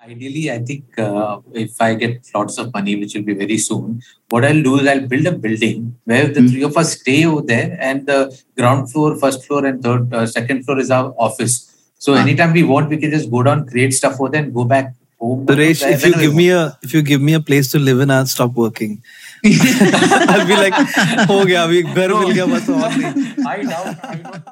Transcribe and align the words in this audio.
Ideally, 0.00 0.49
I 0.51 0.57
think 0.59 0.97
uh, 0.97 1.39
if 1.53 1.79
I 1.79 1.93
get 1.93 2.27
lots 2.33 2.57
of 2.57 2.73
money, 2.73 2.95
which 2.95 3.13
will 3.13 3.21
be 3.21 3.35
very 3.35 3.57
soon, 3.59 4.01
what 4.29 4.43
I'll 4.43 4.63
do 4.63 4.79
is 4.79 4.87
I'll 4.87 5.05
build 5.07 5.27
a 5.27 5.31
building 5.31 5.95
where 6.05 6.27
the 6.27 6.39
Mm. 6.41 6.49
three 6.51 6.63
of 6.63 6.75
us 6.75 6.93
stay 6.99 7.23
over 7.25 7.41
there, 7.43 7.77
and 7.79 8.07
the 8.07 8.17
ground 8.57 8.91
floor, 8.91 9.15
first 9.23 9.45
floor, 9.45 9.63
and 9.63 9.83
third, 9.83 10.11
uh, 10.11 10.25
second 10.25 10.65
floor 10.65 10.79
is 10.79 10.89
our 10.89 11.13
office. 11.27 11.53
So 11.99 12.15
Ah. 12.15 12.21
anytime 12.23 12.51
we 12.53 12.63
want, 12.71 12.89
we 12.89 12.97
can 13.03 13.11
just 13.11 13.29
go 13.35 13.43
down, 13.49 13.61
create 13.67 13.93
stuff 13.99 14.15
over 14.19 14.29
there, 14.37 14.41
and 14.43 14.51
go 14.55 14.65
back 14.73 14.89
home. 15.19 15.45
Suresh, 15.51 15.83
if 15.91 16.07
you 16.07 16.13
give 16.23 16.33
me 16.41 16.49
a 16.61 16.63
if 16.89 16.95
you 16.97 17.03
give 17.11 17.21
me 17.29 17.37
a 17.41 17.43
place 17.51 17.69
to 17.75 17.83
live 17.91 18.01
in, 18.07 18.15
I'll 18.17 18.31
stop 18.33 18.57
working. 18.63 18.97
I'll 19.43 20.47
be 20.53 20.57
like, 20.63 20.81
हो 21.29 21.43
गया 21.51 21.63
अभी 21.63 21.83
घर 21.83 22.13
मिल 22.23 22.31
गया 22.31 22.45
बस 22.55 22.69
और 22.79 22.97
नहीं. 22.97 23.47
I 23.53 23.57
doubt. 23.69 24.09
I 24.11 24.17
don't. 24.25 24.51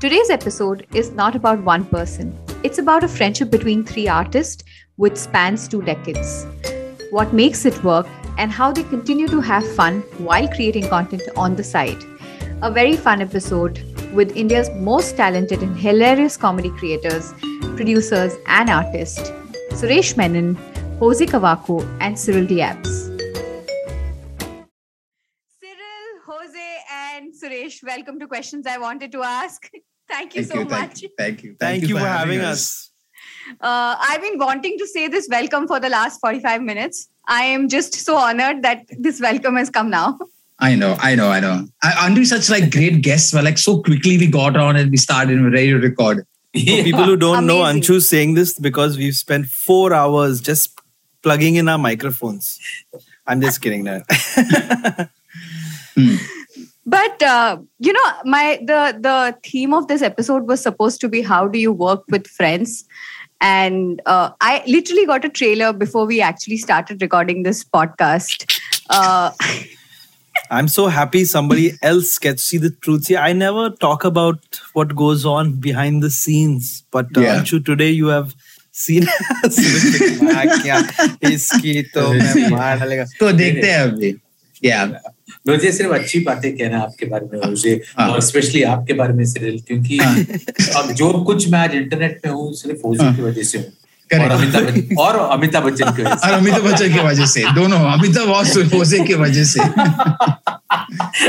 Today's 0.00 0.30
episode 0.34 0.82
is 1.02 1.06
not 1.18 1.36
about 1.38 1.62
one 1.68 1.84
person. 1.92 2.34
it's 2.66 2.78
about 2.78 3.04
a 3.04 3.08
friendship 3.08 3.48
between 3.48 3.84
three 3.84 4.08
artists 4.08 4.64
which 4.96 5.16
spans 5.16 5.68
two 5.68 5.82
decades. 5.82 6.44
What 7.10 7.32
makes 7.32 7.64
it 7.64 7.84
work 7.84 8.08
and 8.38 8.50
how 8.50 8.72
they 8.72 8.82
continue 8.82 9.28
to 9.28 9.40
have 9.40 9.64
fun 9.76 10.00
while 10.18 10.48
creating 10.48 10.88
content 10.88 11.22
on 11.36 11.54
the 11.54 11.62
side. 11.62 12.02
A 12.62 12.70
very 12.72 12.96
fun 12.96 13.22
episode 13.22 13.80
with 14.12 14.36
India's 14.36 14.68
most 14.70 15.16
talented 15.16 15.62
and 15.62 15.78
hilarious 15.78 16.36
comedy 16.36 16.70
creators, 16.70 17.32
producers, 17.76 18.34
and 18.46 18.68
artists 18.68 19.30
Suresh 19.70 20.16
Menon, 20.16 20.56
Jose 20.98 21.24
Covaco, 21.24 21.80
and 22.00 22.18
Cyril 22.18 22.46
D'Abreo. 22.46 22.84
Cyril, 25.60 26.08
Jose, 26.26 26.78
and 26.92 27.32
Suresh, 27.32 27.84
welcome 27.84 28.18
to 28.18 28.26
Questions 28.26 28.66
I 28.66 28.78
Wanted 28.78 29.12
to 29.12 29.22
Ask. 29.22 29.70
Thank 30.08 30.34
you 30.34 30.44
Thank 30.44 30.52
so 30.52 30.58
you, 30.60 30.64
much. 30.66 30.88
thank 30.88 31.02
you, 31.02 31.08
thank 31.18 31.42
you, 31.42 31.56
Thank 31.58 31.88
you 31.88 31.98
for 31.98 32.06
having 32.06 32.40
us. 32.40 32.90
Uh, 33.60 33.96
I've 34.00 34.20
been 34.20 34.38
wanting 34.38 34.78
to 34.78 34.86
say 34.86 35.08
this 35.08 35.28
welcome 35.30 35.66
for 35.66 35.78
the 35.78 35.88
last 35.88 36.20
45 36.20 36.62
minutes. 36.62 37.08
I 37.28 37.42
am 37.42 37.68
just 37.68 37.94
so 37.94 38.16
honored 38.16 38.62
that 38.62 38.84
this 38.98 39.20
welcome 39.20 39.56
has 39.56 39.70
come 39.70 39.90
now. 39.90 40.18
I 40.58 40.74
know, 40.74 40.96
I 41.00 41.14
know, 41.14 41.28
I 41.28 41.40
know. 41.40 41.66
I, 41.82 42.06
Andrew, 42.06 42.24
such 42.24 42.48
like 42.48 42.70
great 42.70 43.02
guests. 43.02 43.32
Were 43.34 43.42
like 43.42 43.58
so 43.58 43.82
quickly 43.82 44.16
we 44.16 44.26
got 44.26 44.56
on 44.56 44.76
and 44.76 44.90
we 44.90 44.96
started 44.96 45.34
and 45.34 45.44
we're 45.44 45.52
ready 45.52 45.70
to 45.70 45.78
record. 45.78 46.26
For 46.54 46.82
people 46.82 47.04
who 47.04 47.16
don't 47.16 47.46
know, 47.46 47.62
Amazing. 47.62 47.82
Anshu's 47.82 48.08
saying 48.08 48.34
this 48.34 48.58
because 48.58 48.96
we've 48.96 49.14
spent 49.14 49.46
four 49.46 49.92
hours 49.92 50.40
just 50.40 50.80
plugging 51.22 51.56
in 51.56 51.68
our 51.68 51.76
microphones. 51.76 52.58
I'm 53.26 53.40
just 53.40 53.60
kidding 53.60 53.84
that. 53.84 55.10
But 56.85 57.21
uh, 57.21 57.57
you 57.79 57.93
know, 57.93 58.05
my 58.25 58.59
the 58.65 58.97
the 58.99 59.37
theme 59.43 59.73
of 59.73 59.87
this 59.87 60.01
episode 60.01 60.47
was 60.47 60.61
supposed 60.61 61.01
to 61.01 61.09
be 61.09 61.21
how 61.21 61.47
do 61.47 61.59
you 61.59 61.71
work 61.71 62.03
with 62.09 62.27
friends, 62.27 62.85
and 63.39 64.01
uh, 64.05 64.31
I 64.41 64.63
literally 64.67 65.05
got 65.05 65.23
a 65.23 65.29
trailer 65.29 65.73
before 65.73 66.05
we 66.05 66.21
actually 66.21 66.57
started 66.57 67.01
recording 67.01 67.43
this 67.43 67.63
podcast. 67.63 68.59
Uh, 68.89 69.31
I'm 70.49 70.67
so 70.67 70.87
happy 70.87 71.23
somebody 71.25 71.73
else 71.81 72.17
gets 72.17 72.43
to 72.43 72.47
see 72.47 72.57
the 72.57 72.71
truth 72.71 73.07
here. 73.07 73.19
I 73.19 73.33
never 73.33 73.69
talk 73.69 74.03
about 74.03 74.59
what 74.73 74.95
goes 74.95 75.25
on 75.25 75.53
behind 75.59 76.01
the 76.03 76.09
scenes, 76.09 76.83
but 76.91 77.05
uh, 77.15 77.21
Yeah. 77.21 77.41
Anshu, 77.41 77.63
today 77.65 77.91
you 77.91 78.07
have 78.07 78.33
seen. 78.71 79.03
मैं 80.23 80.61
क्या 80.61 80.81
इसकी 81.29 81.81
तो 81.95 82.13
मैं 82.13 82.49
मार 82.49 82.79
डालेगा. 82.79 83.05
तो 83.19 83.31
देखते 83.31 83.71
हैं 83.71 83.79
अभी. 83.79 84.13
Yeah. 84.64 84.92
मुझे 85.48 85.70
सिर्फ़ 85.72 85.92
अच्छी 85.92 86.20
बातें 86.26 86.50
कहना 86.56 86.78
आपके 86.82 87.06
बारे 87.06 87.26
में 87.32 87.48
मुझे 87.48 87.80
हाँ। 87.98 88.08
और 88.10 88.20
स्पेशली 88.20 88.62
आपके 88.74 88.92
बारे 89.00 89.14
में 89.14 89.24
सिरिल 89.32 89.60
क्योंकि 89.68 89.96
हाँ। 89.98 90.82
अब 90.82 90.92
जो 91.00 91.12
कुछ 91.24 91.48
मैं 91.48 91.58
आज 91.58 91.74
इंटरनेट 91.74 92.20
पे 92.22 92.28
हूँ 92.28 92.52
सिर्फ़ 92.54 92.86
ओजी 92.88 93.04
हाँ। 93.04 93.14
की 93.16 93.22
वजह 93.22 93.42
से 93.42 93.58
हूँ 93.58 93.72
और 94.12 94.30
अमिताभ 94.30 94.64
बच्चन 94.64 94.96
और 94.98 95.16
अमिताभ 95.18 95.64
बच्चन 95.64 95.96
की 95.96 96.02
वजह 96.02 96.26
और 96.26 96.32
अमिताभ 96.32 96.62
बच्चन 96.70 96.94
की 96.94 97.00
वजह 97.06 97.26
से 97.26 97.44
दोनों 97.54 97.78
अमिताभ 97.92 98.28
और 98.30 98.44
होसे 98.74 99.00
की 99.04 99.14
वजह 99.24 99.44
से 99.44 99.60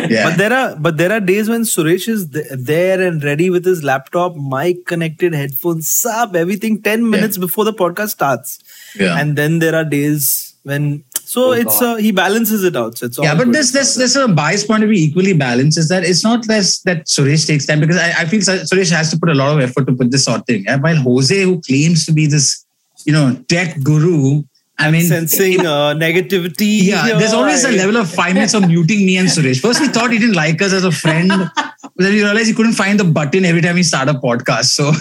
yeah. 0.09 0.29
But 0.29 0.37
there 0.37 0.53
are 0.53 0.75
but 0.75 0.97
there 0.97 1.11
are 1.11 1.19
days 1.19 1.49
when 1.49 1.63
Suresh 1.63 2.07
is 2.07 2.29
there 2.29 3.01
and 3.01 3.23
ready 3.23 3.49
with 3.49 3.65
his 3.65 3.83
laptop, 3.83 4.35
mic 4.35 4.85
connected, 4.85 5.33
headphones, 5.33 5.89
sub 5.89 6.35
everything 6.35 6.81
ten 6.81 7.09
minutes 7.09 7.37
yeah. 7.37 7.41
before 7.41 7.65
the 7.65 7.73
podcast 7.73 8.09
starts. 8.09 8.59
Yeah. 8.99 9.17
And 9.19 9.35
then 9.35 9.59
there 9.59 9.75
are 9.75 9.83
days 9.83 10.55
when 10.63 11.03
So 11.27 11.49
oh, 11.49 11.51
it's 11.51 11.81
uh, 11.81 11.97
he 11.97 12.13
balances 12.13 12.63
it 12.63 12.77
out. 12.77 12.97
So 12.97 13.21
yeah, 13.21 13.35
but 13.35 13.51
this 13.51 13.71
this 13.71 13.95
this 13.95 14.15
a 14.15 14.29
bias 14.29 14.65
point 14.65 14.83
of 14.83 14.89
view 14.89 15.07
equally 15.07 15.33
balances 15.33 15.89
that. 15.89 16.05
It's 16.05 16.23
not 16.23 16.47
less 16.47 16.79
that 16.83 17.05
Suresh 17.05 17.45
takes 17.45 17.65
time 17.65 17.81
because 17.81 17.97
I, 17.97 18.21
I 18.21 18.25
feel 18.25 18.39
Suresh 18.39 18.89
has 18.91 19.11
to 19.11 19.19
put 19.19 19.27
a 19.27 19.33
lot 19.33 19.53
of 19.53 19.59
effort 19.59 19.87
to 19.87 19.93
put 19.93 20.09
this 20.09 20.23
sort 20.23 20.39
of 20.39 20.45
thing. 20.45 20.63
Yeah? 20.63 20.77
While 20.77 20.95
Jose, 20.95 21.41
who 21.41 21.59
claims 21.59 22.05
to 22.05 22.13
be 22.13 22.27
this, 22.27 22.65
you 23.03 23.11
know, 23.11 23.35
tech 23.49 23.83
guru, 23.83 24.43
I 24.79 24.89
mean, 24.89 25.01
sensing 25.01 25.59
uh, 25.65 25.95
negativity. 25.95 26.83
Yeah, 26.83 27.17
there's 27.19 27.33
always 27.33 27.65
a 27.65 27.71
level 27.71 27.97
of 27.97 28.09
five 28.09 28.33
minutes 28.33 28.53
of 28.53 28.65
muting 28.65 29.05
me 29.05 29.17
and 29.17 29.27
Suresh. 29.27 29.59
First, 29.59 29.81
we 29.81 29.89
thought 29.89 30.11
he 30.11 30.19
didn't 30.19 30.35
like 30.35 30.61
us 30.61 30.71
as 30.71 30.85
a 30.85 30.93
friend. 30.93 31.29
then 31.29 32.13
we 32.13 32.23
realized 32.23 32.47
he 32.47 32.53
couldn't 32.53 32.77
find 32.79 32.97
the 32.97 33.03
button 33.03 33.43
every 33.43 33.59
time 33.59 33.75
he 33.75 33.83
started 33.83 34.15
a 34.15 34.19
podcast. 34.19 34.67
So, 34.67 34.83
no, 34.85 34.91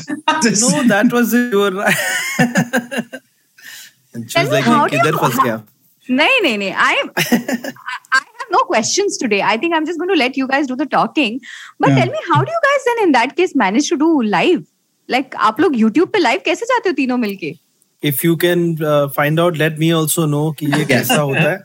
that 0.88 1.08
was 1.12 1.32
your. 1.32 1.68
and 4.12 4.28
she 4.28 4.40
was 4.40 4.50
like, 4.50 4.64
how 4.64 4.86
you 4.86 5.00
did 5.00 5.14
first, 5.14 5.38
yeah. 5.44 5.60
No, 6.09 6.27
no, 6.43 6.55
no. 6.57 6.69
I 6.85 6.93
am. 7.01 7.11
I 7.17 8.21
have 8.39 8.49
no 8.51 8.59
questions 8.69 9.17
today. 9.17 9.41
I 9.41 9.55
think 9.57 9.73
I'm 9.75 9.85
just 9.85 9.99
going 9.99 10.09
to 10.09 10.15
let 10.21 10.35
you 10.35 10.47
guys 10.47 10.67
do 10.67 10.75
the 10.75 10.85
talking. 10.85 11.39
But 11.79 11.89
Yeah. 11.89 11.99
tell 11.99 12.11
me, 12.15 12.19
how 12.31 12.43
do 12.43 12.51
you 12.51 12.61
guys 12.67 12.87
then 12.89 13.03
in 13.07 13.11
that 13.17 13.35
case 13.35 13.55
manage 13.55 13.87
to 13.89 13.97
do 13.97 14.09
live? 14.23 14.63
Like, 15.07 15.35
आप 15.49 15.59
लोग 15.61 15.73
YouTube 15.83 16.11
पे 16.13 16.19
live 16.19 16.43
कैसे 16.45 16.65
जाते 16.73 16.89
हो 16.89 16.95
तीनों 16.95 17.17
मिलके? 17.17 17.57
If 18.01 18.23
you 18.23 18.35
can 18.43 18.67
uh, 18.91 19.07
find 19.19 19.39
out, 19.39 19.57
let 19.57 19.77
me 19.85 19.91
also 20.01 20.25
know 20.35 20.51
कि 20.59 20.65
ये 20.77 20.85
कैसा 20.91 21.19
होता 21.21 21.49
है. 21.51 21.59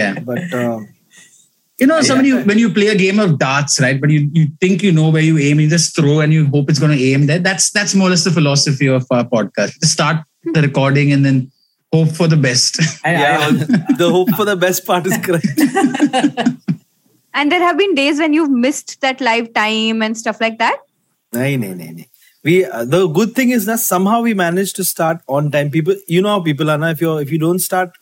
yeah. 0.00 0.18
But 0.30 0.52
uh, 0.62 0.80
You 1.82 1.86
know, 1.90 1.96
somebody 2.06 2.32
when 2.48 2.58
you 2.62 2.68
play 2.74 2.86
a 2.88 2.94
game 2.98 3.18
of 3.22 3.30
darts, 3.38 3.80
right? 3.84 4.00
But 4.02 4.10
you, 4.14 4.18
you 4.34 4.42
think 4.64 4.82
you 4.86 4.90
know 4.96 5.06
where 5.14 5.22
you 5.28 5.38
aim, 5.46 5.60
you 5.62 5.68
just 5.70 5.96
throw 5.96 6.20
and 6.24 6.32
you 6.32 6.42
hope 6.52 6.68
it's 6.70 6.78
going 6.82 6.92
to 6.96 7.04
aim 7.06 7.24
there. 7.30 7.40
That's 7.46 7.70
that's 7.78 7.94
more 8.00 8.06
or 8.08 8.10
less 8.12 8.22
the 8.26 8.30
philosophy 8.36 8.90
of 8.98 9.06
our 9.16 9.24
podcast. 9.32 9.80
Just 9.84 9.94
start 9.94 10.20
the 10.58 10.62
recording 10.66 11.10
and 11.16 11.26
then 11.28 11.40
hope 11.92 12.10
for 12.10 12.28
the 12.28 12.36
best. 12.36 12.80
I, 13.04 13.10
I 13.10 13.12
yeah, 13.12 13.44
also, 13.44 13.66
the 13.96 14.10
hope 14.10 14.30
for 14.30 14.44
the 14.44 14.56
best 14.56 14.86
part 14.86 15.06
is 15.06 15.16
correct. 15.18 15.46
And 17.34 17.50
there 17.50 17.60
have 17.60 17.78
been 17.78 17.94
days 17.94 18.18
when 18.18 18.34
you've 18.34 18.50
missed 18.50 19.00
that 19.00 19.20
live 19.20 19.54
time 19.54 20.02
and 20.02 20.16
stuff 20.16 20.40
like 20.40 20.58
that. 20.58 20.80
nahi, 21.32 21.58
nahi, 21.58 21.74
nahi, 21.76 21.94
nahi. 21.96 22.08
We 22.44 22.64
uh, 22.64 22.84
the 22.84 23.06
good 23.06 23.34
thing 23.34 23.50
is 23.50 23.66
that 23.66 23.78
somehow 23.78 24.20
we 24.20 24.34
managed 24.34 24.76
to 24.76 24.84
start 24.84 25.20
on 25.28 25.50
time. 25.50 25.70
People, 25.70 25.94
you 26.08 26.20
know 26.20 26.28
how 26.28 26.40
people 26.40 26.70
are 26.70 26.78
now. 26.78 26.90
If 26.90 27.00
you 27.00 27.16
if 27.18 27.30
you 27.30 27.38
don't 27.38 27.60
start 27.60 27.92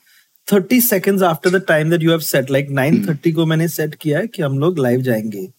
30 0.46 0.80
seconds 0.80 1.22
after 1.22 1.50
the 1.50 1.60
time 1.60 1.90
that 1.90 2.00
you 2.00 2.10
have 2.10 2.24
set, 2.24 2.50
like 2.50 2.68
9:30 2.68 3.34
को 3.34 3.46
मैंने 3.46 3.68
set 3.68 3.96
किया 4.04 4.18
है 4.18 4.26
कि 4.26 4.42
हम 4.42 4.58
लोग 4.58 4.78
live 4.78 5.02
जाएंगे. 5.10 5.52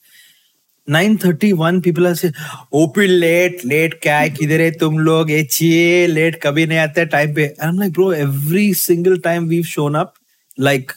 9:31 0.89 1.83
people 1.83 2.07
are 2.07 2.15
saying, 2.15 2.35
"OP 2.73 3.07
late, 3.21 3.65
late 3.65 3.95
क्या 4.03 4.19
है? 4.19 4.31
किधर 4.31 4.61
है 4.61 4.71
तुम 4.71 4.99
लोग? 4.99 5.31
ये 5.31 6.07
late 6.09 6.41
कभी 6.43 6.67
नहीं 6.67 6.79
आते 6.79 7.11
time 7.11 7.35
पे." 7.35 7.55
And 7.61 7.71
I'm 7.71 7.77
like, 7.77 7.93
bro, 7.93 8.11
every 8.11 8.73
single 8.73 9.19
time 9.19 9.49
we've 9.49 9.67
shown 9.67 9.95
up, 9.95 10.15
like 10.59 10.93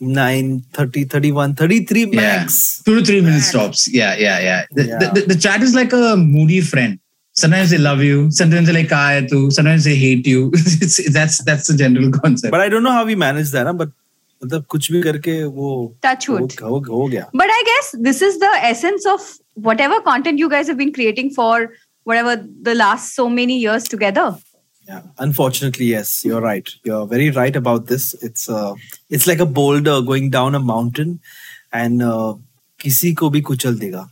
9, 0.00 0.64
30, 0.72 1.04
31, 1.04 1.54
33 1.54 2.06
max. 2.06 2.82
Two 2.82 2.96
to 2.96 3.04
three 3.04 3.20
minutes 3.20 3.46
stops. 3.46 3.88
Yeah, 3.88 4.16
yeah, 4.18 4.40
yeah. 4.40 4.64
The, 4.72 4.84
Yeah. 4.84 4.98
The, 4.98 5.20
the, 5.20 5.26
the 5.34 5.40
chat 5.40 5.62
is 5.62 5.74
like 5.74 5.92
a 5.92 6.16
moody 6.16 6.60
friend. 6.60 6.98
Sometimes 7.34 7.70
they 7.70 7.78
love 7.78 8.02
you. 8.02 8.30
Sometimes 8.30 8.66
they 8.66 8.74
like 8.74 8.88
kaya 8.88 9.26
tu. 9.26 9.50
Sometimes 9.50 9.84
they 9.84 9.94
hate 9.94 10.26
you. 10.26 10.50
it's, 10.54 11.12
that's 11.12 11.42
that's 11.44 11.66
the 11.68 11.76
general 11.76 12.10
concept. 12.10 12.50
But 12.50 12.60
I 12.60 12.68
don't 12.68 12.82
know 12.82 12.90
how 12.90 13.04
we 13.06 13.14
manage 13.14 13.52
that, 13.52 13.64
ना, 13.64 13.72
but 13.72 13.90
मतलब 14.43 14.65
कुछ 14.69 14.91
भी 14.91 15.01
करके 15.01 15.43
वो 15.59 15.69
Touch 16.05 16.27
wood. 16.29 16.55
हो, 16.61 16.67
हो, 16.69 16.79
हो 16.89 17.07
गया. 17.13 17.29
But 17.33 17.49
I 17.57 17.61
guess 17.69 17.91
this 18.09 18.21
is 18.21 18.39
the 18.39 18.51
essence 18.71 19.05
of 19.13 19.29
whatever 19.69 19.99
content 20.09 20.39
you 20.39 20.49
guys 20.49 20.67
have 20.67 20.77
been 20.77 20.93
creating 20.97 21.31
for 21.37 21.69
whatever 22.03 22.35
the 22.67 22.75
last 22.75 23.15
so 23.15 23.27
many 23.29 23.57
years 23.59 23.87
together. 23.95 24.27
Yeah. 24.89 25.01
Unfortunately, 25.19 25.87
yes, 25.87 26.11
you're 26.25 26.41
right. 26.41 26.69
You're 26.85 27.05
very 27.07 27.29
right 27.37 27.55
about 27.61 27.87
this. 27.87 28.13
It's 28.27 28.47
uh, 28.49 28.75
it's 29.09 29.25
like 29.27 29.39
a 29.39 29.45
boulder 29.45 29.95
going 30.11 30.29
down 30.35 30.55
a 30.55 30.61
mountain, 30.67 31.19
and 31.73 32.01
uh, 32.11 32.35
किसी 32.83 33.13
को 33.21 33.29
भी 33.33 33.41
कुचल 33.49 33.79
देगा. 33.79 34.07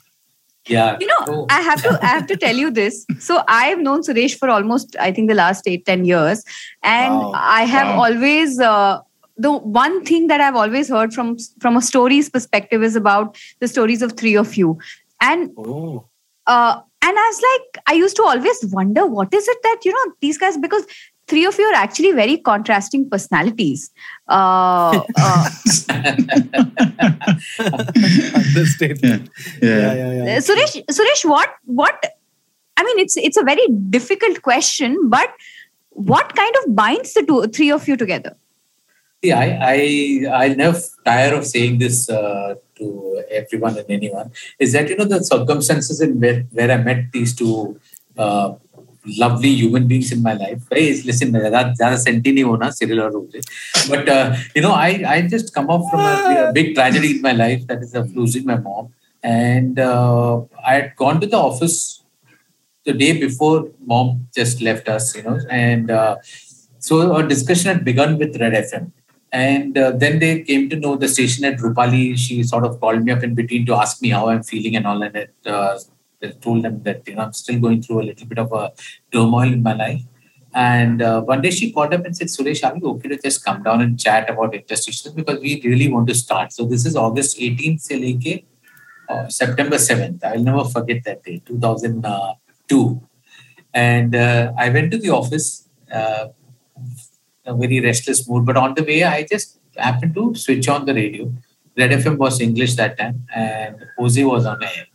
yeah. 0.68 0.98
You 1.00 1.08
know, 1.08 1.22
So, 1.30 1.46
I 1.56 1.62
have 1.62 1.82
to 1.84 1.90
I 2.02 2.08
have 2.12 2.28
to 2.28 2.36
tell 2.44 2.56
you 2.64 2.72
this. 2.72 3.06
So 3.30 3.42
I've 3.48 3.80
known 3.88 4.02
Suresh 4.10 4.36
for 4.44 4.50
almost 4.50 4.96
I 5.08 5.12
think 5.18 5.30
the 5.30 5.36
last 5.40 5.68
eight 5.74 5.86
ten 5.86 6.04
years, 6.12 6.44
and 6.84 7.14
Wow. 7.20 7.32
I 7.36 7.66
have 7.76 7.92
Wow. 7.96 8.04
always 8.08 8.60
uh, 8.60 9.02
the 9.47 9.53
one 9.53 10.05
thing 10.05 10.27
that 10.33 10.41
I've 10.47 10.57
always 10.63 10.89
heard 10.97 11.15
from 11.19 11.37
from 11.65 11.77
a 11.77 11.83
stories 11.83 12.31
perspective 12.39 12.83
is 12.91 12.97
about 13.03 13.39
the 13.61 13.69
stories 13.75 14.03
of 14.09 14.17
three 14.23 14.37
of 14.45 14.57
you, 14.63 14.79
and 15.21 15.51
Oh. 15.59 16.05
uh, 16.47 16.81
and 17.03 17.19
I 17.27 17.29
was 17.29 17.43
like, 17.51 17.83
I 17.87 17.95
used 18.01 18.17
to 18.17 18.23
always 18.33 18.65
wonder 18.81 19.07
what 19.07 19.33
is 19.43 19.49
it 19.57 19.59
that 19.69 19.89
you 19.91 19.93
know 19.99 20.13
these 20.27 20.39
guys 20.47 20.59
because 20.67 20.85
three 21.33 21.45
of 21.47 21.59
you 21.63 21.65
are 21.67 21.75
actually 21.81 22.13
very 22.13 22.37
contrasting 22.51 23.09
personalities. 23.09 23.91
Uh, 24.29 25.01
uh, 25.17 25.51
Understatement. 28.35 29.31
yeah. 29.63 29.79
Yeah, 29.79 29.95
yeah, 29.95 30.13
yeah. 30.25 30.39
Suresh, 30.39 30.85
Suresh, 30.99 31.25
what 31.29 31.55
what? 31.65 32.05
I 32.77 32.85
mean, 32.85 32.99
it's 32.99 33.17
it's 33.17 33.37
a 33.37 33.43
very 33.45 33.67
difficult 33.99 34.43
question, 34.43 34.99
but 35.09 35.33
what 35.91 36.35
kind 36.37 36.55
of 36.63 36.75
binds 36.75 37.15
the 37.15 37.23
two, 37.23 37.47
three 37.49 37.71
of 37.71 37.87
you 37.89 37.97
together? 37.97 38.37
Yeah, 39.22 39.40
I 39.40 39.48
I 39.74 39.78
I 40.44 40.48
never 40.54 40.80
tire 41.04 41.34
of 41.36 41.46
saying 41.46 41.80
this 41.80 42.10
uh, 42.10 42.56
to 42.78 43.24
everyone 43.32 43.78
and 43.78 43.90
anyone. 43.90 44.32
Is 44.60 44.74
that 44.74 44.90
you 44.90 44.98
know 44.98 45.06
the 45.06 45.24
circumstances 45.24 46.02
in 46.02 46.20
where, 46.20 46.42
where 46.52 46.72
I 46.72 46.78
met 46.78 47.12
these 47.12 47.34
two 47.36 47.80
uh, 48.18 48.54
lovely 49.06 49.50
human 49.50 49.88
beings 49.88 50.12
in 50.12 50.22
my 50.22 50.34
life. 50.34 50.62
Hey, 50.72 51.02
listen, 51.04 51.32
ज़्यादा 51.32 51.96
senti 52.04 52.32
नहीं 52.34 52.44
होना 52.44 52.72
Cyril 52.74 53.02
or 53.02 53.12
Rose. 53.12 53.42
But 53.90 54.10
uh, 54.10 54.36
you 54.56 54.62
know, 54.62 54.72
I 54.72 54.90
I 55.16 55.22
just 55.28 55.54
come 55.54 55.70
up 55.70 55.84
from 55.90 56.00
a, 56.00 56.50
a, 56.50 56.54
big 56.54 56.76
tragedy 56.76 57.12
in 57.16 57.22
my 57.22 57.32
life 57.32 57.66
that 57.68 57.82
is 57.82 57.94
of 57.96 58.16
losing 58.16 58.46
my 58.46 58.58
mom, 58.58 58.94
and 59.24 59.80
uh, 59.80 60.42
I 60.66 60.74
had 60.76 60.96
gone 60.96 61.22
to 61.22 61.28
the 61.28 61.38
office 61.38 62.04
the 62.86 62.94
day 62.94 63.20
before 63.20 63.70
mom 63.86 64.28
just 64.36 64.62
left 64.62 64.88
us, 64.88 65.16
you 65.16 65.24
know, 65.24 65.40
and 65.50 65.90
uh, 65.90 66.18
so 66.80 67.14
our 67.14 67.24
discussion 67.24 67.74
had 67.74 67.84
begun 67.84 68.18
with 68.18 68.40
Red 68.40 68.54
FM. 68.54 68.92
and 69.33 69.79
uh, 69.79 69.93
then 69.93 70.19
they 70.19 70.43
came 70.43 70.69
to 70.71 70.77
know 70.77 70.97
the 70.97 71.09
station 71.09 71.45
at 71.45 71.59
Rupali. 71.59 72.19
She 72.19 72.43
sort 72.43 72.65
of 72.65 72.81
called 72.81 73.05
me 73.05 73.13
up 73.13 73.23
in 73.23 73.35
between 73.35 73.65
to 73.67 73.75
ask 73.75 74.03
me 74.03 74.11
how 74.11 74.29
I'm 74.29 74.43
feeling 74.43 74.77
and 74.77 74.87
all. 74.87 75.03
And 75.03 75.17
it, 75.17 75.35
uh, 75.47 75.79
told 76.41 76.63
them 76.63 76.83
that 76.83 77.07
you 77.09 77.15
know 77.15 77.23
I'm 77.23 77.33
still 77.33 77.59
going 77.59 77.83
through 77.83 78.03
a 78.03 78.07
little 78.11 78.27
bit 78.27 78.39
of 78.39 78.53
a 78.53 78.73
turmoil 79.13 79.53
in 79.53 79.63
my 79.63 79.75
life. 79.75 80.03
And 80.53 81.01
uh, 81.01 81.23
one 81.23 81.43
day 81.43 81.51
she 81.51 81.73
called 81.73 81.95
up 81.95 82.05
and 82.05 82.17
said, 82.17 82.27
Suresh, 82.27 82.69
are 82.69 82.77
you 82.77 82.89
okay 82.91 83.09
to 83.11 83.19
just 83.19 83.45
come 83.45 83.63
down 83.63 83.81
and 83.81 83.99
chat 83.99 84.29
about 84.29 84.53
interstitials 84.53 85.15
because 85.15 85.41
we 85.41 85.61
really 85.65 85.91
want 85.91 86.09
to 86.09 86.15
start. 86.15 86.53
So 86.53 86.65
this 86.65 86.85
is 86.85 86.97
August 86.97 87.39
18th 87.39 87.81
se 87.81 88.45
uh, 89.09 89.29
September 89.29 89.77
7th. 89.77 90.25
I'll 90.25 90.43
never 90.43 90.65
forget 90.65 91.05
that 91.05 91.23
day, 91.23 91.43
2002. 91.47 93.01
And 93.73 94.15
uh, 94.15 94.53
I 94.59 94.69
went 94.71 94.91
to 94.93 94.99
the 94.99 95.11
office, 95.11 95.69
uh, 95.93 96.29
a 97.51 97.55
very 97.55 97.81
restless 97.81 98.29
mood. 98.29 98.47
But 98.47 98.57
on 98.57 98.75
the 98.75 98.83
way, 98.83 99.03
I 99.05 99.25
just 99.25 99.59
happened 99.77 100.15
to 100.15 100.35
switch 100.35 100.69
on 100.69 100.87
the 100.87 100.95
radio. 100.95 101.33
Red 101.77 101.91
FM 101.91 102.17
was 102.17 102.41
English 102.41 102.75
that 102.77 102.99
time, 102.99 103.27
and 103.35 103.87
Jose 103.99 104.25
was 104.25 104.47
on 104.47 104.63
air. 104.63 104.87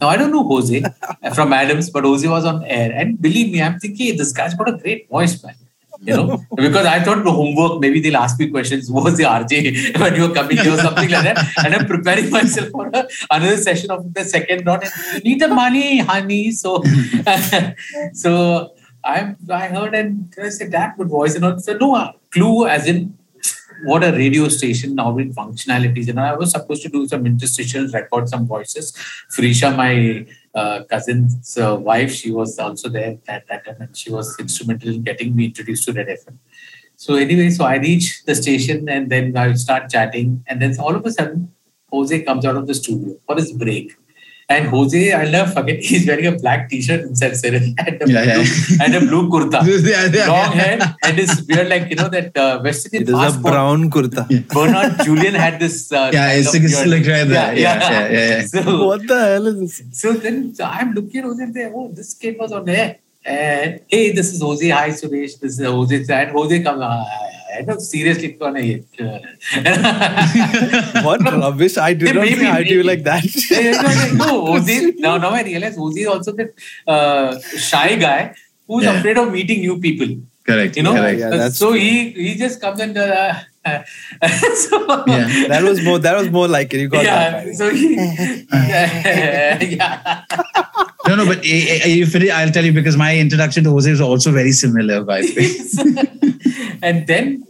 Now, 0.00 0.08
I 0.08 0.16
don't 0.16 0.32
know 0.32 0.46
Jose 0.48 0.82
from 1.34 1.52
Adams, 1.52 1.90
but 1.90 2.04
Jose 2.04 2.26
was 2.26 2.44
on 2.44 2.64
air. 2.64 2.92
And 2.92 3.20
believe 3.20 3.52
me, 3.52 3.62
I'm 3.62 3.78
thinking, 3.78 4.16
this 4.16 4.32
guy's 4.32 4.54
got 4.54 4.68
a 4.68 4.76
great 4.76 5.08
voice, 5.08 5.42
man. 5.42 5.54
You 6.02 6.16
know, 6.16 6.44
because 6.56 6.86
I 6.86 7.00
thought 7.00 7.24
the 7.24 7.32
homework, 7.32 7.80
maybe 7.80 8.00
they'll 8.00 8.16
ask 8.16 8.38
me 8.38 8.48
questions. 8.48 8.90
Was 8.98 9.18
the 9.18 9.24
RJ 9.24 10.00
when 10.00 10.14
you 10.14 10.28
were 10.28 10.34
coming 10.34 10.56
here 10.56 10.72
or 10.72 10.78
something 10.78 11.10
like 11.10 11.24
that? 11.24 11.38
And 11.62 11.74
I'm 11.74 11.86
preparing 11.86 12.30
myself 12.30 12.70
for 12.70 12.88
a, 12.88 13.06
another 13.30 13.58
session 13.58 13.90
of 13.90 14.14
the 14.14 14.24
second 14.24 14.66
round. 14.66 14.84
And 14.84 15.24
need 15.24 15.40
the 15.40 15.48
money, 15.48 15.98
honey. 15.98 16.52
So, 16.52 16.82
so 18.14 18.72
I'm, 19.04 19.36
I 19.50 19.68
heard 19.68 19.94
and 19.94 20.32
I 20.40 20.48
said, 20.48 20.72
that 20.72 20.96
good 20.96 21.08
voice. 21.08 21.34
And 21.34 21.44
I 21.44 21.56
said, 21.56 21.80
no 21.80 22.12
clue 22.30 22.66
as 22.66 22.86
in 22.86 23.16
what 23.84 24.04
a 24.04 24.12
radio 24.12 24.48
station 24.48 24.94
now 24.94 25.12
with 25.12 25.34
functionalities. 25.34 26.08
And 26.08 26.20
I 26.20 26.34
was 26.34 26.50
supposed 26.50 26.82
to 26.82 26.88
do 26.88 27.06
some 27.08 27.24
interstitials, 27.24 27.94
record 27.94 28.28
some 28.28 28.46
voices. 28.46 28.92
Frisha, 29.30 29.74
my 29.74 30.26
uh, 30.54 30.84
cousin's 30.84 31.56
uh, 31.56 31.76
wife, 31.76 32.12
she 32.12 32.30
was 32.30 32.58
also 32.58 32.88
there 32.88 33.18
at 33.28 33.46
that 33.46 33.64
time, 33.64 33.76
and 33.80 33.96
she 33.96 34.10
was 34.10 34.36
instrumental 34.38 34.90
in 34.90 35.02
getting 35.02 35.34
me 35.34 35.46
introduced 35.46 35.84
to 35.86 35.92
Red 35.92 36.08
FM. 36.08 36.36
So 36.96 37.14
anyway, 37.14 37.50
so 37.50 37.64
I 37.64 37.76
reach 37.76 38.24
the 38.24 38.34
station 38.34 38.88
and 38.88 39.10
then 39.10 39.36
I 39.36 39.54
start 39.54 39.90
chatting, 39.90 40.44
and 40.46 40.60
then 40.60 40.78
all 40.78 40.94
of 40.94 41.06
a 41.06 41.10
sudden, 41.10 41.52
Jose 41.90 42.22
comes 42.22 42.44
out 42.44 42.56
of 42.56 42.66
the 42.66 42.74
studio 42.74 43.16
for 43.26 43.36
his 43.36 43.52
break. 43.52 43.96
And 44.54 44.66
Jose, 44.66 45.12
I'll 45.12 45.30
never 45.30 45.50
forget, 45.56 45.78
he's 45.88 46.06
wearing 46.08 46.26
a 46.26 46.32
black 46.32 46.68
t-shirt 46.68 47.02
inside 47.02 47.36
Cyril 47.36 47.62
and 47.78 48.02
a, 48.02 48.10
Yeah, 48.14 48.24
blue, 48.34 48.42
yeah. 48.42 48.84
and 48.84 48.94
a 48.96 49.00
blue 49.00 49.28
kurta. 49.34 49.58
Yeah, 49.90 50.06
yeah, 50.12 50.26
Long 50.28 50.52
hair 50.60 50.96
and 51.04 51.16
his 51.16 51.40
beard 51.42 51.68
like, 51.68 51.88
you 51.90 51.96
know, 52.00 52.08
that 52.08 52.36
uh, 52.36 52.60
West 52.64 52.92
Indian 52.92 53.14
It 53.20 53.28
is 53.28 53.36
a 53.36 53.38
brown 53.38 53.90
kurta. 53.90 54.22
Bernard 54.54 54.98
Julien 55.04 55.34
had 55.34 55.60
this. 55.60 55.92
Uh, 55.92 56.10
Yeah, 56.12 56.26
kind 56.28 56.40
it's 56.40 56.52
like, 56.52 56.62
it's 56.64 56.86
like 56.94 57.06
right 57.14 57.28
there. 57.34 57.54
Yeah, 57.56 57.78
yeah, 57.78 58.08
yeah. 58.08 58.28
yeah. 58.38 58.46
So, 58.46 58.86
What 58.86 59.06
the 59.06 59.20
hell 59.30 59.46
is 59.46 59.58
this? 59.78 60.00
so 60.00 60.12
then 60.14 60.52
so 60.54 60.64
I'm 60.64 60.92
looking 60.94 61.18
at 61.20 61.24
Jose 61.24 61.42
and 61.44 61.54
say, 61.54 61.70
oh, 61.72 61.88
this 61.92 62.14
kid 62.14 62.36
was 62.38 62.50
on 62.52 62.64
there. 62.64 62.96
And 63.24 63.80
hey, 63.86 64.12
this 64.12 64.32
is 64.34 64.40
Jose. 64.42 64.68
Hi, 64.68 64.88
Suresh. 64.90 65.38
This 65.38 65.58
is 65.60 65.64
Jose. 65.64 66.04
And 66.20 66.30
Jose 66.32 66.62
comes. 66.64 66.82
Uh, 66.82 67.04
I 67.68 67.76
seriously, 67.78 68.28
it's 68.28 68.38
gonna. 68.38 68.60
What 71.04 71.20
rubbish? 71.22 71.76
I 71.76 71.94
did 71.94 72.08
Hey, 72.08 72.14
not 72.14 72.24
maybe, 72.24 72.36
say 72.36 72.46
hi 72.46 72.62
to 72.64 72.70
you 72.70 72.82
like 72.82 73.02
that. 73.04 73.24
No, 74.14 74.56
no, 74.56 74.58
no, 74.58 74.90
Now, 74.98 75.16
now 75.18 75.30
I 75.30 75.42
realize 75.42 75.76
Jose 75.76 76.00
is 76.00 76.06
also 76.06 76.32
that 76.32 76.50
uh, 76.86 77.38
shy 77.58 77.96
guy 77.96 78.34
who's 78.66 78.84
Yeah. 78.84 78.98
afraid 78.98 79.18
of 79.18 79.32
meeting 79.32 79.60
new 79.60 79.78
people. 79.80 80.08
Correct. 80.44 80.76
You 80.76 80.82
know, 80.82 80.94
correct. 80.94 81.20
Yeah, 81.20 81.30
that's 81.30 81.58
so 81.58 81.70
true. 81.70 81.78
he 81.80 82.10
he 82.10 82.34
just 82.34 82.60
comes 82.60 82.80
and 82.80 82.96
uh, 82.96 83.34
so 84.64 85.04
Yeah. 85.06 85.48
That 85.48 85.62
was 85.62 85.82
more. 85.84 85.98
That 85.98 86.16
was 86.16 86.30
more 86.30 86.48
like 86.48 86.72
it. 86.74 86.80
You 86.80 86.88
got 86.88 87.04
yeah. 87.04 87.44
that. 87.44 87.54
So 87.54 87.68
he, 87.70 87.94
yeah, 88.52 89.62
yeah. 89.62 90.22
No, 91.06 91.16
no, 91.16 91.26
but 91.26 91.38
eh, 91.44 91.80
eh, 91.84 91.88
you 91.88 92.06
finish, 92.06 92.30
I'll 92.30 92.50
tell 92.50 92.64
you 92.64 92.72
because 92.72 92.96
my 92.96 93.16
introduction 93.18 93.64
to 93.64 93.70
Jose 93.70 93.90
is 93.90 94.00
also 94.00 94.30
very 94.32 94.52
similar, 94.52 95.02
by 95.04 95.22
the 95.22 95.34
way. 95.36 96.16
and 96.81 97.07
then 97.07 97.45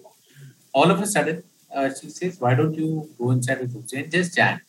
all 0.74 0.90
of 0.92 1.00
a 1.02 1.06
sudden, 1.08 1.44
uh, 1.74 1.90
she 1.90 2.10
says, 2.10 2.40
Why 2.40 2.56
don't 2.56 2.74
you 2.76 3.10
go 3.18 3.32
inside 3.32 3.62
with 3.62 3.74
Jose 3.74 3.98
and 3.98 4.12
just 4.12 4.36
chat? 4.36 4.62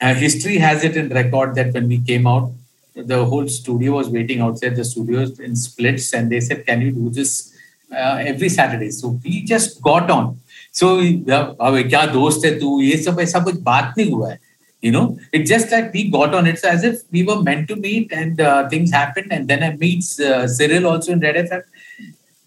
And 0.00 0.18
history 0.18 0.58
has 0.58 0.84
it 0.84 0.96
in 0.96 1.08
record 1.08 1.54
that 1.54 1.72
when 1.72 1.88
we 1.88 2.00
came 2.00 2.26
out, 2.26 2.52
the 2.94 3.24
whole 3.24 3.48
studio 3.48 3.92
was 3.92 4.08
waiting 4.08 4.40
outside 4.40 4.76
the 4.76 4.84
studio 4.84 5.26
in 5.42 5.56
splits, 5.56 6.12
and 6.14 6.30
they 6.30 6.40
said, 6.40 6.66
Can 6.66 6.80
you 6.80 6.92
do 6.92 7.10
this 7.10 7.56
uh, 7.92 8.18
every 8.20 8.48
Saturday? 8.48 8.90
So 8.90 9.20
we 9.24 9.42
just 9.42 9.82
got 9.82 10.10
on. 10.10 10.40
So, 10.72 10.98
uh, 10.98 11.54
अबे 11.60 11.82
क्या 11.88 12.04
दोस्त 12.12 12.44
है 12.44 12.58
तू 12.60 12.80
ये 12.82 12.96
सब 13.02 13.20
ऐसा 13.20 13.40
कुछ 13.44 13.60
बात 13.62 13.94
नहीं 13.98 14.10
हुआ 14.10 14.30
है 14.30 14.38
you 14.84 14.92
know 14.94 15.04
it's 15.32 15.48
just 15.50 15.70
like 15.74 15.92
we 15.96 16.02
got 16.14 16.34
on 16.38 16.46
it's 16.46 16.64
as 16.70 16.82
if 16.88 16.96
we 17.10 17.22
were 17.28 17.40
meant 17.42 17.66
to 17.68 17.76
meet 17.84 18.12
and 18.12 18.40
uh, 18.40 18.68
things 18.68 18.90
happened 18.96 19.32
and 19.36 19.48
then 19.52 19.62
i 19.68 19.70
meet 19.82 20.04
uh, 20.30 20.46
cyril 20.56 20.88
also 20.90 21.12
in 21.14 21.22
red 21.26 21.38
fm 21.42 21.62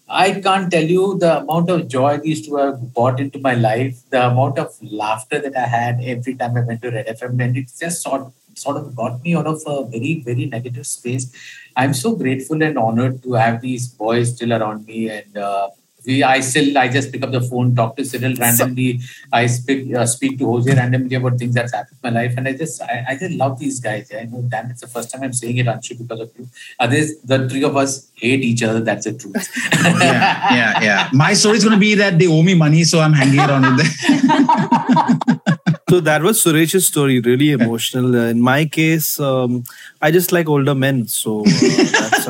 i 0.09 0.31
can't 0.45 0.71
tell 0.71 0.83
you 0.83 1.17
the 1.19 1.39
amount 1.39 1.69
of 1.69 1.87
joy 1.87 2.17
these 2.17 2.45
two 2.45 2.55
have 2.57 2.79
brought 2.93 3.19
into 3.19 3.39
my 3.39 3.53
life 3.53 3.97
the 4.09 4.27
amount 4.27 4.59
of 4.59 4.71
laughter 4.81 5.39
that 5.39 5.55
i 5.55 5.65
had 5.65 6.03
every 6.03 6.35
time 6.35 6.57
i 6.57 6.61
went 6.61 6.81
to 6.81 6.91
red 6.91 7.07
fm 7.07 7.43
and 7.43 7.57
it 7.57 7.71
just 7.79 8.01
sort 8.01 8.31
sort 8.55 8.77
of 8.77 8.95
got 8.95 9.21
me 9.23 9.35
out 9.35 9.47
of 9.47 9.61
a 9.65 9.83
very 9.85 10.21
very 10.21 10.45
negative 10.45 10.85
space. 10.87 11.31
I'm 11.75 11.93
so 11.93 12.15
grateful 12.15 12.61
and 12.61 12.77
honored 12.77 13.23
to 13.23 13.33
have 13.33 13.61
these 13.61 13.87
boys 13.87 14.35
still 14.35 14.53
around 14.53 14.85
me 14.85 15.09
and 15.09 15.37
uh, 15.37 15.69
I 16.07 16.39
still, 16.41 16.77
I 16.77 16.89
just 16.89 17.11
pick 17.11 17.23
up 17.23 17.31
the 17.31 17.41
phone, 17.41 17.75
talk 17.75 17.95
to 17.97 18.05
Cyril 18.05 18.35
randomly. 18.35 18.99
I 19.31 19.47
speak, 19.47 19.93
uh, 19.95 20.05
speak 20.05 20.37
to 20.39 20.45
Jose 20.45 20.73
randomly 20.73 21.15
about 21.15 21.37
things 21.37 21.55
that's 21.55 21.73
happened 21.73 21.97
in 22.03 22.13
my 22.13 22.21
life, 22.21 22.33
and 22.37 22.47
I 22.47 22.53
just, 22.53 22.81
I, 22.81 23.05
I 23.09 23.15
just 23.15 23.35
love 23.35 23.59
these 23.59 23.79
guys. 23.79 24.11
I 24.13 24.25
know, 24.25 24.43
damn, 24.47 24.71
it's 24.71 24.81
the 24.81 24.87
first 24.87 25.11
time 25.11 25.23
I'm 25.23 25.33
saying 25.33 25.57
it, 25.57 25.65
Anshu, 25.65 25.97
because 25.97 26.19
of 26.19 26.31
you. 26.37 26.47
Others, 26.79 27.21
the 27.21 27.49
three 27.49 27.63
of 27.63 27.75
us 27.77 28.11
hate 28.15 28.43
each 28.43 28.63
other. 28.63 28.81
That's 28.81 29.05
the 29.05 29.13
truth. 29.13 29.49
yeah, 29.83 30.53
yeah, 30.53 30.81
yeah. 30.81 31.09
My 31.13 31.33
story 31.33 31.57
is 31.57 31.63
going 31.63 31.75
to 31.75 31.79
be 31.79 31.95
that 31.95 32.19
they 32.19 32.27
owe 32.27 32.43
me 32.43 32.53
money, 32.53 32.83
so 32.83 32.99
I'm 32.99 33.13
hanging 33.13 33.39
around 33.39 33.77
with 33.77 34.01
them. 34.01 35.41
So 35.93 35.99
that 35.99 36.23
was 36.23 36.41
Suresh's 36.41 36.87
story, 36.87 37.19
really 37.19 37.51
emotional. 37.51 38.15
Uh, 38.15 38.29
in 38.29 38.41
my 38.41 38.65
case, 38.65 39.19
um, 39.19 39.63
I 40.01 40.09
just 40.09 40.31
like 40.31 40.49
older 40.49 40.73
men, 40.73 41.05
so 41.05 41.41
uh, 41.41 41.43
that's. 41.45 42.27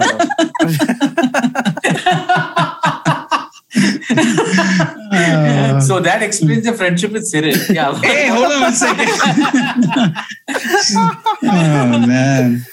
Uh, 2.20 2.70
Uh, 3.76 5.80
so 5.80 6.00
that 6.00 6.22
explains 6.24 6.66
the 6.66 6.74
friendship 6.74 7.12
with 7.12 7.26
Cyril. 7.26 7.56
Yeah. 7.70 8.00
hey, 8.02 8.28
hold 8.30 8.52
on 8.52 8.62
one 8.62 8.74
second. 8.74 9.10
oh 11.44 12.06
man. 12.08 12.66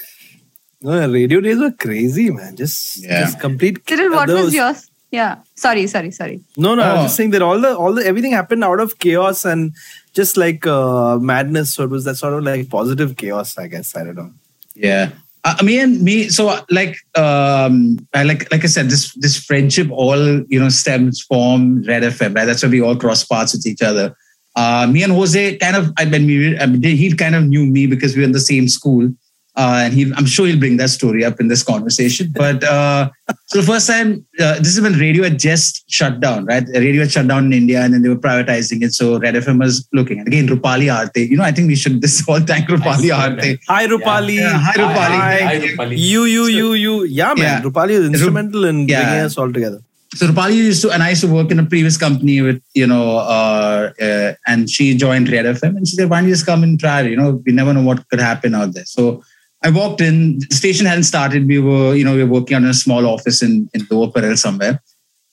no, 0.83 1.11
radio 1.11 1.41
days 1.41 1.59
were 1.59 1.73
crazy, 1.73 2.31
man. 2.31 2.57
Just, 2.57 3.03
Yeah. 3.03 3.25
just 3.25 3.41
complete. 3.41 3.79
Cyril, 3.89 4.11
what 4.13 4.27
there 4.29 4.45
was 4.45 4.55
yours? 4.55 4.91
Yeah. 5.11 5.39
Sorry, 5.57 5.87
sorry, 5.87 6.11
sorry. 6.13 6.41
No, 6.57 6.75
no, 6.75 6.83
I 6.83 6.93
was 6.93 6.99
Oh. 6.99 7.03
just 7.05 7.17
saying 7.17 7.31
that 7.31 7.43
all 7.43 7.61
the 7.61 7.77
all 7.77 7.93
the 7.93 8.07
everything 8.07 8.33
happened 8.33 8.63
out 8.65 8.81
of 8.81 8.99
chaos 8.99 9.45
and 9.45 9.75
just 10.15 10.37
like 10.37 10.67
uh, 10.67 11.19
madness. 11.19 11.75
So 11.75 11.85
it 11.85 11.91
was 11.91 12.05
that 12.05 12.17
sort 12.17 12.35
of 12.35 12.45
like 12.45 12.69
positive 12.71 13.17
chaos, 13.17 13.59
I 13.59 13.67
guess. 13.67 13.97
I 13.97 14.05
don't 14.05 14.17
know. 14.17 14.31
Yeah. 14.75 15.11
Uh, 15.43 15.57
me 15.63 15.81
and 15.81 16.03
me, 16.03 16.29
so 16.29 16.49
uh, 16.49 16.61
like, 16.71 16.97
um, 17.17 17.99
I 18.13 18.25
like, 18.25 18.51
like 18.53 18.63
I 18.63 18.67
said, 18.67 18.91
this 18.91 19.15
this 19.15 19.43
friendship 19.43 19.89
all 19.91 20.19
you 20.49 20.61
know 20.61 20.69
stems 20.69 21.23
from 21.23 21.83
Red 21.85 22.03
FM, 22.03 22.35
right? 22.37 22.45
That's 22.45 22.63
why 22.63 22.69
we 22.69 22.83
all 22.83 22.97
cross 22.97 23.25
paths 23.25 23.55
with 23.55 23.67
each 23.67 23.81
other. 23.81 24.15
Uh, 24.57 24.87
me 24.91 25.03
and 25.03 25.13
Jose 25.13 25.57
kind 25.59 25.77
of, 25.77 25.93
I 25.97 26.05
mean, 26.05 26.61
I 26.61 26.67
mean, 26.67 26.83
he 26.83 27.15
kind 27.15 27.35
of 27.35 27.45
knew 27.45 27.65
me 27.65 27.87
because 27.87 28.15
we 28.15 28.21
were 28.21 28.27
in 28.27 28.33
the 28.33 28.41
same 28.41 28.69
school. 28.69 29.11
Uh, 29.61 29.81
and 29.85 29.93
he, 29.93 30.03
I'm 30.17 30.25
sure 30.35 30.47
he'll 30.47 30.59
bring 30.59 30.79
that 30.79 30.89
story 30.89 31.23
up 31.29 31.39
in 31.43 31.49
this 31.49 31.63
conversation. 31.63 32.33
But 32.35 32.65
uh, 32.65 33.11
so 33.49 33.61
the 33.61 33.67
first 33.67 33.87
time, 33.87 34.25
uh, 34.45 34.55
this 34.59 34.73
is 34.75 34.81
when 34.81 34.95
radio 34.95 35.25
had 35.25 35.39
just 35.39 35.85
shut 35.99 36.15
down, 36.21 36.47
right? 36.47 36.65
Radio 36.87 37.03
had 37.03 37.13
shut 37.13 37.29
down 37.29 37.45
in 37.49 37.53
India, 37.53 37.83
and 37.83 37.93
then 37.93 38.01
they 38.03 38.09
were 38.09 38.23
privatizing 38.29 38.83
it. 38.87 38.95
So 38.95 39.19
Red 39.19 39.35
FM 39.35 39.59
was 39.61 39.87
looking. 39.93 40.19
And 40.19 40.29
again, 40.29 40.49
Rupali 40.49 40.89
Arte. 40.95 41.21
You 41.33 41.37
know, 41.37 41.45
I 41.45 41.53
think 41.53 41.69
we 41.69 41.77
should 41.83 42.01
this 42.01 42.17
whole 42.27 42.41
thank 42.41 42.71
Rupali 42.71 43.15
Arte. 43.15 43.59
Hi 43.69 43.87
Rupali. 43.87 44.37
Yeah, 44.37 44.59
hi, 44.69 44.73
Rupali. 44.85 45.21
Hi. 45.27 45.39
Hi, 45.51 45.59
Rupali. 45.67 45.99
You, 45.99 46.25
you, 46.25 46.47
you, 46.47 46.73
you. 46.73 47.05
Yeah, 47.05 47.35
man. 47.35 47.39
Yeah. 47.39 47.61
Rupali 47.61 47.91
is 47.91 48.07
instrumental 48.07 48.65
in 48.65 48.89
Yeah. 48.89 49.03
bringing 49.05 49.25
us 49.27 49.37
all 49.37 49.53
together. 49.53 49.81
so 50.15 50.27
Rupali 50.27 50.55
used 50.57 50.83
to, 50.83 50.91
and 50.91 51.03
I 51.03 51.11
used 51.11 51.21
to 51.21 51.33
work 51.33 51.51
in 51.51 51.59
a 51.59 51.65
previous 51.65 51.97
company 51.97 52.41
with, 52.41 52.63
you 52.75 52.87
know, 52.87 53.19
uh, 53.19 53.93
uh, 54.01 54.33
and 54.47 54.69
she 54.69 54.97
joined 54.97 55.29
Red 55.29 55.45
FM 55.45 55.77
and 55.77 55.87
she 55.87 55.97
said, 55.97 56.09
why 56.11 56.21
don't 56.21 56.29
you 56.29 56.35
just 56.35 56.47
come 56.47 56.63
and 56.63 56.81
try 56.81 57.03
it? 57.03 57.11
You 57.11 57.17
know, 57.17 57.43
we 57.45 57.53
never 57.53 57.73
know 57.75 57.83
what 57.83 58.09
could 58.09 58.21
happen 58.21 58.55
out 58.55 58.73
there. 58.75 58.87
So 58.87 59.23
I 59.63 59.71
walked 59.71 60.01
in, 60.01 60.39
the 60.49 60.55
station 60.55 60.87
hadn't 60.87 61.05
started. 61.05 61.47
We 61.47 61.59
were, 61.59 61.95
you 61.95 62.05
know, 62.05 62.15
we 62.15 62.25
were 62.25 62.31
working 62.31 62.57
on 62.57 62.65
a 62.65 62.73
small 62.75 63.07
office 63.07 63.43
in, 63.43 63.69
in 63.75 63.87
Lower 63.91 64.11
Parel 64.11 64.37
somewhere. 64.37 64.83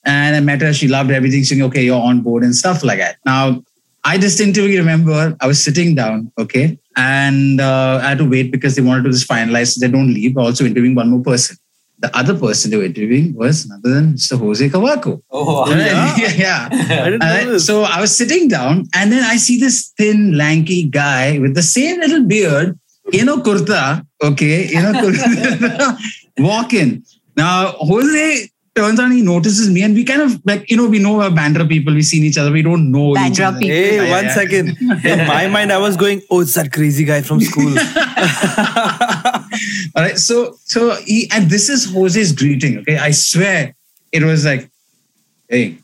And 0.04 0.36
I 0.36 0.40
met 0.40 0.60
her. 0.62 0.72
She 0.72 0.86
loved 0.88 1.10
everything. 1.10 1.44
Said, 1.44 1.60
okay, 1.62 1.84
you're 1.84 2.00
on 2.00 2.20
board 2.20 2.42
and 2.44 2.54
stuff 2.54 2.84
like 2.84 2.98
that. 2.98 3.16
Now, 3.24 3.62
I 4.04 4.16
distinctly 4.16 4.76
remember 4.78 5.36
I 5.40 5.46
was 5.46 5.62
sitting 5.62 5.94
down, 5.94 6.30
okay, 6.38 6.78
and 6.96 7.60
uh, 7.60 8.00
I 8.02 8.10
had 8.10 8.18
to 8.18 8.28
wait 8.28 8.52
because 8.52 8.76
they 8.76 8.82
wanted 8.82 9.04
to 9.04 9.10
just 9.10 9.28
finalize. 9.28 9.74
So 9.74 9.80
they 9.84 9.90
don't 9.92 10.12
leave. 10.14 10.36
Also 10.38 10.64
interviewing 10.64 10.94
one 10.94 11.10
more 11.10 11.22
person. 11.22 11.56
The 12.00 12.16
other 12.16 12.38
person 12.38 12.70
they 12.70 12.76
were 12.76 12.84
interviewing 12.84 13.34
was 13.34 13.66
none 13.68 13.80
other 13.84 13.94
than 13.94 14.12
Mr. 14.14 14.38
Jose 14.38 14.68
Covaco. 14.68 15.20
Oh, 15.32 15.68
yeah. 15.74 16.16
yeah. 16.16 16.68
I 16.72 17.10
didn't 17.10 17.18
know 17.20 17.26
Uh, 17.26 17.44
this. 17.52 17.66
so 17.66 17.82
I 17.82 18.00
was 18.00 18.16
sitting 18.16 18.46
down, 18.48 18.86
and 18.94 19.10
then 19.10 19.24
I 19.24 19.36
see 19.36 19.58
this 19.58 19.88
thin, 19.98 20.36
lanky 20.38 20.84
guy 20.84 21.38
with 21.40 21.54
the 21.54 21.62
same 21.62 21.98
little 21.98 22.24
beard, 22.24 22.78
in 23.12 23.28
a 23.28 23.36
kurta, 23.36 24.04
okay, 24.22 24.72
in 24.72 24.84
a 24.84 24.92
kurta, 24.92 25.98
walk 26.38 26.72
in. 26.74 27.04
Now, 27.36 27.72
Jose 27.78 28.48
turns 28.74 29.00
on, 29.00 29.10
he 29.10 29.22
notices 29.22 29.68
me, 29.70 29.82
and 29.82 29.94
we 29.94 30.04
kind 30.04 30.22
of 30.22 30.40
like, 30.44 30.70
you 30.70 30.76
know, 30.76 30.86
we 30.88 30.98
know 31.00 31.20
our 31.20 31.30
Bandra 31.30 31.68
people, 31.68 31.92
we've 31.94 32.04
seen 32.04 32.22
each 32.24 32.38
other, 32.38 32.50
we 32.52 32.62
don't 32.62 32.90
know 32.92 33.10
each 33.12 33.16
Bandra 33.38 33.46
other. 33.48 33.58
people. 33.58 33.74
Hey, 33.76 33.96
Yeah, 33.96 34.10
one 34.10 34.24
yeah. 34.26 34.34
second. 34.34 34.76
In 35.04 35.26
my 35.26 35.46
mind, 35.48 35.72
I 35.72 35.78
was 35.78 35.96
going, 35.96 36.22
oh, 36.30 36.40
it's 36.40 36.54
that 36.54 36.72
crazy 36.72 37.04
guy 37.04 37.22
from 37.22 37.40
school. 37.40 37.74
All 39.96 40.02
right. 40.02 40.18
So, 40.18 40.56
so 40.64 40.94
he, 40.96 41.28
and 41.32 41.50
this 41.50 41.68
is 41.68 41.92
Jose's 41.92 42.32
greeting. 42.32 42.78
Okay. 42.78 42.98
I 42.98 43.10
swear 43.10 43.74
it 44.12 44.22
was 44.22 44.44
like, 44.44 44.70
hey, 45.48 45.78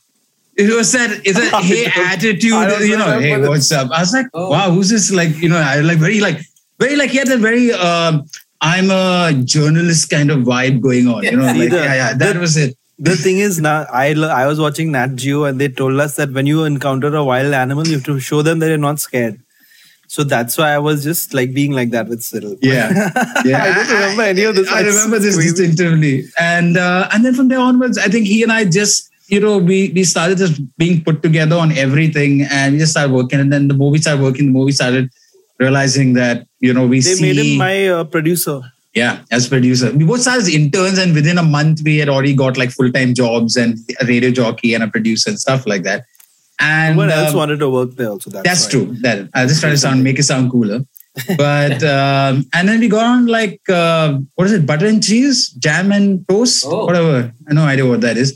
it 0.56 0.72
was 0.72 0.92
that, 0.92 1.10
it's 1.24 1.38
a 1.38 1.60
hey 1.62 1.86
attitude, 1.86 2.42
you 2.44 2.96
know, 2.96 3.18
hey, 3.18 3.36
what's 3.46 3.72
up? 3.72 3.90
I 3.90 4.00
was 4.00 4.12
like, 4.12 4.26
Oh. 4.34 4.50
wow, 4.50 4.70
who's 4.70 4.88
this? 4.90 5.10
Like, 5.10 5.36
you 5.38 5.48
know, 5.48 5.56
I 5.58 5.80
like 5.80 5.98
very, 5.98 6.20
like, 6.20 6.38
very, 6.78 6.96
like, 6.96 7.10
he 7.10 7.18
had 7.18 7.28
that 7.28 7.38
very, 7.40 7.72
um, 7.72 8.24
I'm 8.60 8.90
a 8.90 9.32
journalist 9.44 10.10
kind 10.10 10.30
of 10.30 10.40
vibe 10.40 10.80
going 10.80 11.06
on, 11.08 11.22
you 11.24 11.36
know, 11.36 11.44
like, 11.46 11.70
the- 11.70 11.76
yeah, 11.76 11.94
yeah, 11.94 12.14
that 12.14 12.36
was 12.36 12.56
it. 12.56 12.76
the 12.98 13.16
thing 13.16 13.38
is, 13.38 13.60
now 13.60 13.86
I, 13.92 14.14
I 14.14 14.46
was 14.46 14.58
watching 14.60 14.92
Nat 14.92 15.16
Geo 15.16 15.44
and 15.44 15.60
they 15.60 15.68
told 15.68 15.98
us 16.00 16.16
that 16.16 16.30
when 16.32 16.46
you 16.46 16.64
encounter 16.64 17.14
a 17.14 17.24
wild 17.24 17.52
animal, 17.52 17.86
you 17.86 17.94
have 17.94 18.04
to 18.04 18.18
show 18.20 18.42
them 18.42 18.58
that 18.60 18.68
you're 18.68 18.78
not 18.78 19.00
scared. 19.00 19.40
So 20.06 20.22
that's 20.22 20.56
why 20.56 20.70
I 20.72 20.78
was 20.78 21.02
just 21.02 21.34
like 21.34 21.52
being 21.54 21.72
like 21.72 21.90
that 21.90 22.06
with 22.08 22.22
Cyril. 22.22 22.56
Yeah. 22.62 22.88
Yeah. 23.44 23.62
I 23.64 23.74
don't 23.74 23.90
remember 23.90 24.22
any 24.22 24.42
of 24.44 24.54
this. 24.54 24.68
I, 24.70 24.80
It's 24.82 24.94
remember 24.96 25.18
this 25.18 25.34
crazy. 25.34 25.50
distinctively. 25.50 26.24
And 26.40 26.76
uh, 26.76 27.08
and 27.12 27.24
then 27.24 27.34
from 27.34 27.48
there 27.48 27.58
onwards, 27.58 27.98
I 27.98 28.06
think 28.08 28.26
he 28.28 28.42
and 28.44 28.52
I 28.52 28.64
just, 28.64 29.10
you 29.28 29.40
know, 29.40 29.58
we 29.58 29.90
we 29.94 30.04
started 30.04 30.38
just 30.38 30.60
being 30.78 31.02
put 31.02 31.20
together 31.22 31.56
on 31.56 31.72
everything 31.72 32.42
and 32.42 32.74
we 32.74 32.78
just 32.78 32.92
started 32.92 33.12
working. 33.12 33.40
And 33.40 33.52
then 33.52 33.66
the 33.68 33.74
movie 33.74 33.98
started 33.98 34.22
working, 34.22 34.46
the 34.46 34.52
movie 34.52 34.72
started 34.72 35.10
realizing 35.58 36.12
that, 36.14 36.46
you 36.66 36.72
know, 36.76 36.86
we 36.92 37.00
They 37.00 37.14
see 37.14 37.22
made 37.26 37.38
him 37.44 37.58
my 37.58 37.76
uh, 37.96 38.04
producer. 38.16 38.56
yeah, 39.02 39.14
as 39.38 39.46
producer. 39.54 39.88
We 40.00 40.04
both 40.10 40.20
started 40.24 40.42
as 40.46 40.54
interns, 40.58 40.98
and 41.04 41.14
within 41.20 41.38
a 41.44 41.46
month, 41.56 41.80
we 41.88 41.94
had 42.02 42.08
already 42.16 42.34
got 42.42 42.56
like 42.62 42.70
full 42.78 42.90
time 42.96 43.14
jobs 43.22 43.56
and 43.62 43.78
a 44.02 44.06
radio 44.12 44.30
jockey 44.40 44.74
and 44.74 44.82
a 44.88 44.88
producer 44.96 45.30
and 45.30 45.38
stuff 45.46 45.66
like 45.72 45.82
that. 45.90 46.04
And 46.60 46.90
Someone 46.92 47.10
else 47.10 47.30
um, 47.30 47.36
wanted 47.42 47.58
to 47.64 47.68
work 47.76 47.92
there 48.00 48.10
also. 48.14 48.30
That's, 48.30 48.48
that's 48.48 48.68
true. 48.68 48.86
That 49.06 49.28
I 49.34 49.46
just 49.46 49.60
trying 49.60 49.72
to 49.78 49.78
sound 49.86 50.04
make 50.08 50.18
it 50.24 50.28
sound 50.32 50.50
cooler. 50.56 50.80
But 51.38 51.82
um, 51.96 52.44
and 52.54 52.68
then 52.68 52.80
we 52.84 52.88
got 52.88 53.04
on 53.14 53.26
like 53.26 53.60
uh, 53.68 54.18
what 54.36 54.46
is 54.48 54.52
it? 54.58 54.64
Butter 54.70 54.86
and 54.92 55.02
cheese, 55.08 55.48
jam 55.66 55.92
and 55.98 56.26
toast, 56.28 56.64
Oh. 56.66 56.86
whatever. 56.86 57.16
I 57.48 57.52
no 57.60 57.64
idea 57.74 57.86
what 57.86 58.00
that 58.06 58.16
is. 58.16 58.30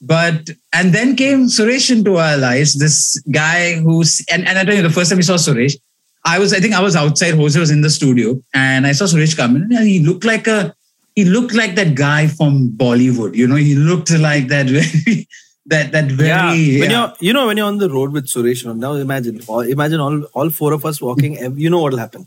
But 0.00 0.50
and 0.72 0.92
then 0.96 1.14
came 1.22 1.46
Suresh 1.56 1.90
into 1.96 2.16
our 2.16 2.36
lives. 2.36 2.74
This 2.84 2.98
guy 3.40 3.74
who's 3.86 4.12
and, 4.32 4.46
and 4.48 4.58
I 4.58 4.64
tell 4.64 4.76
you 4.80 4.82
the 4.90 4.96
first 4.98 5.10
time 5.10 5.18
we 5.22 5.26
saw 5.30 5.38
Suresh, 5.46 5.74
I 6.24 6.38
was 6.38 6.52
I 6.52 6.60
think 6.60 6.74
I 6.74 6.82
was 6.82 6.96
outside. 6.96 7.34
Jose 7.34 7.58
was 7.58 7.70
in 7.70 7.80
the 7.80 7.90
studio, 7.90 8.42
and 8.54 8.86
I 8.86 8.92
saw 8.92 9.04
Suresh 9.04 9.36
come 9.36 9.56
in, 9.56 9.62
and 9.72 9.88
he 9.88 10.00
looked 10.00 10.24
like 10.24 10.46
a 10.46 10.74
he 11.14 11.24
looked 11.24 11.54
like 11.54 11.74
that 11.74 11.94
guy 11.94 12.26
from 12.26 12.70
Bollywood. 12.70 13.34
You 13.34 13.46
know, 13.46 13.56
he 13.56 13.74
looked 13.74 14.10
like 14.10 14.48
that 14.48 14.66
very 14.76 15.28
that 15.66 15.92
that 15.92 16.06
very 16.06 16.28
yeah. 16.28 16.80
When 16.80 16.90
you're, 16.90 17.12
you 17.20 17.32
know, 17.32 17.46
when 17.46 17.56
you're 17.56 17.66
on 17.66 17.78
the 17.78 17.90
road 17.90 18.12
with 18.12 18.26
Suresh, 18.26 18.64
now 18.76 18.94
imagine, 18.94 19.40
all, 19.46 19.60
imagine 19.60 20.00
all, 20.00 20.22
all 20.34 20.50
four 20.50 20.72
of 20.72 20.84
us 20.84 21.00
walking. 21.00 21.38
You 21.56 21.70
know 21.70 21.80
what 21.80 21.92
will 21.92 21.98
happen? 21.98 22.26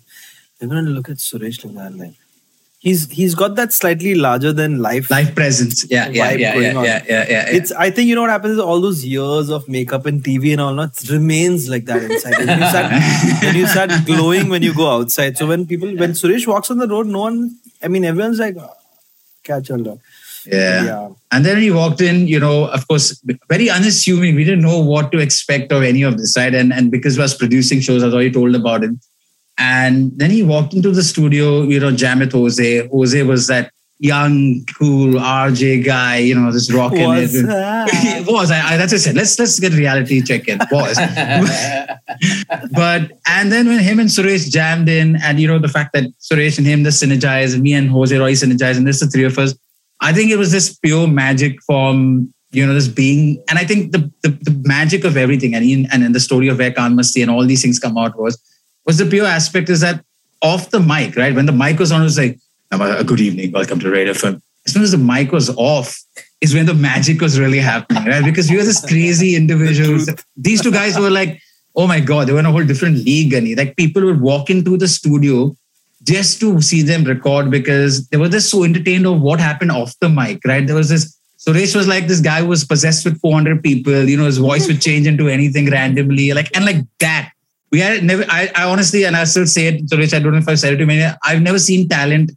They're 0.60 0.70
going 0.70 0.86
to 0.86 0.92
look 0.92 1.10
at 1.10 1.18
Suresh 1.18 1.64
like 1.66 1.76
that. 1.76 1.98
Like, 1.98 2.14
he's 2.84 3.10
he's 3.10 3.34
got 3.34 3.56
that 3.56 3.74
slightly 3.74 4.14
larger 4.14 4.54
than 4.54 4.80
life. 4.80 5.10
life 5.10 5.34
presence. 5.34 5.86
Yeah, 5.90 6.10
yeah, 6.10 6.32
vibe 6.32 6.40
yeah, 6.40 6.56
yeah, 6.56 6.84
yeah, 6.84 7.04
yeah, 7.08 7.26
yeah. 7.30 7.46
It's. 7.48 7.72
I 7.72 7.90
think 7.90 8.10
you 8.10 8.16
know 8.16 8.22
what 8.22 8.30
happens 8.30 8.54
is 8.54 8.60
all 8.60 8.80
those 8.82 9.04
years 9.04 9.50
of 9.50 9.68
makeup 9.68 10.06
and 10.06 10.24
TV 10.24 10.52
and 10.52 10.62
all 10.62 10.76
that 10.76 11.10
remains 11.10 11.70
like 11.70 11.86
that 11.86 12.04
inside. 12.04 12.38
When 12.38 12.60
you 12.60 12.68
start, 12.68 12.92
when 13.44 13.56
you 13.56 13.68
start 13.68 13.92
glowing 14.06 14.50
when 14.50 14.62
you 14.62 14.76
go 14.76 14.90
outside. 14.92 15.38
So 15.38 15.48
when 15.48 15.66
people, 15.66 15.96
when 15.96 16.12
Suresh 16.12 16.46
walks 16.46 16.70
on 16.70 16.78
the 16.78 16.88
road, 16.88 17.08
no 17.08 17.22
one. 17.22 17.58
I 17.82 17.88
mean, 17.88 18.06
everyone's 18.06 18.40
like, 18.40 18.56
oh, 18.58 18.74
"Kya 19.44 19.66
chal 19.66 19.80
raha?" 19.80 20.00
Yeah. 20.46 20.84
Yeah. 20.86 21.10
And 21.32 21.46
then 21.46 21.58
he 21.58 21.72
walked 21.72 22.02
in, 22.02 22.28
you 22.28 22.40
know, 22.40 22.66
of 22.68 22.86
course, 22.90 23.22
very 23.50 23.70
unassuming. 23.70 24.36
We 24.36 24.44
didn't 24.44 24.62
know 24.62 24.82
what 24.82 25.12
to 25.14 25.20
expect 25.20 25.72
of 25.72 25.84
any 25.84 26.02
of 26.04 26.18
this, 26.18 26.36
right? 26.36 26.54
And 26.54 26.74
and 26.74 26.92
because 26.92 27.18
was 27.18 27.34
producing 27.34 27.80
shows, 27.80 28.04
I 28.04 28.08
was 28.08 28.14
already 28.14 28.32
told 28.32 28.56
about 28.56 28.84
him. 28.84 29.00
And 29.58 30.12
then 30.18 30.32
he 30.32 30.44
walked 30.44 30.74
into 30.74 30.92
the 30.92 31.04
studio, 31.04 31.62
you 31.64 31.80
know, 31.80 31.92
jam 31.92 32.20
with 32.20 32.32
Jose. 32.32 32.88
Jose 32.88 33.24
was 33.24 33.48
that 33.48 33.72
young, 34.00 34.66
cool 34.78 35.14
RJ 35.14 35.86
guy, 35.86 36.18
you 36.18 36.36
know, 36.36 36.52
just 36.52 36.72
rocking 36.74 37.08
Was 37.08 37.34
it. 37.36 37.46
that? 37.46 37.90
It 38.04 38.28
was. 38.28 38.52
I, 38.52 38.74
I, 38.74 38.78
that's 38.78 38.92
what 38.92 39.00
I 39.00 39.02
said. 39.02 39.16
Let's 39.16 39.38
let's 39.40 39.60
get 39.60 39.74
reality 39.74 40.22
check 40.22 40.48
in. 40.48 40.60
Was. 40.72 40.98
but 42.72 43.12
and 43.28 43.52
then 43.52 43.68
when 43.68 43.80
him 43.80 44.00
and 44.00 44.10
Suresh 44.10 44.50
jammed 44.50 44.90
in, 44.90 45.18
and 45.24 45.40
you 45.40 45.48
know 45.48 45.60
the 45.60 45.68
fact 45.68 45.94
that 45.94 46.06
Suresh 46.20 46.58
and 46.58 46.68
him, 46.68 46.84
the 46.84 46.90
synergize, 46.90 47.54
and 47.54 47.64
me 47.64 47.74
and 47.74 47.90
Jose 47.90 48.16
Roy 48.18 48.34
synergize, 48.34 48.78
and 48.78 48.88
this 48.88 49.00
the 49.00 49.08
three 49.08 49.24
of 49.24 49.38
us. 49.38 49.56
I 50.02 50.12
think 50.12 50.32
it 50.32 50.38
was 50.38 50.52
this 50.52 50.76
pure 50.76 51.08
magic 51.08 51.62
from 51.64 52.34
you 52.52 52.66
know 52.66 52.74
this 52.74 52.88
being, 52.90 53.42
and 53.50 53.58
I 53.58 53.64
think 53.64 53.94
the 53.94 54.12
the, 54.24 54.30
the 54.30 54.62
magic 54.64 55.06
of 55.06 55.16
everything, 55.16 55.56
and 55.56 55.64
in, 55.64 55.88
and 55.94 56.14
the 56.14 56.20
story 56.20 56.50
of 56.50 56.58
where 56.58 56.74
Khan 56.74 56.96
Masti 56.96 57.22
and 57.22 57.32
all 57.32 57.46
these 57.46 57.62
things 57.62 57.80
come 57.80 57.98
out 57.98 58.18
was 58.18 58.38
was 58.86 58.98
the 58.98 59.06
pure 59.06 59.26
aspect 59.26 59.70
is 59.70 59.82
that 59.82 60.04
off 60.42 60.70
the 60.70 60.80
mic, 60.80 61.16
right? 61.16 61.34
When 61.34 61.46
the 61.46 61.52
mic 61.52 61.80
was 61.80 61.92
on, 61.92 62.02
it 62.02 62.06
was 62.06 62.18
like, 62.18 62.40
"Uh, 62.72 63.04
good 63.04 63.22
evening, 63.22 63.52
welcome 63.52 63.80
to 63.80 63.90
Radio 63.90 64.14
FM. 64.14 64.42
As 64.66 64.74
soon 64.74 64.84
as 64.84 64.92
the 64.92 64.98
mic 64.98 65.32
was 65.32 65.50
off, 65.56 65.98
is 66.42 66.54
when 66.54 66.66
the 66.66 66.74
magic 66.74 67.22
was 67.22 67.40
really 67.40 67.60
happening, 67.60 68.06
right? 68.06 68.24
Because 68.24 68.50
we 68.50 68.58
were 68.58 68.64
this 68.64 68.86
crazy 68.86 69.36
individuals. 69.42 70.10
These 70.36 70.62
two 70.62 70.72
guys 70.72 71.00
were 71.00 71.10
like, 71.10 71.42
oh 71.76 71.88
my 71.88 72.00
God, 72.00 72.28
they 72.28 72.34
were 72.34 72.40
in 72.40 72.46
a 72.46 72.52
whole 72.52 72.66
different 72.66 72.98
league. 72.98 73.34
And 73.34 73.56
like 73.58 73.76
people 73.78 74.04
would 74.06 74.22
walk 74.22 74.50
into 74.50 74.78
the 74.78 74.88
studio 74.88 75.56
just 76.04 76.42
to 76.42 76.62
see 76.62 76.82
them 76.82 77.06
record 77.06 77.50
because 77.50 78.08
they 78.10 78.18
were 78.18 78.28
just 78.28 78.50
so 78.50 78.66
entertained 78.66 79.08
of 79.08 79.22
what 79.22 79.40
happened 79.40 79.72
off 79.72 79.98
the 80.00 80.10
mic, 80.10 80.42
right? 80.46 80.68
There 80.68 80.76
was 80.76 80.90
this 80.90 81.18
so 81.38 81.52
Suresh 81.52 81.76
was 81.76 81.90
like 81.90 82.08
this 82.08 82.22
guy 82.22 82.40
who 82.40 82.48
was 82.48 82.64
possessed 82.64 83.04
with 83.04 83.20
400 83.20 83.62
people, 83.62 84.08
you 84.08 84.16
know, 84.16 84.26
his 84.26 84.38
voice 84.38 84.66
would 84.68 84.82
change 84.82 85.08
into 85.08 85.28
anything 85.28 85.70
randomly, 85.70 86.32
like 86.32 86.50
and 86.56 86.64
like 86.64 86.86
that. 87.00 87.33
We 87.74 87.80
had 87.80 88.04
never, 88.04 88.24
I, 88.30 88.52
I 88.56 88.64
honestly, 88.66 89.04
and 89.04 89.16
I 89.16 89.24
still 89.26 89.48
say 89.48 89.64
it, 89.70 89.88
Suresh, 89.90 90.14
I 90.14 90.20
don't 90.20 90.32
know 90.34 90.38
if 90.38 90.48
I've 90.48 90.60
said 90.60 90.74
it 90.74 90.78
to 90.78 90.86
many, 90.86 91.04
I've 91.26 91.42
never 91.42 91.58
seen 91.58 91.90
talent 91.90 92.32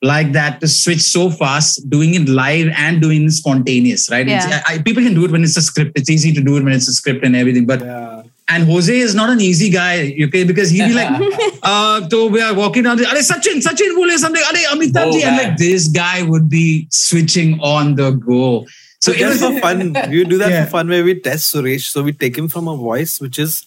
like 0.00 0.32
that 0.32 0.60
to 0.62 0.68
switch 0.68 1.02
so 1.02 1.28
fast, 1.28 1.88
doing 1.90 2.14
it 2.14 2.26
live 2.28 2.68
and 2.74 3.02
doing 3.02 3.26
it 3.26 3.32
spontaneous, 3.32 4.08
right? 4.10 4.26
Yeah. 4.26 4.62
I, 4.66 4.78
people 4.78 5.02
can 5.02 5.12
do 5.12 5.24
it 5.26 5.30
when 5.30 5.42
it's 5.44 5.56
a 5.58 5.62
script. 5.62 5.92
It's 5.98 6.08
easy 6.08 6.32
to 6.32 6.40
do 6.40 6.56
it 6.56 6.64
when 6.64 6.72
it's 6.72 6.88
a 6.88 6.94
script 6.94 7.22
and 7.24 7.36
everything. 7.36 7.66
But 7.66 7.80
Yeah. 7.82 8.22
and 8.48 8.64
Jose 8.64 8.96
is 9.06 9.14
not 9.14 9.28
an 9.28 9.42
easy 9.42 9.68
guy, 9.68 10.16
okay, 10.28 10.44
because 10.44 10.70
he'd 10.70 10.86
be 10.88 10.94
like, 10.94 11.10
uh, 11.62 12.08
so 12.08 12.28
we 12.28 12.40
are 12.40 12.54
walking 12.54 12.84
down, 12.84 12.96
the, 12.96 13.06
Are 13.06 13.14
Sachin, 13.16 13.60
Sachin, 13.60 13.94
bole 13.94 14.16
something, 14.16 14.42
Are 14.42 14.56
Amitabh 14.74 15.12
ji, 15.12 15.20
Oh, 15.22 15.26
and 15.28 15.36
man. 15.36 15.48
like 15.48 15.56
this 15.58 15.88
guy 15.88 16.22
would 16.22 16.48
be 16.48 16.86
switching 16.90 17.60
on 17.60 17.94
the 17.96 18.12
go. 18.12 18.64
So 19.00 19.12
So 19.12 19.12
it 19.12 19.18
just 19.18 19.42
was 19.42 19.52
for 19.54 19.60
fun, 19.60 19.78
we 20.10 20.24
do 20.24 20.38
that 20.38 20.50
Yeah. 20.50 20.64
for 20.64 20.70
fun 20.70 20.88
where 20.88 21.04
we 21.04 21.20
test 21.20 21.54
Suresh. 21.54 21.84
So 21.92 22.02
we 22.02 22.12
take 22.12 22.36
him 22.38 22.48
from 22.48 22.66
a 22.68 22.76
voice 22.76 23.20
which 23.20 23.38
is 23.38 23.66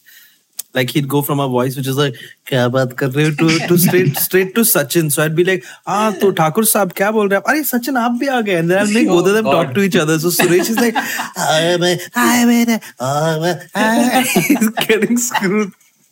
like 0.74 0.90
he'd 0.90 1.08
go 1.08 1.22
from 1.22 1.40
a 1.40 1.48
voice 1.48 1.76
which 1.76 1.88
is 1.88 1.98
like 1.98 2.16
kya 2.46 2.70
baat 2.76 2.96
kar 3.02 3.10
to 3.10 3.68
to 3.72 3.78
straight 3.78 4.18
straight 4.26 4.56
to 4.56 4.62
Sachin. 4.62 5.12
So 5.12 5.24
I'd 5.24 5.36
be 5.36 5.44
like, 5.44 5.66
ah, 5.86 6.16
to 6.20 6.32
Thakur 6.32 6.64
Sab 6.64 6.94
kya 6.94 7.12
bol 7.14 7.30
rahe 7.30 7.42
hain? 7.48 7.56
Arey 7.56 7.68
Sachin 7.72 8.00
aap 8.04 8.20
bhi 8.24 8.32
aa 8.38 8.42
gaye. 8.42 8.58
And 8.60 8.70
then 8.70 8.86
I'd 8.86 8.94
make 8.94 9.08
oh 9.08 9.18
both 9.18 9.28
of 9.28 9.34
them 9.40 9.46
talk 9.46 9.74
to 9.76 9.82
each 9.82 9.96
other. 9.96 10.18
So 10.20 10.30
Suresh 10.30 10.70
is 10.70 10.78
like, 10.78 10.96
I 10.96 11.62
am, 11.76 11.84
I 11.84 11.98
am, 12.26 13.44
I 13.76 13.86
am. 13.86 14.26
He's 14.26 14.70
getting 14.70 15.18
screwed. 15.18 15.72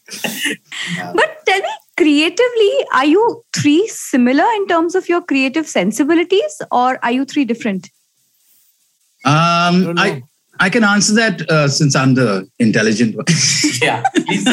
but 1.15 1.45
tell 1.45 1.59
me, 1.59 1.69
creatively, 1.97 2.71
are 2.93 3.05
you 3.05 3.43
three 3.53 3.87
similar 3.87 4.45
in 4.55 4.67
terms 4.67 4.95
of 4.95 5.07
your 5.07 5.21
creative 5.21 5.67
sensibilities, 5.67 6.61
or 6.71 6.97
are 7.03 7.11
you 7.11 7.25
three 7.25 7.45
different? 7.45 7.89
Um, 9.25 9.97
I, 9.97 10.23
I, 10.59 10.65
I 10.65 10.69
can 10.69 10.83
answer 10.83 11.13
that 11.15 11.49
uh, 11.49 11.67
since 11.67 11.95
I'm 11.95 12.13
the 12.15 12.47
intelligent 12.59 13.15
one. 13.15 13.25
yeah, 13.81 14.03
please, 14.15 14.45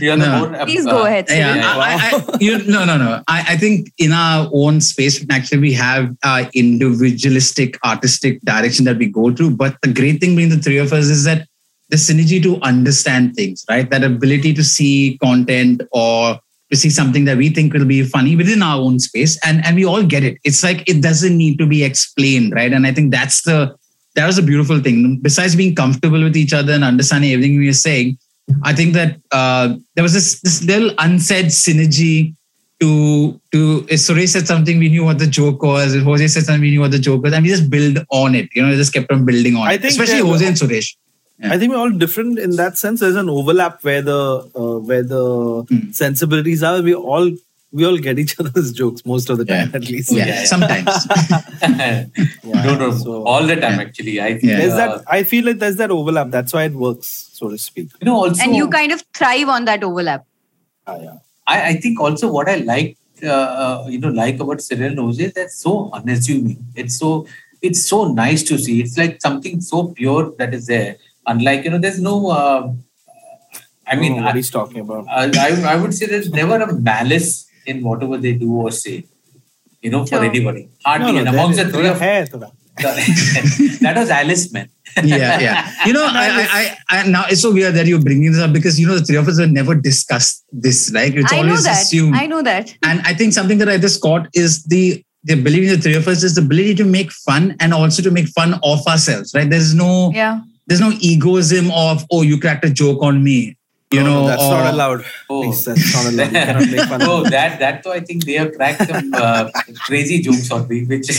you're 0.00 0.16
the 0.16 0.26
No. 0.26 0.48
more, 0.50 0.56
uh, 0.56 0.64
go 0.84 1.06
ahead. 1.06 1.26
yeah, 1.28 1.54
Cyril. 1.54 1.80
I, 1.80 1.94
I, 1.94 2.34
I, 2.34 2.36
you, 2.40 2.58
no, 2.66 2.84
no, 2.84 2.96
no. 2.98 3.22
I, 3.28 3.44
I 3.50 3.56
think 3.56 3.92
in 3.98 4.12
our 4.12 4.48
own 4.52 4.80
space, 4.80 5.24
actually, 5.30 5.58
we 5.58 5.72
have 5.74 6.14
our 6.24 6.42
individualistic, 6.54 7.78
artistic 7.84 8.40
direction 8.42 8.84
that 8.86 8.98
we 8.98 9.06
go 9.06 9.32
through. 9.32 9.50
But 9.56 9.76
the 9.82 9.92
great 9.92 10.20
thing 10.20 10.36
between 10.36 10.50
the 10.50 10.58
three 10.58 10.78
of 10.78 10.92
us 10.92 11.06
is 11.06 11.24
that 11.24 11.46
the 11.88 11.96
synergy 11.96 12.42
to 12.42 12.60
understand 12.62 13.34
things, 13.34 13.64
right? 13.68 13.88
That 13.90 14.04
ability 14.04 14.54
to 14.54 14.64
see 14.64 15.18
content 15.22 15.82
or 15.92 16.38
to 16.70 16.76
see 16.76 16.90
something 16.90 17.24
that 17.24 17.36
we 17.36 17.48
think 17.48 17.72
will 17.72 17.84
be 17.84 18.02
funny 18.04 18.36
within 18.36 18.62
our 18.62 18.80
own 18.80 19.00
space, 19.00 19.38
and 19.44 19.64
and 19.66 19.74
we 19.76 19.84
all 19.84 20.04
get 20.04 20.22
it. 20.22 20.38
It's 20.44 20.62
like 20.62 20.88
it 20.88 21.02
doesn't 21.02 21.36
need 21.36 21.58
to 21.58 21.66
be 21.66 21.82
explained, 21.82 22.54
right? 22.54 22.72
And 22.72 22.86
I 22.86 22.92
think 22.92 23.10
that's 23.10 23.42
the 23.42 23.74
that 24.16 24.26
was 24.26 24.38
a 24.38 24.42
beautiful 24.42 24.80
thing. 24.80 25.18
Besides 25.20 25.54
being 25.56 25.74
comfortable 25.74 26.22
with 26.22 26.36
each 26.36 26.52
other 26.52 26.72
and 26.72 26.84
understanding 26.84 27.32
everything 27.32 27.58
we 27.58 27.66
were 27.66 27.72
saying, 27.72 28.18
I 28.62 28.72
think 28.74 28.94
that 28.94 29.16
uh, 29.30 29.76
there 29.94 30.02
was 30.02 30.12
this 30.12 30.40
this 30.40 30.62
little 30.64 30.90
unsaid 30.98 31.46
synergy. 31.46 32.34
To 32.82 33.38
to 33.52 33.84
if 33.90 34.00
Suresh 34.00 34.28
said 34.28 34.46
something, 34.46 34.78
we 34.78 34.88
knew 34.88 35.04
what 35.04 35.18
the 35.18 35.26
joke 35.26 35.62
was. 35.62 35.94
If 35.94 36.02
Jose 36.02 36.28
said 36.28 36.44
something, 36.44 36.62
we 36.62 36.70
knew 36.70 36.80
what 36.80 36.92
the 36.92 36.98
joke 36.98 37.22
was, 37.22 37.34
and 37.34 37.42
we 37.44 37.50
just 37.50 37.68
build 37.68 37.98
on 38.10 38.34
it. 38.34 38.48
You 38.54 38.62
know, 38.62 38.70
we 38.70 38.76
just 38.76 38.94
kept 38.94 39.12
on 39.12 39.26
building 39.26 39.54
on 39.54 39.68
I 39.68 39.74
it. 39.74 39.82
think 39.82 39.90
Especially 39.90 40.20
Jose 40.20 40.46
and 40.46 40.56
Suresh. 40.56 40.96
I 41.42 41.58
think 41.58 41.72
we're 41.72 41.78
all 41.78 41.90
different 41.90 42.38
in 42.38 42.56
that 42.56 42.78
sense. 42.78 43.00
There's 43.00 43.16
an 43.16 43.28
overlap 43.28 43.84
where 43.84 44.00
the 44.00 44.48
uh, 44.56 44.78
where 44.78 45.02
the 45.02 45.66
Hmm. 45.68 45.90
sensibilities 45.92 46.62
are. 46.62 46.80
We 46.80 46.94
all 46.94 47.30
we 47.72 47.84
all 47.86 47.98
get 47.98 48.18
each 48.18 48.38
other's 48.40 48.72
jokes 48.72 49.04
most 49.06 49.30
of 49.30 49.38
the 49.38 49.44
time, 49.44 49.70
Yeah. 49.70 49.76
at 49.76 49.84
least. 49.88 50.12
Yeah, 50.12 50.26
yeah. 50.26 50.44
sometimes. 50.44 51.06
no, 52.44 52.74
no, 52.76 52.90
so- 52.92 53.22
all 53.24 53.46
the 53.46 53.56
time 53.56 53.74
Yeah. 53.78 53.86
actually. 53.86 54.20
I 54.20 54.30
think 54.32 54.44
Yeah. 54.44 54.56
There's 54.58 54.72
uh, 54.72 54.76
that. 54.98 55.04
I 55.08 55.22
feel 55.22 55.44
like 55.44 55.58
there's 55.58 55.76
that 55.76 55.90
overlap. 55.90 56.30
That's 56.30 56.52
why 56.52 56.64
it 56.64 56.74
works, 56.74 57.30
so 57.32 57.48
to 57.50 57.58
speak. 57.58 57.90
you 58.00 58.06
know 58.06 58.16
also 58.16 58.42
and 58.42 58.56
you 58.56 58.68
kind 58.68 58.92
of 58.92 59.02
thrive 59.14 59.48
on 59.48 59.64
that 59.66 59.84
overlap. 59.84 60.26
Ah, 60.86 60.98
yeah. 61.00 61.18
I, 61.46 61.68
I 61.68 61.72
think 61.74 62.00
also 62.00 62.30
what 62.32 62.48
I 62.48 62.56
like, 62.56 62.96
uh, 63.22 63.28
uh, 63.28 63.86
you 63.88 63.98
know, 63.98 64.08
like 64.08 64.40
about 64.40 64.60
Cyril 64.62 64.90
and 64.90 64.98
Jose, 64.98 65.22
is 65.24 65.32
they're 65.34 65.48
so 65.48 65.90
unassuming. 65.92 66.64
It's 66.74 66.98
so 66.98 67.26
it's 67.62 67.82
so 67.86 68.12
nice 68.12 68.42
to 68.44 68.58
see. 68.58 68.80
It's 68.80 68.96
like 68.96 69.20
something 69.20 69.60
so 69.60 69.88
pure 69.88 70.32
that 70.38 70.54
is 70.54 70.66
there. 70.66 70.96
Unlike 71.26 71.64
you 71.64 71.70
know, 71.70 71.78
there's 71.78 72.00
no. 72.00 72.30
Uh, 72.30 72.72
I 73.86 73.96
mean, 73.96 74.12
Oh, 74.12 74.16
what 74.22 74.32
I, 74.34 74.36
he's 74.36 74.50
talking 74.50 74.80
about. 74.80 75.06
I, 75.08 75.30
I 75.72 75.76
would 75.76 75.92
say 75.92 76.06
there's 76.06 76.30
never 76.30 76.56
a 76.56 76.72
malice 76.72 77.46
in 77.66 77.82
whatever 77.82 78.16
they 78.18 78.32
do 78.34 78.52
or 78.54 78.70
say. 78.70 79.04
You 79.82 79.90
know, 79.90 80.02
for 80.04 80.16
Sure. 80.16 80.24
anybody, 80.24 80.68
hardly. 80.84 81.16
and 81.18 81.26
there 81.26 81.32
amongst 81.34 81.58
the 81.58 81.68
three 81.70 81.86
of 81.88 81.98
hai 81.98 82.26
that 82.80 83.94
was 83.96 84.10
Alice, 84.10 84.52
man. 84.52 84.68
yeah, 85.02 85.38
yeah. 85.40 85.70
You 85.86 85.92
know, 85.92 86.04
I, 86.08 86.28
I, 86.28 86.76
I, 86.90 87.00
I, 87.00 87.06
now 87.08 87.24
it's 87.28 87.40
so 87.42 87.52
weird 87.52 87.74
that 87.74 87.86
you're 87.86 88.00
bringing 88.00 88.32
this 88.32 88.40
up 88.40 88.52
because 88.52 88.78
you 88.80 88.86
know 88.86 88.94
the 88.98 89.04
three 89.04 89.16
of 89.16 89.28
us 89.28 89.38
have 89.38 89.50
never 89.50 89.74
discussed 89.74 90.44
this. 90.52 90.92
Like 90.92 91.14
it's 91.14 91.32
I 91.32 91.36
know 91.42 91.48
always 91.48 91.64
that. 91.64 91.82
assumed. 91.82 92.14
I 92.14 92.26
know 92.26 92.42
that. 92.42 92.74
and 92.84 93.00
I 93.04 93.14
think 93.14 93.32
something 93.32 93.58
that 93.58 93.68
I 93.68 93.78
just 93.78 94.00
caught 94.00 94.28
is 94.34 94.62
the 94.64 95.02
the 95.24 95.34
ability 95.34 95.68
of 95.70 95.76
the 95.76 95.82
three 95.82 95.94
of 95.96 96.08
us 96.08 96.22
is 96.22 96.34
the 96.36 96.42
ability 96.42 96.74
to 96.76 96.84
make 96.84 97.10
fun 97.12 97.56
and 97.60 97.74
also 97.74 98.02
to 98.02 98.10
make 98.10 98.28
fun 98.28 98.58
of 98.62 98.86
ourselves. 98.86 99.34
Right? 99.34 99.48
There's 99.48 99.74
no 99.74 100.10
Yeah. 100.14 100.40
there's 100.66 100.80
no 100.80 100.92
egoism 101.00 101.70
of 101.72 102.04
oh 102.10 102.22
you 102.22 102.38
cracked 102.40 102.64
a 102.64 102.70
joke 102.70 103.02
on 103.02 103.22
me. 103.22 103.56
You 103.92 104.04
No, 104.04 104.06
no, 104.06 104.20
know, 104.20 104.26
that's 104.28 104.42
or- 104.42 104.50
not 104.52 104.72
allowed. 104.74 105.04
Oh. 105.28 105.42
Please, 105.42 105.64
that's 105.64 105.94
not 105.94 106.06
allowed. 106.12 106.26
You 106.26 106.30
cannot 106.30 106.70
make 106.70 106.88
fun 106.88 107.02
oh, 107.08 107.24
of 107.24 107.30
that 107.30 107.58
that 107.58 107.82
though 107.82 107.90
I 107.92 107.98
think 107.98 108.24
they 108.24 108.34
have 108.34 108.52
cracked 108.54 108.86
some 108.88 109.12
uh, 109.12 109.50
crazy 109.84 110.20
jokes 110.22 110.48
on 110.52 110.68
me, 110.68 110.84
which 110.84 111.08
which 111.08 111.18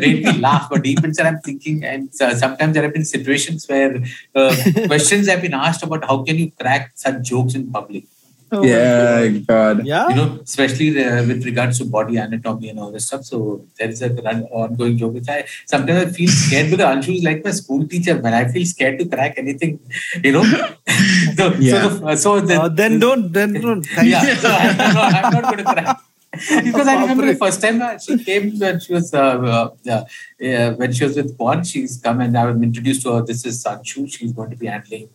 made 0.00 0.24
me 0.24 0.32
laugh. 0.38 0.70
But 0.70 0.84
deep 0.84 1.04
inside, 1.04 1.26
I'm 1.26 1.38
thinking, 1.40 1.84
and 1.84 2.08
uh, 2.18 2.34
sometimes 2.34 2.72
there 2.72 2.82
have 2.82 2.94
been 2.94 3.04
situations 3.04 3.66
where 3.68 4.02
uh, 4.34 4.56
questions 4.86 5.28
have 5.28 5.42
been 5.42 5.52
asked 5.52 5.82
about 5.82 6.02
how 6.06 6.22
can 6.24 6.38
you 6.38 6.50
crack 6.52 6.92
such 6.94 7.20
jokes 7.24 7.54
in 7.54 7.70
public. 7.70 8.04
Yeah, 8.50 9.28
God. 9.46 9.84
Yeah. 9.84 10.08
You 10.08 10.14
know, 10.14 10.40
especially 10.42 11.04
uh, 11.04 11.24
with 11.26 11.44
regards 11.44 11.78
to 11.78 11.84
body 11.84 12.16
anatomy 12.16 12.70
and 12.70 12.80
all 12.80 12.90
this 12.90 13.06
stuff. 13.06 13.24
So 13.24 13.66
there 13.78 13.88
is 13.90 14.00
a 14.02 14.08
run, 14.10 14.44
ongoing 14.44 14.96
joke 14.96 15.14
which 15.14 15.28
I 15.28 15.44
sometimes 15.66 16.06
I 16.06 16.10
feel 16.10 16.28
scared 16.28 16.70
because 16.70 16.86
Anshu 16.86 17.16
is 17.18 17.24
like 17.24 17.44
my 17.44 17.50
school 17.50 17.86
teacher. 17.86 18.16
When 18.16 18.32
I 18.32 18.48
feel 18.48 18.64
scared 18.64 18.98
to 19.00 19.06
crack 19.06 19.34
anything, 19.36 19.80
you 20.24 20.32
know. 20.32 20.44
so, 21.36 21.54
Yeah. 21.58 21.82
so, 21.82 21.98
the, 21.98 22.16
so 22.16 22.40
the, 22.40 22.60
Uh, 22.62 22.68
then 22.68 22.98
don't. 22.98 23.32
Then 23.32 23.52
don't. 23.54 23.82
Thank 23.84 24.08
yeah, 24.12 24.34
so 24.36 24.48
I'm, 24.48 24.76
not, 24.76 25.14
I'm 25.14 25.32
not 25.32 25.42
going 25.44 25.58
to 25.58 25.64
crack. 25.64 26.00
because 26.64 26.86
I 26.86 27.00
remember 27.00 27.24
the 27.26 27.34
first 27.34 27.60
time 27.60 27.80
uh, 27.80 27.98
she 27.98 28.22
came 28.22 28.58
when 28.58 28.78
she 28.80 28.92
was 28.92 29.14
uh, 29.14 29.18
uh, 29.18 29.70
uh, 29.90 30.04
uh, 30.44 30.72
when 30.74 30.92
she 30.92 31.04
was 31.04 31.16
with 31.16 31.36
Pon, 31.38 31.64
she's 31.64 31.96
come 31.96 32.20
and 32.20 32.36
I 32.36 32.44
was 32.44 32.62
introduced 32.62 33.02
to 33.02 33.14
her. 33.14 33.22
This 33.24 33.46
is 33.46 33.64
Sanshu. 33.64 34.12
She's 34.12 34.32
going 34.32 34.50
to 34.50 34.56
be 34.56 34.66
handling 34.66 35.08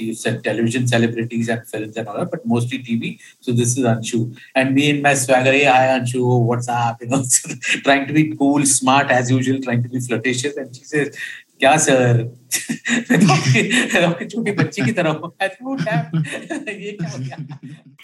these 0.00 0.26
uh, 0.26 0.40
television 0.42 0.86
celebrities 0.86 1.48
and 1.48 1.66
films 1.68 1.96
and 1.96 2.08
all 2.08 2.18
that, 2.18 2.30
but 2.30 2.44
mostly 2.44 2.78
TV. 2.78 3.18
So 3.40 3.52
this 3.52 3.76
is 3.78 3.84
Anshu. 3.84 4.36
And 4.54 4.74
me 4.74 4.90
and 4.90 5.02
my 5.02 5.14
swagger, 5.14 5.52
hey, 5.52 5.64
hi 5.64 5.98
Anshu, 5.98 6.42
what's 6.42 6.68
up? 6.68 7.00
You 7.00 7.08
know, 7.08 7.24
trying 7.84 8.06
to 8.06 8.12
be 8.12 8.36
cool, 8.36 8.66
smart 8.66 9.10
as 9.10 9.30
usual, 9.30 9.60
trying 9.60 9.82
to 9.82 9.88
be 9.88 10.00
flirtatious. 10.00 10.56
And 10.56 10.74
she 10.74 10.84
says, 10.84 11.16
क्या 11.60 11.76
sir 11.76 12.22
छोटी 14.30 14.52
बच्ची 14.52 14.82
की 14.84 14.92
तरह 14.92 15.10
हूँ 15.10 15.32
I 15.40 15.48
said, 15.48 15.56
"Oh, 15.64 15.76
damn. 15.76 16.12
ये 16.68 16.92
क्या 16.92 17.08
हो 17.08 17.18
गया 17.18 17.36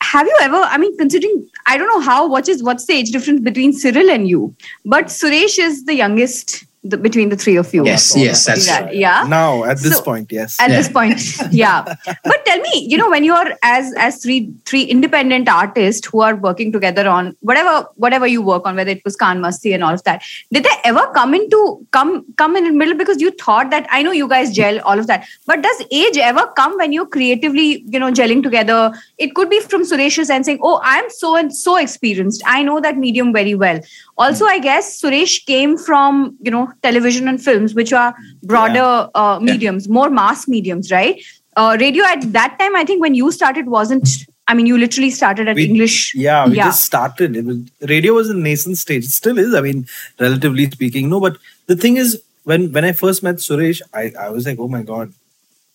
Have 0.00 0.26
you 0.26 0.36
ever? 0.42 0.58
I 0.58 0.76
mean, 0.78 0.96
considering 0.96 1.48
I 1.66 1.76
don't 1.76 1.88
know 1.88 2.00
how 2.00 2.28
what 2.28 2.48
is 2.48 2.62
what's 2.62 2.84
the 2.86 2.94
age 2.94 3.10
difference 3.10 3.40
between 3.40 3.72
Cyril 3.72 4.10
and 4.10 4.28
you, 4.28 4.54
but 4.84 5.06
Suresh 5.06 5.58
is 5.58 5.86
the 5.86 5.94
youngest 5.94 6.64
the, 6.83 6.97
between 6.97 7.27
the 7.29 7.35
three 7.35 7.57
of 7.57 7.73
you. 7.73 7.85
Yes, 7.85 8.15
yes, 8.15 8.45
that's 8.45 8.65
Yeah, 8.67 8.81
right. 8.83 8.95
yeah. 8.95 9.25
Now, 9.27 9.63
at 9.65 9.79
this 9.79 9.97
So- 9.97 10.03
point, 10.03 10.31
yes. 10.31 10.57
at 10.59 10.69
Yeah. 10.69 10.77
this 10.77 10.89
point 10.89 11.19
yeah 11.51 11.83
but 12.23 12.45
tell 12.45 12.59
me 12.59 12.85
you 12.89 12.97
know 12.97 13.09
when 13.09 13.23
you're 13.23 13.51
as 13.63 13.93
as 13.97 14.21
three 14.23 14.51
three 14.65 14.83
independent 14.83 15.49
artists 15.49 16.07
who 16.07 16.21
are 16.21 16.35
working 16.35 16.71
together 16.71 17.07
on 17.07 17.35
whatever 17.41 17.85
whatever 17.95 18.27
you 18.27 18.41
work 18.41 18.65
on 18.65 18.75
whether 18.75 18.91
it 18.91 19.01
was 19.03 19.15
Khan 19.15 19.39
Masti 19.41 19.73
and 19.73 19.83
all 19.83 19.93
of 19.93 20.03
that 20.03 20.21
did 20.53 20.63
they 20.63 20.75
ever 20.91 21.05
come 21.17 21.33
into 21.33 21.59
come 21.91 22.25
come 22.37 22.55
in 22.55 22.63
the 22.65 22.71
middle 22.71 22.95
because 22.95 23.19
you 23.21 23.31
thought 23.31 23.69
that 23.71 23.87
I 23.89 24.01
know 24.03 24.11
you 24.11 24.27
guys 24.27 24.53
gel 24.55 24.79
all 24.81 24.99
of 24.99 25.07
that 25.07 25.25
but 25.45 25.61
does 25.61 25.81
age 25.91 26.17
ever 26.17 26.45
come 26.61 26.77
when 26.77 26.93
you're 26.93 27.05
creatively 27.17 27.83
you 27.87 27.99
know 27.99 28.11
gelling 28.11 28.43
together 28.43 28.79
it 29.17 29.35
could 29.35 29.49
be 29.49 29.59
from 29.59 29.83
Suresh's 29.83 30.29
and 30.29 30.45
saying 30.45 30.59
oh 30.61 30.79
I'm 30.83 31.09
so 31.09 31.35
and 31.35 31.53
so 31.55 31.75
experienced 31.77 32.43
I 32.45 32.63
know 32.63 32.79
that 32.79 32.97
medium 32.97 33.33
very 33.33 33.55
well 33.55 33.81
also 34.25 34.45
I 34.45 34.59
guess 34.67 34.87
Suresh 35.01 35.33
came 35.51 35.77
from 35.83 36.21
you 36.47 36.51
know 36.55 36.63
television 36.87 37.27
and 37.33 37.43
films 37.49 37.73
which 37.81 37.93
are 37.93 38.13
broader 38.53 38.87
uh, 39.15 39.39
mediums 39.49 39.87
more 39.99 40.09
mass 40.09 40.47
mediums 40.55 40.91
right 40.95 41.21
uh, 41.55 41.77
radio 41.79 42.03
at 42.15 42.25
that 42.33 42.57
time 42.59 42.75
i 42.81 42.83
think 42.89 43.01
when 43.05 43.15
you 43.19 43.31
started 43.37 43.67
wasn't 43.75 44.11
i 44.47 44.53
mean 44.59 44.67
you 44.71 44.77
literally 44.83 45.09
started 45.19 45.47
at 45.53 45.55
We- 45.61 45.65
english 45.69 45.95
Yeah, 46.25 46.47
we 46.47 46.57
Yeah. 46.59 46.67
just 46.69 46.83
started. 46.89 47.35
It 47.41 47.45
was, 47.49 47.57
radio 47.93 48.13
was 48.19 48.29
in 48.33 48.43
nascent 48.49 48.77
stage. 48.83 49.05
It 49.09 49.11
still 49.15 49.37
is. 49.45 49.53
I 49.59 49.61
mean, 49.67 49.81
relatively 50.25 50.65
speaking. 50.77 51.09
No, 51.15 51.19
but 51.25 51.37
the 51.73 51.75
thing 51.83 51.97
is, 52.03 52.15
when 52.51 52.63
when 52.77 52.85
I 52.89 52.93
first 53.01 53.21
met 53.27 53.43
Suresh, 53.47 53.81
I, 54.01 54.03
I 54.27 54.29
was 54.35 54.47
like, 54.51 54.59
oh 54.65 54.69
my 54.75 54.81
god, 54.91 55.13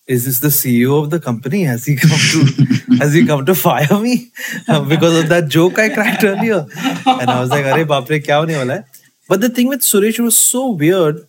is 0.07 0.25
this 0.25 0.39
the 0.39 0.49
CEO 0.49 1.03
of 1.03 1.09
the 1.09 1.19
company? 1.19 1.63
Has 1.63 1.85
he 1.85 1.95
come 1.95 2.09
to 2.09 2.95
has 2.97 3.13
he 3.13 3.25
come 3.25 3.45
to 3.45 3.55
fire 3.55 3.99
me 3.99 4.31
uh, 4.67 4.81
because 4.81 5.17
of 5.23 5.29
that 5.29 5.47
joke 5.47 5.79
I 5.79 5.89
cracked 5.89 6.23
earlier? 6.23 6.67
And 7.05 7.29
I 7.29 7.39
was 7.39 7.49
like, 7.49 7.65
"Arey 7.65 7.85
baapre, 7.85 8.23
kya 8.23 8.39
hone 8.39 8.57
wala 8.57 8.77
hai? 8.77 8.83
But 9.27 9.41
the 9.41 9.49
thing 9.49 9.67
with 9.67 9.81
Suresh 9.81 10.19
was 10.19 10.37
so 10.37 10.69
weird. 10.69 11.27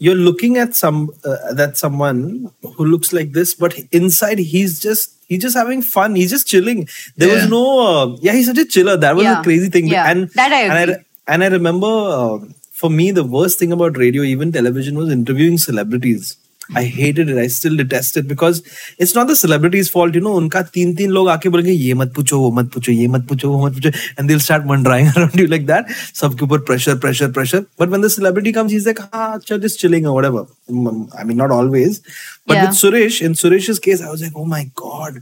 You're 0.00 0.14
looking 0.14 0.56
at 0.58 0.76
some 0.76 1.10
uh, 1.24 1.52
that 1.54 1.76
someone 1.76 2.50
who 2.76 2.84
looks 2.84 3.12
like 3.12 3.32
this, 3.32 3.54
but 3.54 3.74
inside 3.90 4.38
he's 4.38 4.78
just 4.78 5.16
he's 5.26 5.42
just 5.42 5.56
having 5.56 5.82
fun. 5.82 6.14
He's 6.14 6.30
just 6.30 6.46
chilling. 6.46 6.88
There 7.16 7.28
yeah. 7.28 7.34
was 7.34 7.50
no 7.50 7.64
uh, 7.86 8.16
yeah. 8.20 8.32
He's 8.32 8.46
such 8.46 8.58
a 8.58 8.64
chiller. 8.64 8.96
That 8.96 9.16
was 9.16 9.24
yeah. 9.24 9.40
a 9.40 9.42
crazy 9.42 9.68
thing. 9.68 9.88
Yeah. 9.88 10.08
And 10.08 10.28
that 10.30 10.52
I 10.52 10.60
agree. 10.60 10.82
And 10.82 10.90
I, 10.90 11.32
and 11.34 11.44
I 11.44 11.48
remember 11.48 11.86
uh, 11.86 12.38
for 12.70 12.90
me 12.90 13.10
the 13.10 13.24
worst 13.24 13.58
thing 13.58 13.72
about 13.72 13.96
radio, 13.96 14.22
even 14.22 14.52
television, 14.52 14.96
was 14.96 15.10
interviewing 15.10 15.58
celebrities. 15.58 16.36
I 16.75 16.83
hated 16.85 17.29
it. 17.29 17.37
I 17.37 17.47
still 17.47 17.75
detest 17.75 18.15
it 18.19 18.25
because 18.27 18.59
it's 18.97 19.13
not 19.15 19.27
the 19.27 19.35
celebrity's 19.35 19.89
fault. 19.89 20.15
You 20.15 20.21
know, 20.21 20.33
उनका 20.41 20.61
तीन 20.73 20.93
तीन 20.95 21.09
लोग 21.11 21.27
आके 21.29 21.49
बोलेंगे 21.49 21.71
ये 21.71 21.93
मत 22.01 22.13
पूछो 22.15 22.39
वो 22.39 22.51
मत 22.59 22.71
पूछो 22.73 22.91
ये 22.91 23.07
मत 23.15 23.25
पूछो 23.29 23.49
वो 23.51 23.65
मत 23.65 23.73
पूछो 23.73 23.91
and 24.17 24.29
they'll 24.29 24.43
start 24.45 24.65
wandering 24.69 25.09
around 25.17 25.35
you 25.41 25.47
like 25.53 25.65
that. 25.71 25.91
सबके 26.21 26.45
ऊपर 26.45 26.63
pressure, 26.69 26.95
pressure, 27.05 27.29
pressure. 27.39 27.61
But 27.77 27.89
when 27.95 28.01
the 28.07 28.09
celebrity 28.09 28.53
comes, 28.59 28.71
he's 28.71 28.87
like, 28.91 29.01
ah, 29.11 29.37
अच्छा, 29.39 29.59
just 29.65 29.81
chilling 29.83 30.07
or 30.07 30.13
whatever. 30.19 30.45
Mm, 30.69 31.03
I 31.19 31.25
mean, 31.25 31.37
not 31.43 31.51
always. 31.51 31.99
But 32.47 32.57
Yeah. 32.57 32.65
with 32.67 32.79
Suresh, 32.83 33.21
in 33.29 33.33
Suresh's 33.43 33.79
case, 33.89 34.01
I 34.01 34.09
was 34.15 34.23
like, 34.27 34.39
oh 34.43 34.45
my 34.55 34.63
god, 34.83 35.19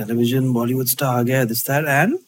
television, 0.00 0.52
Bollywood 0.58 0.88
star, 0.96 1.14
yeah, 1.34 1.44
this 1.44 1.62
that, 1.64 1.84
and 1.98 2.18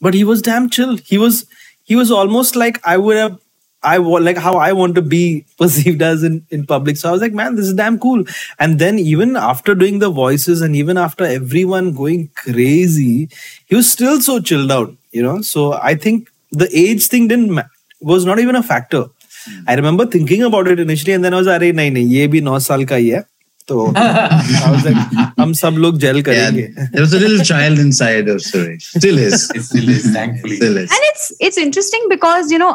but 0.00 0.14
he 0.14 0.24
was 0.32 0.42
damn 0.50 0.70
chill. 0.78 0.96
He 1.12 1.18
was 1.26 1.44
he 1.92 1.96
was 2.02 2.10
almost 2.22 2.56
like 2.64 2.80
I 2.96 2.96
would 3.06 3.16
have 3.22 3.38
I 3.85 3.99
want 3.99 4.25
like 4.25 4.37
how 4.37 4.55
I 4.55 4.73
want 4.73 4.95
to 4.95 5.01
be 5.01 5.45
perceived 5.57 6.01
as 6.01 6.23
in, 6.23 6.45
in 6.49 6.65
public. 6.65 6.97
So 6.97 7.09
I 7.09 7.11
was 7.11 7.21
like, 7.21 7.33
man, 7.33 7.55
this 7.55 7.67
is 7.67 7.73
damn 7.73 7.99
cool. 7.99 8.23
And 8.59 8.79
then 8.79 8.99
even 8.99 9.35
after 9.35 9.75
doing 9.75 9.99
the 9.99 10.09
voices 10.09 10.61
and 10.61 10.75
even 10.75 10.97
after 10.97 11.25
everyone 11.25 11.93
going 11.93 12.29
crazy, 12.35 13.29
he 13.65 13.75
was 13.75 13.89
still 13.89 14.19
so 14.21 14.39
chilled 14.39 14.71
out, 14.71 14.95
you 15.11 15.21
know? 15.21 15.41
So 15.41 15.73
I 15.73 15.95
think 15.95 16.31
the 16.51 16.69
age 16.77 17.07
thing 17.07 17.27
didn't 17.27 17.59
was 18.01 18.25
not 18.25 18.39
even 18.39 18.55
a 18.55 18.63
factor. 18.63 19.03
Mm-hmm. 19.03 19.69
I 19.69 19.75
remember 19.75 20.05
thinking 20.05 20.43
about 20.43 20.67
it 20.67 20.79
initially 20.79 21.13
and 21.13 21.23
then 21.23 21.33
I 21.33 21.37
was 21.37 21.47
like, 21.47 21.61
nahi, 21.61 21.91
nahi, 21.91 22.09
ye 22.09 22.27
bhi 22.27 22.41
9 22.41 22.59
saal 22.59 22.85
ka 22.85 22.95
hai. 22.95 23.23
है. 23.64 23.66
तो 23.68 23.86
I 23.96 24.70
was 24.70 24.84
like, 24.84 25.34
हम 25.40 25.52
सब 25.62 25.74
लोग 25.78 25.98
jail 25.98 26.16
Yeah, 26.16 26.22
करेंगे. 26.24 26.90
there 26.92 27.02
was 27.02 27.12
a 27.12 27.20
little 27.24 27.44
child 27.50 27.78
inside 27.78 28.28
of 28.28 28.40
Suresh. 28.46 28.86
Still 28.98 29.18
is. 29.18 29.50
It 29.54 29.62
still 29.62 29.88
is, 29.88 30.06
thankfully. 30.12 30.56
Still 30.56 30.76
is. 30.84 30.90
and 30.96 31.08
it's 31.10 31.32
it's 31.48 31.58
interesting 31.64 32.08
because 32.14 32.50
you 32.52 32.58
know 32.58 32.70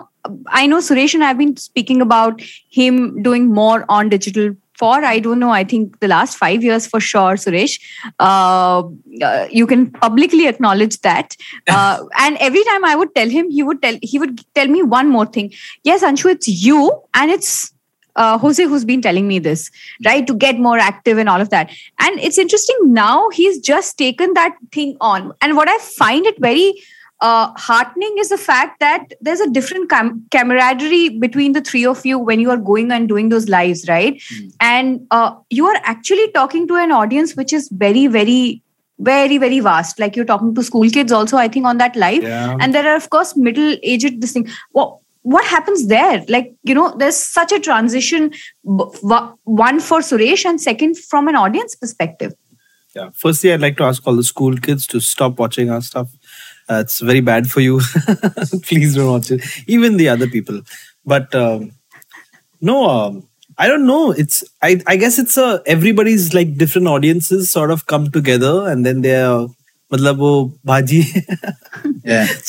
i 0.59 0.61
know 0.69 0.77
suresh 0.85 1.13
and 1.17 1.23
i've 1.25 1.37
been 1.39 1.55
speaking 1.63 1.99
about 2.05 2.39
him 2.77 2.95
doing 3.25 3.43
more 3.57 3.75
on 3.95 4.07
digital 4.13 4.47
for 4.81 4.93
i 5.09 5.19
don't 5.25 5.39
know 5.43 5.51
i 5.57 5.59
think 5.73 5.99
the 6.05 6.09
last 6.13 6.37
five 6.39 6.63
years 6.69 6.87
for 6.93 7.01
sure 7.09 7.35
suresh 7.43 7.75
uh, 8.29 8.79
uh, 9.29 9.45
you 9.59 9.67
can 9.73 9.85
publicly 9.91 10.47
acknowledge 10.53 10.97
that 11.09 11.37
uh, 11.75 11.99
and 12.25 12.41
every 12.49 12.63
time 12.71 12.89
i 12.93 12.95
would 13.03 13.13
tell 13.19 13.29
him 13.37 13.51
he 13.59 13.67
would 13.69 13.83
tell 13.85 13.99
he 14.13 14.23
would 14.25 14.41
tell 14.61 14.73
me 14.77 14.81
one 14.97 15.13
more 15.19 15.27
thing 15.37 15.53
yes 15.91 16.07
anshu 16.11 16.33
it's 16.35 16.51
you 16.65 16.81
and 17.21 17.37
it's 17.39 17.53
uh, 18.16 18.38
Jose 18.38 18.62
who's 18.64 18.84
been 18.84 19.02
telling 19.02 19.28
me 19.28 19.38
this, 19.38 19.70
right? 20.04 20.26
To 20.26 20.34
get 20.34 20.58
more 20.58 20.78
active 20.78 21.18
and 21.18 21.28
all 21.28 21.40
of 21.40 21.50
that. 21.50 21.70
And 21.98 22.18
it's 22.20 22.38
interesting 22.38 22.76
now 22.84 23.28
he's 23.30 23.58
just 23.58 23.98
taken 23.98 24.34
that 24.34 24.56
thing 24.72 24.96
on. 25.00 25.32
And 25.40 25.56
what 25.56 25.68
I 25.68 25.78
find 25.78 26.26
it 26.26 26.38
very 26.40 26.74
uh, 27.20 27.52
heartening 27.56 28.14
is 28.18 28.30
the 28.30 28.38
fact 28.38 28.80
that 28.80 29.12
there's 29.20 29.40
a 29.40 29.50
different 29.50 29.90
cam- 29.90 30.26
camaraderie 30.30 31.10
between 31.10 31.52
the 31.52 31.60
three 31.60 31.84
of 31.84 32.04
you 32.06 32.18
when 32.18 32.40
you 32.40 32.50
are 32.50 32.56
going 32.56 32.90
and 32.90 33.08
doing 33.08 33.28
those 33.28 33.48
lives, 33.48 33.86
right? 33.88 34.22
And 34.60 35.06
uh, 35.10 35.34
you 35.50 35.66
are 35.66 35.80
actually 35.82 36.30
talking 36.32 36.66
to 36.68 36.76
an 36.76 36.92
audience 36.92 37.36
which 37.36 37.52
is 37.52 37.68
very, 37.68 38.06
very, 38.06 38.62
very, 38.98 39.38
very 39.38 39.60
vast. 39.60 39.98
Like 39.98 40.16
you're 40.16 40.24
talking 40.24 40.54
to 40.54 40.62
school 40.62 40.88
kids 40.88 41.12
also, 41.12 41.36
I 41.36 41.48
think, 41.48 41.66
on 41.66 41.78
that 41.78 41.94
live. 41.96 42.22
Yeah. 42.22 42.56
And 42.58 42.74
there 42.74 42.90
are, 42.90 42.96
of 42.96 43.10
course, 43.10 43.36
middle 43.36 43.76
aged 43.82 44.20
this 44.22 44.32
thing. 44.32 44.48
Well, 44.72 45.02
what 45.22 45.44
happens 45.44 45.86
there? 45.86 46.24
Like, 46.28 46.54
you 46.62 46.74
know, 46.74 46.94
there's 46.96 47.16
such 47.16 47.52
a 47.52 47.60
transition, 47.60 48.32
one 48.62 49.80
for 49.80 50.00
Suresh 50.00 50.44
and 50.44 50.60
second 50.60 50.98
from 50.98 51.28
an 51.28 51.36
audience 51.36 51.74
perspective. 51.74 52.34
Yeah. 52.94 53.10
Firstly, 53.14 53.52
I'd 53.52 53.60
like 53.60 53.76
to 53.76 53.84
ask 53.84 54.04
all 54.06 54.16
the 54.16 54.24
school 54.24 54.56
kids 54.56 54.86
to 54.88 55.00
stop 55.00 55.38
watching 55.38 55.70
our 55.70 55.80
stuff. 55.80 56.10
Uh, 56.68 56.80
it's 56.80 57.00
very 57.00 57.20
bad 57.20 57.50
for 57.50 57.60
you. 57.60 57.80
Please 58.62 58.96
don't 58.96 59.12
watch 59.12 59.30
it. 59.30 59.42
Even 59.66 59.96
the 59.96 60.08
other 60.08 60.26
people. 60.26 60.62
But 61.04 61.34
um, 61.34 61.72
no, 62.60 62.88
um, 62.88 63.28
I 63.58 63.68
don't 63.68 63.86
know. 63.86 64.10
It's 64.12 64.42
I, 64.62 64.80
I 64.86 64.96
guess 64.96 65.18
it's 65.18 65.36
a 65.36 65.62
everybody's 65.66 66.32
like 66.34 66.56
different 66.56 66.88
audiences 66.88 67.50
sort 67.50 67.70
of 67.70 67.86
come 67.86 68.10
together 68.10 68.68
and 68.68 68.86
then 68.86 69.02
they're 69.02 69.46
मतलब 69.92 70.18
वो 70.18 70.32
भाजी. 70.66 71.02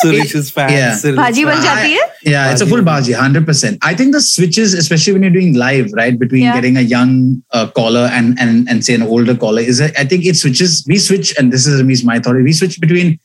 Suresh's 0.02 0.50
fans. 0.52 0.72
Yeah. 0.72 0.96
Cyril- 0.96 1.18
Bhaji 1.18 1.46
ban 1.46 1.58
jati 1.64 1.96
hai? 1.98 2.10
Yeah, 2.24 2.52
it's 2.52 2.62
a 2.62 2.68
full 2.68 2.84
hundred 2.86 3.46
percent. 3.46 3.78
I 3.82 3.94
think 3.96 4.14
the 4.14 4.22
switches, 4.22 4.74
especially 4.74 5.14
when 5.14 5.24
you're 5.24 5.32
doing 5.32 5.54
live, 5.56 5.92
right, 5.94 6.18
between 6.18 6.44
Yeah. 6.44 6.54
getting 6.54 6.78
a 6.78 6.82
young 6.82 7.44
uh, 7.52 7.68
caller 7.68 8.10
and 8.12 8.40
and 8.40 8.70
and 8.70 8.86
say 8.86 8.94
an 8.94 9.04
older 9.04 9.36
caller, 9.36 9.62
is 9.62 9.82
a, 9.82 9.90
I 10.00 10.06
think 10.06 10.26
it 10.26 10.36
switches. 10.36 10.84
We 10.88 10.98
switch, 10.98 11.34
and 11.38 11.52
this 11.52 11.68
is 11.68 11.80
at 11.80 12.06
my 12.06 12.20
thought. 12.20 12.36
We 12.36 12.54
switch 12.54 12.80
between, 12.80 13.20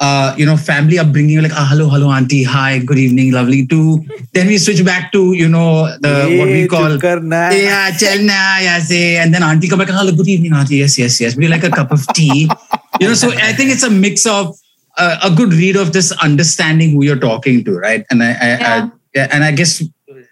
uh, 0.00 0.34
you 0.36 0.46
know, 0.46 0.56
family 0.56 0.98
upbringing, 0.98 1.42
like 1.42 1.52
ah, 1.54 1.66
hello, 1.72 1.88
hello, 1.88 2.10
auntie, 2.10 2.42
hi, 2.44 2.78
good 2.78 2.98
evening, 2.98 3.32
lovely. 3.32 3.66
To 3.66 4.04
then 4.32 4.46
we 4.46 4.58
switch 4.58 4.84
back 4.84 5.10
to 5.12 5.32
you 5.32 5.48
know 5.48 5.68
the 6.00 6.14
hey, 6.28 6.38
what 6.38 6.48
we 6.48 6.66
call 6.68 6.98
karna. 6.98 7.50
yeah, 7.52 7.90
chalna, 7.90 8.40
yeah, 8.68 8.78
say, 8.78 9.16
and 9.16 9.32
then 9.34 9.42
auntie 9.42 9.68
come 9.68 9.78
back, 9.78 9.88
hello, 9.88 10.12
good 10.12 10.28
evening, 10.28 10.52
auntie. 10.52 10.76
Yes, 10.76 10.98
yes, 10.98 11.20
yes. 11.20 11.36
You 11.36 11.48
like 11.48 11.64
a 11.64 11.70
cup 11.70 11.90
of 11.92 12.06
tea? 12.08 12.48
You 13.00 13.08
know, 13.08 13.14
so 13.14 13.30
I 13.30 13.52
think 13.52 13.70
it's 13.70 13.82
a 13.82 13.90
mix 13.90 14.26
of 14.26 14.56
uh, 14.96 15.18
a 15.22 15.30
good 15.30 15.52
read 15.52 15.76
of 15.76 15.92
this 15.92 16.12
understanding 16.22 16.92
who 16.92 17.04
you're 17.04 17.18
talking 17.18 17.64
to, 17.64 17.76
right? 17.76 18.04
And 18.10 18.22
I, 18.22 18.30
I, 18.30 18.48
Yeah. 18.48 18.88
I 18.88 18.90
and 19.16 19.44
I 19.44 19.52
guess 19.52 19.82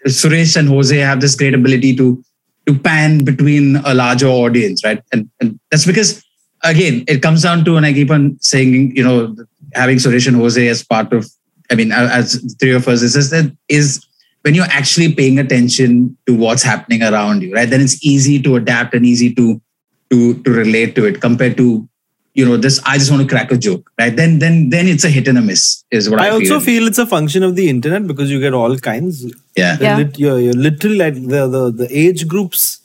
Suresh 0.07 0.57
and 0.57 0.67
Jose 0.67 0.97
have 0.97 1.21
this 1.21 1.35
great 1.35 1.53
ability 1.53 1.95
to 1.95 2.23
to 2.65 2.77
pan 2.77 3.23
between 3.23 3.77
a 3.77 3.93
larger 3.93 4.27
audience, 4.27 4.83
right? 4.83 5.01
And 5.11 5.29
and 5.39 5.59
that's 5.71 5.85
because 5.85 6.23
again, 6.63 7.03
it 7.07 7.21
comes 7.21 7.43
down 7.43 7.65
to, 7.65 7.75
and 7.75 7.85
I 7.85 7.93
keep 7.93 8.09
on 8.09 8.37
saying, 8.39 8.95
you 8.95 9.03
know, 9.03 9.35
having 9.73 9.97
Suresh 9.97 10.27
and 10.27 10.37
Jose 10.37 10.67
as 10.67 10.83
part 10.83 11.11
of, 11.13 11.29
I 11.71 11.75
mean, 11.75 11.91
as 11.91 12.43
three 12.59 12.73
of 12.73 12.87
us, 12.87 13.01
is 13.01 13.13
just 13.13 13.31
that 13.31 13.55
is 13.69 14.05
when 14.43 14.53
you're 14.55 14.65
actually 14.65 15.13
paying 15.13 15.39
attention 15.39 16.17
to 16.27 16.35
what's 16.35 16.63
happening 16.63 17.03
around 17.03 17.41
you, 17.41 17.53
right? 17.53 17.69
Then 17.69 17.81
it's 17.81 18.03
easy 18.05 18.41
to 18.43 18.57
adapt 18.57 18.93
and 18.93 19.05
easy 19.05 19.33
to 19.35 19.61
to 20.09 20.41
to 20.43 20.51
relate 20.51 20.95
to 20.95 21.05
it 21.05 21.21
compared 21.21 21.57
to 21.57 21.87
you 22.35 22.43
know 22.45 22.57
this 22.57 22.79
i 22.91 22.97
just 22.97 23.11
want 23.11 23.21
to 23.23 23.27
crack 23.31 23.51
a 23.51 23.57
joke 23.57 23.91
right 23.99 24.15
then 24.15 24.39
then 24.39 24.69
then 24.69 24.87
it's 24.87 25.03
a 25.03 25.09
hit 25.15 25.27
and 25.27 25.37
a 25.37 25.41
miss 25.41 25.83
is 25.91 26.09
what 26.09 26.19
i, 26.21 26.27
I 26.27 26.29
also 26.31 26.45
feel. 26.59 26.59
feel 26.67 26.87
it's 26.87 26.97
a 26.97 27.05
function 27.05 27.43
of 27.43 27.55
the 27.55 27.69
internet 27.69 28.07
because 28.07 28.31
you 28.31 28.39
get 28.39 28.53
all 28.53 28.77
kinds. 28.77 29.23
yeah 29.55 29.77
Yeah. 29.79 29.97
lit- 29.97 30.17
you're, 30.17 30.39
you're 30.39 30.53
literally 30.67 30.97
like 30.97 31.15
the, 31.33 31.47
the 31.55 31.63
the 31.81 31.87
age 32.05 32.27
groups 32.27 32.79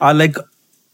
are 0.00 0.14
like 0.14 0.36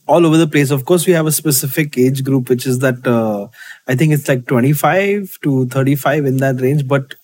all 0.09 0.27
over 0.27 0.37
the 0.37 0.49
place. 0.49 0.71
Of 0.73 0.85
course, 0.85 1.07
we 1.07 1.12
have 1.12 1.27
a 1.29 1.33
specific 1.33 1.97
age 1.97 2.25
group, 2.25 2.49
which 2.49 2.67
is 2.67 2.81
that 2.81 3.07
uh, 3.07 3.47
I 3.87 3.95
think 3.95 4.12
it's 4.12 4.27
like 4.29 4.47
25 4.49 5.38
to 5.45 5.67
35 5.69 6.27
in 6.27 6.38
that 6.38 6.61
range. 6.61 6.88
But 6.88 7.15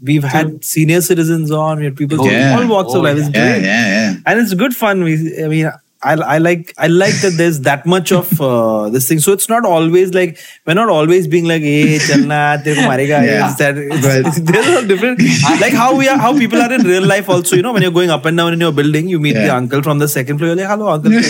we've 0.00 0.22
had 0.22 0.64
senior 0.64 1.00
citizens 1.00 1.50
on, 1.50 1.80
we 1.80 1.84
had 1.86 1.96
people 1.96 2.18
from 2.18 2.28
Yeah. 2.28 2.56
all 2.56 2.66
walks 2.68 2.90
of 2.94 3.00
Oh, 3.00 3.02
life. 3.08 3.18
It's 3.18 3.30
yeah 3.34 3.56
yeah 3.56 3.86
yeah 3.96 4.14
and 4.24 4.40
it's 4.40 4.54
good 4.54 4.74
fun. 4.74 5.02
We, 5.02 5.14
I 5.44 5.48
mean, 5.48 5.70
I, 6.02 6.12
I, 6.12 6.38
like 6.38 6.74
I 6.76 6.88
like 6.88 7.14
that 7.22 7.34
there's 7.36 7.60
that 7.60 7.86
much 7.86 8.12
of 8.12 8.40
uh, 8.40 8.90
this 8.90 9.08
thing. 9.08 9.18
So 9.18 9.32
it's 9.32 9.48
not 9.48 9.64
always 9.64 10.12
like 10.12 10.38
we're 10.66 10.74
not 10.74 10.88
always 10.88 11.26
being 11.26 11.46
like, 11.46 11.62
hey, 11.62 11.98
chalna, 11.98 12.62
te 12.62 12.74
marega. 12.74 13.26
Yeah. 13.26 13.48
It's 13.48 13.56
that, 13.56 13.78
it's, 13.78 14.40
there's 14.50 14.84
a 14.84 14.86
different 14.86 15.20
like 15.60 15.72
how 15.72 15.96
we 15.96 16.08
are 16.08 16.18
how 16.18 16.36
people 16.36 16.60
are 16.60 16.72
in 16.72 16.82
real 16.82 17.04
life 17.04 17.28
also, 17.28 17.56
you 17.56 17.62
know, 17.62 17.72
when 17.72 17.82
you're 17.82 17.90
going 17.90 18.10
up 18.10 18.24
and 18.26 18.36
down 18.36 18.52
in 18.52 18.60
your 18.60 18.72
building, 18.72 19.08
you 19.08 19.18
meet 19.18 19.36
yeah. 19.36 19.46
the 19.46 19.54
uncle 19.54 19.82
from 19.82 19.98
the 19.98 20.06
second 20.06 20.38
floor, 20.38 20.48
you're 20.48 20.56
like, 20.56 20.68
hello 20.68 20.88
uncle. 20.88 21.10
then, 21.10 21.22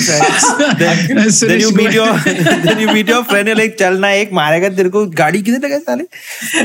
then 1.49 1.61
you 1.61 1.73
meet 1.73 1.93
your 1.93 2.19
then 2.25 2.81
you 2.81 2.93
meet 2.93 3.07
your 3.07 3.23
friend, 3.25 3.47
you're 3.47 3.57
like, 3.57 3.77
chalna 3.77 4.23
ek 4.23 4.31
marega 4.31 4.75
tere 4.75 4.91
gaadi 4.91 5.43
kidhar 5.43 5.61
laga? 5.61 6.09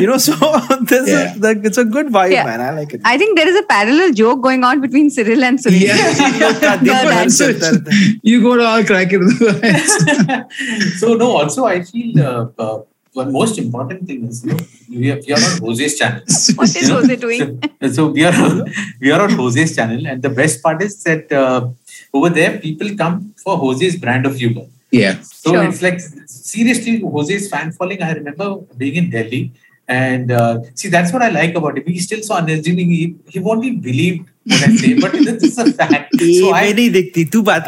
You 0.02 0.08
know, 0.08 0.18
so 0.18 0.34
there's 0.82 1.08
yeah. 1.08 1.36
a, 1.36 1.40
that, 1.40 1.64
it's 1.64 1.78
a 1.78 1.86
good 1.86 2.08
vibe, 2.08 2.32
yeah. 2.32 2.46
man. 2.46 2.62
I 2.62 2.72
like 2.72 2.94
it. 2.94 3.02
I 3.06 3.18
think 3.18 3.38
there 3.38 3.48
is 3.48 3.56
a 3.56 3.64
parallel 3.64 4.14
joke 4.14 4.42
going 4.42 4.64
on 4.64 4.82
between 4.82 5.12
Cyril 5.12 5.44
and 5.44 5.60
Sunil. 5.60 5.82
Yeah. 5.82 7.91
The 7.92 7.98
So 8.00 8.18
dance. 8.18 8.20
you 8.24 8.42
go 8.42 8.56
to 8.58 8.64
all 8.66 8.84
crack 8.84 9.10
it 9.12 9.22
so 11.00 11.14
no, 11.16 11.32
also 11.38 11.66
I 11.66 11.84
feel 11.84 12.20
uh, 12.22 12.48
uh, 12.58 12.80
one 13.14 13.32
most 13.32 13.58
important 13.58 14.08
thing 14.08 14.28
is 14.28 14.46
you 14.46 14.52
know, 14.54 14.60
we, 14.90 15.12
are, 15.12 15.20
we 15.28 15.34
are 15.34 15.44
on 15.48 15.58
Jose's 15.62 15.98
channel. 16.00 16.22
What 16.56 16.70
is 16.70 16.76
You 16.82 16.88
know? 16.90 17.02
Jose 17.02 17.16
doing? 17.18 17.62
So, 17.82 17.90
so 17.98 18.08
we 18.08 18.24
are 18.24 18.66
we 19.02 19.12
are 19.12 19.22
on 19.22 19.32
Jose's 19.32 19.76
channel, 19.76 20.06
and 20.08 20.22
the 20.22 20.30
best 20.30 20.62
part 20.64 20.82
is 20.82 21.02
that 21.04 21.32
uh, 21.32 21.70
over 22.14 22.30
there 22.30 22.60
people 22.60 22.90
come 22.96 23.34
for 23.44 23.58
Jose's 23.58 23.96
brand 23.98 24.26
of 24.26 24.36
humor. 24.36 24.68
yeah 24.92 25.16
So 25.22 25.52
Sure. 25.54 25.64
it's 25.68 25.82
like 25.82 26.00
seriously, 26.28 26.94
Jose's 27.02 27.50
fan 27.50 27.72
following. 27.72 28.02
I 28.02 28.14
remember 28.14 28.48
being 28.78 28.96
in 29.02 29.10
Delhi, 29.10 29.44
and 29.88 30.32
uh, 30.32 30.62
see, 30.74 30.90
that's 30.90 31.12
what 31.12 31.22
I 31.22 31.30
like 31.30 31.56
about 31.56 31.78
him. 31.78 31.84
We 31.86 31.98
still 32.00 32.22
so 32.24 32.36
unassuming. 32.36 32.90
He, 32.90 33.16
he 33.28 33.40
won't 33.40 33.62
be 33.62 33.72
believed 33.72 34.30
when 34.46 34.64
I 34.64 34.76
say, 34.76 34.94
but 35.00 35.12
this 35.12 35.44
is 35.44 35.58
a 35.58 35.72
fact. 35.74 36.14
So 36.22 36.54
I, 36.54 36.74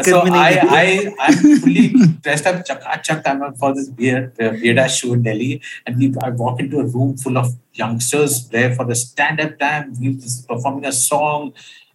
so 0.04 0.22
I, 0.34 0.60
I, 0.70 1.16
I'm 1.20 1.60
fully 1.60 1.90
dressed 2.22 2.46
up 2.46 2.66
chakachak. 2.66 3.24
I'm 3.26 3.56
for 3.56 3.74
this 3.74 3.90
beer, 3.90 4.32
uh, 4.40 4.52
are 4.82 4.90
show 4.90 5.14
in 5.14 5.24
Delhi. 5.24 5.62
And 5.86 5.98
we 5.98 6.14
I 6.22 6.30
walk 6.30 6.60
into 6.60 6.80
a 6.80 6.86
room 6.86 7.18
full 7.18 7.38
of 7.38 7.56
youngsters 7.74 8.48
there 8.50 8.74
for 8.76 8.86
the 8.86 8.96
stand 8.96 9.42
up 9.42 9.60
time. 9.60 9.96
He's 9.96 10.46
performing 10.46 10.86
a 10.86 10.92
song. 10.92 11.54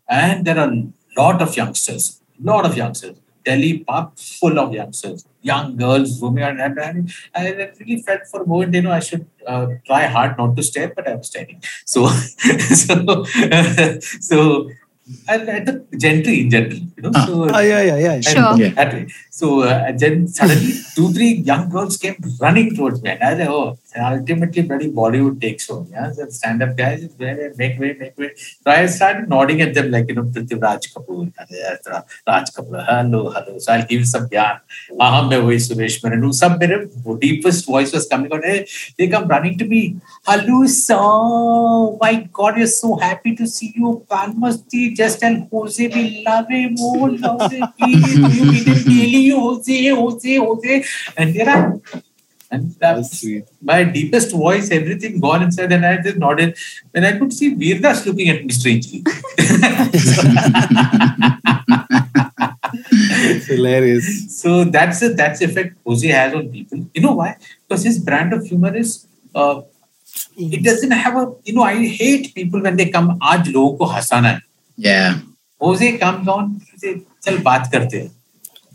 And 0.09 0.44
there 0.44 0.59
are 0.59 0.70
a 0.70 0.88
lot 1.16 1.40
of 1.40 1.57
youngsters, 1.57 2.20
lot 2.40 2.66
of 2.66 2.76
youngsters. 2.76 3.16
Delhi 3.48 3.72
pub 3.88 4.06
full 4.40 4.58
of 4.62 4.74
youngsters, 4.78 5.20
young 5.50 5.76
girls 5.82 6.20
roaming 6.22 6.44
around, 6.44 6.61
and, 6.61 6.78
and 6.78 7.12
I 7.34 7.70
really 7.80 8.02
felt 8.02 8.22
for 8.30 8.42
a 8.42 8.46
moment, 8.46 8.74
you 8.74 8.82
know, 8.82 8.92
I 9.00 9.00
should 9.08 9.24
uh, 9.46 9.66
try 9.87 10.02
hard 10.16 10.37
not 10.38 10.56
to 10.56 10.62
stare, 10.70 10.92
but 10.96 11.08
I 11.08 11.14
was 11.14 11.28
staring. 11.32 11.62
So, 11.94 12.06
so, 12.82 13.24
so. 14.30 14.70
And, 15.26 15.48
and 15.48 15.66
the 15.68 15.74
gentry 15.96 16.34
in 16.42 16.50
general, 16.50 16.80
you 16.96 17.02
know. 17.04 17.11
Ah. 17.14 17.24
So, 17.26 17.48
Ah, 17.56 17.61
yeah, 17.61 17.82
yeah, 17.90 17.98
yeah. 18.06 18.12
and 18.16 18.24
Sure. 18.32 18.50
Yeah. 18.62 18.72
That 18.78 18.92
way. 18.92 19.04
So 19.30 19.46
uh, 19.68 19.84
and 19.88 19.98
then 20.02 20.16
suddenly 20.38 20.72
two, 20.94 21.06
three 21.14 21.32
young 21.50 21.64
girls 21.74 21.96
came 22.02 22.16
running 22.42 22.68
towards 22.76 23.00
me. 23.04 23.11
And 23.12 23.22
I 23.28 23.30
said, 23.38 23.48
oh, 23.48 23.78
ultimately 23.96 24.62
bloody 24.62 24.90
Bollywood 24.90 25.40
takes 25.40 25.68
home. 25.68 25.88
Yeah, 25.90 26.11
the 26.16 26.31
stand-up 26.31 26.77
guys 26.77 27.09
make 27.18 27.79
way, 27.79 27.96
make 27.98 28.18
way. 28.18 28.33
So 28.37 28.70
I 28.70 28.87
started 28.87 29.29
nodding 29.29 29.61
at 29.62 29.74
them 29.74 29.90
like 29.90 30.09
you 30.09 30.14
know 30.14 30.24
Prithviraj 30.24 30.92
Kapoor, 30.92 31.33
Raj 32.27 32.51
Kapoor, 32.51 32.85
hello, 32.87 33.31
hello. 33.31 33.59
So 33.59 33.72
I'll 33.72 33.87
give 33.87 34.07
some 34.07 34.29
yarn. 34.31 34.61
Ah, 35.01 35.22
मैं 35.29 35.38
वही 35.38 35.59
सुरेश 35.59 36.05
मेरे 36.05 36.33
सब 36.35 36.59
मेरे 36.62 36.77
deepest 37.20 37.66
voice 37.66 37.92
was 37.92 38.07
coming 38.09 38.33
out. 38.33 38.44
Hey, 38.44 38.66
they 38.98 39.09
come 39.09 39.27
running 39.29 39.57
to 39.59 39.64
me. 39.64 39.96
Hello, 40.27 40.66
sir. 40.66 40.98
My 42.01 42.29
God, 42.33 42.57
we're 42.57 42.66
so 42.66 42.96
happy 42.96 43.35
to 43.37 43.46
see 43.46 43.72
you. 43.74 44.05
Palmasti, 44.11 44.94
just 44.94 45.20
tell 45.20 45.37
Jose 45.53 45.88
we 45.88 46.24
love 46.27 46.48
him. 46.48 46.77
Oh, 46.79 47.07
him. 47.07 47.68
Please, 47.79 48.16
you 48.16 48.53
didn't 48.53 48.87
really 48.87 49.29
Jose, 49.31 49.88
Jose, 49.88 50.37
Jose. 50.37 50.85
And 51.16 51.35
there 51.35 51.48
are 51.48 51.81
And 52.50 52.70
that 52.80 52.96
That's 52.96 53.20
sweet. 53.20 53.44
my 53.61 53.84
deepest 53.84 54.30
voice, 54.32 54.70
everything 54.70 55.20
gone 55.20 55.42
inside, 55.42 55.70
and 55.70 55.84
I 55.84 55.98
just 55.98 56.16
nodded. 56.16 56.56
And 56.94 57.04
I 57.04 57.18
could 57.18 57.32
see 57.32 57.54
Vir 57.54 57.80
Das 57.80 58.06
looking 58.06 58.30
at 58.30 58.44
me 58.44 58.52
strangely. 58.52 59.04
it's 62.90 63.46
hilarious. 63.46 64.40
So 64.40 64.64
that's 64.64 65.00
the 65.00 65.11
that's 65.11 65.40
the 65.40 65.46
effect 65.46 65.76
Jose 65.87 66.08
has 66.08 66.34
on 66.34 66.48
people. 66.48 66.87
You 66.94 67.02
know 67.02 67.12
why? 67.12 67.37
Because 67.66 67.84
his 67.84 67.98
brand 67.98 68.32
of 68.32 68.44
humor 68.46 68.74
is 68.74 69.06
uh, 69.34 69.62
it 70.37 70.64
doesn't 70.64 70.90
have 70.90 71.16
a 71.16 71.32
you 71.44 71.54
know 71.54 71.62
I 71.62 71.87
hate 71.87 72.34
people 72.34 72.62
when 72.62 72.76
they 72.76 72.90
come 72.90 73.18
आज 73.22 73.48
लोगों 73.48 73.76
को 73.78 73.84
हंसाना 73.94 74.40
Yeah. 74.78 75.20
Jose 75.61 75.98
comes 75.98 76.28
on, 76.28 76.61
say, 76.76 76.94
चल 77.22 77.38
बात 77.42 77.70
करते 77.72 78.00
हैं. 78.00 78.11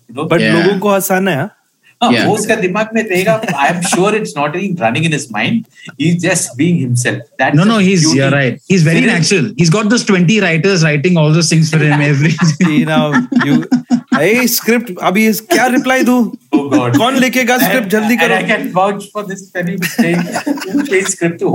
You 0.10 0.16
know? 0.16 0.26
But 0.28 0.42
yeah. 0.42 0.56
लोगों 0.56 0.80
को 0.80 0.90
हंसाना 0.90 1.50
हाँ, 2.04 2.12
yeah. 2.14 2.26
वो 2.28 2.34
उसका 2.36 2.56
दिमाग 2.56 2.90
में 2.96 3.02
रहेगा 3.04 3.42
I 3.56 3.70
am 3.70 3.82
sure 3.82 4.16
it's 4.16 4.34
not 4.38 4.56
in 4.56 4.78
running 4.82 5.06
in 5.06 5.14
his 5.14 5.28
mind 5.32 5.66
he 6.02 6.10
is 6.10 6.18
just 6.28 6.56
being 6.58 6.80
himself 6.80 7.20
that 7.42 7.56
no 7.56 7.64
no 7.64 7.78
he 7.80 7.94
is 7.94 8.06
you 8.06 8.24
are 8.24 8.32
right 8.32 8.60
he 8.72 8.76
is 8.76 8.88
very 8.90 9.06
natural 9.06 9.46
he 9.46 9.64
is 9.64 9.72
got 9.72 9.86
this 9.86 10.06
20 10.08 10.40
writers 10.42 10.84
writing 10.84 11.18
all 11.18 11.34
those 11.34 11.52
things 11.52 11.72
for 11.72 11.84
him 11.84 12.02
every 12.02 12.84
now 12.86 13.14
you 13.48 13.64
a 14.22 14.48
script 14.48 14.92
अभी 15.04 15.28
इस 15.28 15.42
क्या 15.42 15.66
reply 15.68 16.04
दूँ? 16.04 16.22
Oh 16.56 16.98
कौन 16.98 17.18
लिखेगा 17.20 17.58
script 17.58 17.88
जल्दी 17.90 18.18
करो। 18.18 18.36
I 18.36 18.44
can 18.44 18.72
vouch 18.76 19.10
for 19.14 19.26
this 19.26 19.52
very 19.56 19.78
script 21.02 21.40
to 21.40 21.48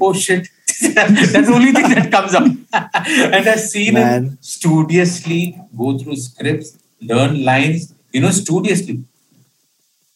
oh 0.00 0.12
shit. 0.12 0.48
That's 0.80 1.32
the 1.32 1.52
only 1.54 1.72
thing 1.72 1.88
that 1.90 2.10
comes 2.10 2.34
up. 2.34 2.44
and 2.74 3.48
I've 3.48 3.60
seen 3.60 3.96
him 3.96 4.38
studiously 4.40 5.58
go 5.76 5.98
through 5.98 6.16
scripts, 6.16 6.78
learn 7.02 7.44
lines, 7.44 7.92
you 8.12 8.20
know, 8.20 8.30
studiously. 8.30 9.04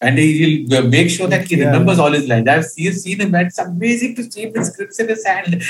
And 0.00 0.18
he'll 0.18 0.88
make 0.88 1.08
sure 1.08 1.28
that 1.28 1.46
he 1.46 1.56
yeah. 1.56 1.66
remembers 1.66 1.98
all 1.98 2.12
his 2.12 2.28
lines. 2.28 2.48
I've 2.48 2.64
seen, 2.64 2.92
seen 2.92 3.20
him, 3.20 3.34
and 3.34 3.46
it's 3.46 3.58
amazing 3.58 4.16
to 4.16 4.30
see 4.30 4.42
him 4.42 4.52
with 4.52 4.66
scripts 4.66 5.00
in 5.00 5.08
his 5.08 5.24
hand. 5.24 5.54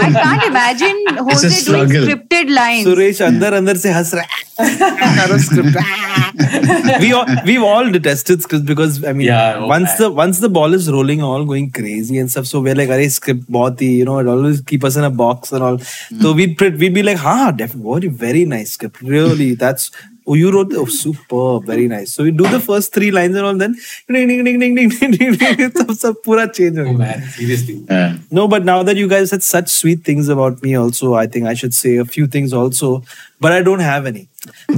I 0.00 0.12
can't 0.12 0.44
imagine 0.44 1.04
Jose 1.18 1.70
doing 1.70 1.88
scripted 1.88 2.54
lines. 2.54 2.86
Suresh 2.86 3.20
andar 3.28 3.52
andar 3.60 3.76
se 3.76 3.90
has 3.90 4.14
we 7.00 7.12
all 7.12 7.26
we've 7.44 7.62
all 7.62 7.90
detested 7.90 8.42
scripts 8.42 8.66
because 8.66 9.04
I 9.04 9.12
mean 9.12 9.26
yeah, 9.26 9.56
oh, 9.58 9.66
once 9.66 9.90
man. 9.90 9.98
the 9.98 10.10
once 10.10 10.38
the 10.38 10.48
ball 10.48 10.72
is 10.72 10.90
rolling 10.90 11.22
all 11.22 11.44
going 11.44 11.70
crazy 11.70 12.16
and 12.18 12.30
stuff 12.30 12.46
so 12.46 12.60
we're 12.60 12.74
like 12.74 12.88
"Are 12.88 13.08
script 13.10 13.50
bahut 13.52 13.78
you 13.82 14.06
know 14.06 14.18
it 14.18 14.26
always 14.26 14.62
keep 14.62 14.82
us 14.82 14.96
in 14.96 15.04
a 15.04 15.10
box 15.10 15.52
and 15.52 15.62
all 15.62 15.76
mm. 15.76 16.22
so 16.22 16.32
we'd 16.32 16.58
we'd 16.60 16.94
be 16.94 17.02
like 17.02 17.18
ha 17.18 17.50
definitely 17.50 18.08
very 18.08 18.46
nice 18.46 18.72
script 18.72 19.02
really 19.02 19.54
that's 19.64 19.90
Oh, 20.28 20.34
you 20.34 20.50
wrote 20.50 20.70
the 20.70 20.78
oh, 20.78 20.86
superb, 20.86 21.66
very 21.66 21.86
nice. 21.86 22.12
So 22.12 22.24
you 22.24 22.32
do 22.32 22.48
the 22.48 22.58
first 22.58 22.92
three 22.92 23.10
lines 23.10 23.36
and 23.36 23.46
all, 23.46 23.56
then 23.56 23.76
ding 24.08 24.26
ding 24.26 24.44
ding 24.44 24.58
ding 24.58 24.74
ding 24.74 24.88
ding 24.88 25.36
ding. 25.36 25.70
ding 25.70 25.94
sab, 25.94 26.16
pura 26.24 26.52
change. 26.52 26.78
Oh, 26.78 26.92
man, 26.92 27.22
seriously. 27.22 27.86
No, 28.30 28.48
but 28.48 28.64
now 28.64 28.82
that 28.82 28.96
you 28.96 29.08
guys 29.08 29.30
said 29.30 29.42
such 29.42 29.68
sweet 29.68 30.04
things 30.04 30.28
about 30.28 30.62
me, 30.62 30.74
also 30.74 31.14
I 31.14 31.26
think 31.26 31.46
I 31.46 31.54
should 31.54 31.74
say 31.74 31.96
a 31.96 32.04
few 32.04 32.26
things 32.26 32.52
also, 32.52 33.04
but 33.40 33.52
I 33.52 33.62
don't 33.62 33.80
have 33.80 34.06
any. 34.06 34.28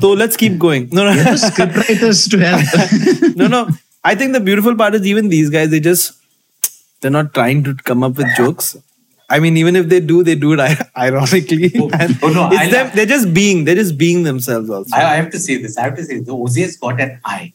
So 0.01 0.13
let's 0.13 0.37
keep 0.37 0.59
going. 0.59 0.89
No, 0.93 1.05
no. 1.05 1.13
You 1.13 1.23
scriptwriters 1.23 2.31
to 2.31 2.39
help. 2.39 3.37
no, 3.37 3.47
no. 3.47 3.69
I 4.05 4.15
think 4.15 4.33
the 4.33 4.41
beautiful 4.41 4.77
part 4.77 4.95
is 4.95 5.07
even 5.07 5.29
these 5.29 5.51
guys. 5.51 5.71
They 5.71 5.81
just 5.81 6.13
they're 7.01 7.11
not 7.11 7.33
trying 7.35 7.65
to 7.65 7.75
come 7.75 8.03
up 8.03 8.17
with 8.17 8.27
jokes. 8.37 8.77
I 9.31 9.41
mean, 9.41 9.57
even 9.57 9.77
if 9.77 9.89
they 9.89 10.01
do, 10.01 10.23
they 10.23 10.35
do 10.35 10.55
it 10.55 10.61
ironically. 10.97 11.73
Oh, 11.79 11.91
oh 12.23 12.29
no, 12.29 12.49
it's 12.53 12.73
them, 12.73 12.91
they're 12.95 13.07
just 13.07 13.35
being, 13.35 13.65
they're 13.65 13.75
just 13.75 13.99
being 13.99 14.23
themselves 14.23 14.71
also. 14.71 14.97
I, 14.97 15.13
I, 15.13 15.17
have 15.17 15.31
to 15.31 15.39
say 15.39 15.61
this. 15.61 15.77
I 15.77 15.83
have 15.83 15.97
to 15.97 16.05
say, 16.05 16.21
the 16.21 16.35
Jose 16.35 16.61
has 16.61 16.77
got 16.77 17.01
an 17.01 17.21
eye. 17.25 17.53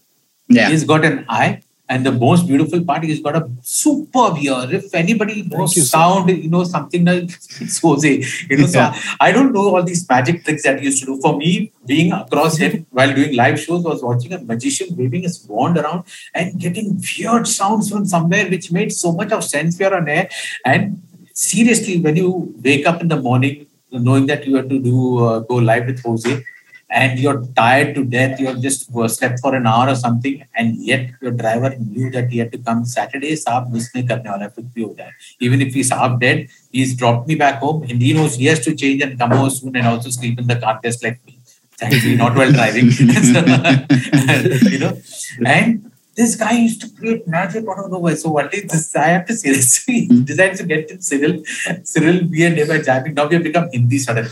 Yeah. 0.47 0.69
He's 0.69 0.83
got 0.83 1.03
an 1.03 1.25
eye. 1.27 1.63
And 1.89 2.05
the 2.05 2.12
most 2.12 2.47
beautiful 2.47 2.83
part, 2.83 3.03
he's 3.03 3.21
got 3.21 3.36
a 3.36 3.49
superb 3.62 4.38
ear. 4.38 4.67
If 4.71 4.95
anybody 4.95 5.43
knows 5.43 5.75
you, 5.75 5.81
sound, 5.81 6.29
you 6.29 6.49
know, 6.49 6.63
something 6.63 7.03
like 7.03 7.23
it's 7.59 7.79
Jose. 7.79 8.23
You 8.49 8.57
know, 8.57 8.67
yeah. 8.67 8.93
so 8.93 9.15
I 9.19 9.31
don't 9.31 9.51
know 9.51 9.75
all 9.75 9.83
these 9.83 10.07
magic 10.07 10.45
tricks 10.45 10.63
that 10.63 10.79
he 10.79 10.86
used 10.86 11.01
to 11.01 11.07
do. 11.07 11.19
For 11.21 11.38
me, 11.38 11.73
being 11.86 12.13
across 12.13 12.57
him 12.57 12.86
while 12.91 13.13
doing 13.13 13.36
live 13.36 13.59
shows 13.59 13.83
was 13.83 14.01
watching 14.01 14.31
a 14.31 14.39
magician 14.39 14.95
waving 14.95 15.23
his 15.23 15.45
wand 15.47 15.77
around 15.77 16.05
and 16.33 16.57
getting 16.57 17.03
weird 17.19 17.47
sounds 17.47 17.89
from 17.89 18.05
somewhere, 18.05 18.49
which 18.49 18.71
made 18.71 18.93
so 18.93 19.12
much 19.12 19.31
of 19.33 19.43
sense 19.43 19.77
here 19.77 19.93
on 19.93 20.07
air. 20.07 20.29
And 20.65 21.01
seriously, 21.34 22.00
when 22.00 22.15
you 22.15 22.54
wake 22.63 22.88
up 22.88 23.02
in 23.02 23.08
the 23.08 23.17
morning 23.17 23.67
knowing 23.91 24.26
that 24.28 24.46
you 24.48 24.56
have 24.56 24.69
to 24.69 24.80
do 24.80 25.19
uh, 25.26 25.39
go 25.39 25.56
live 25.56 25.86
with 25.86 26.02
Jose 26.04 26.43
and 26.89 27.19
you're 27.19 27.46
tired 27.56 27.96
to 27.96 28.04
death, 28.04 28.39
you 28.39 28.48
have 28.48 28.62
just 28.62 28.96
uh, 28.96 29.08
slept 29.08 29.39
for 29.39 29.56
an 29.56 29.65
hour 29.65 29.89
or 29.89 29.96
something, 29.96 30.46
and 30.56 30.76
yet 30.78 31.10
your 31.22 31.32
driver 31.32 31.76
knew 31.78 32.12
that 32.12 32.30
he 32.30 32.38
had 32.38 32.52
to 32.52 32.60
come 32.60 32.86
Saturday, 32.86 33.34
saab 33.34 33.72
miss 33.72 33.91
nahi 33.93 34.08
karne 34.08 34.26
wala 34.26 34.50
kuch. 34.50 35.10
Even 35.39 35.62
if 35.62 35.74
he's 35.74 35.89
half 35.91 36.19
dead, 36.19 36.50
he's 36.72 36.96
dropped 36.96 37.28
me 37.28 37.36
back 37.36 37.60
home 37.60 37.84
and 37.84 38.02
he 38.02 38.13
knows 38.13 38.36
he 38.36 38.46
has 38.46 38.60
to 38.60 38.76
change 38.76 39.02
and 39.02 39.17
come 39.17 39.32
home 39.32 39.50
soon 39.50 39.76
and 39.76 39.88
also 39.88 40.10
sleep 40.10 40.39
in 40.39 40.48
the 40.48 40.56
car 40.56 40.80
just 40.84 41.04
like 41.04 41.19
me. 41.26 41.39
Thankfully, 41.78 42.15
not 42.15 42.36
while 42.36 42.52
driving. 42.52 42.86
you 44.72 44.80
know, 44.80 44.98
and 45.46 45.91
this 46.15 46.36
guy 46.36 46.52
used 46.52 46.82
to 46.82 46.89
create 46.89 47.28
magic 47.28 47.65
out 47.67 47.86
of 47.86 47.91
nowhere. 47.91 48.15
So 48.15 48.30
one 48.30 48.47
day, 48.49 48.62
this 48.62 48.95
I 48.95 49.08
have 49.08 49.26
to 49.28 49.36
say 49.36 49.52
this. 49.52 49.84
he 49.86 50.08
decides 50.08 50.60
to 50.60 50.65
get 50.65 51.04
Cyril, 51.04 51.43
Cyril, 51.84 52.28
we 52.30 52.45
and 52.45 52.58
him 52.58 52.84
jamming. 52.84 53.13
Now 53.15 53.28
we 53.28 53.36
have 53.36 53.43
become 53.43 53.69
Hindi 53.71 53.97
suddenly. 53.97 54.30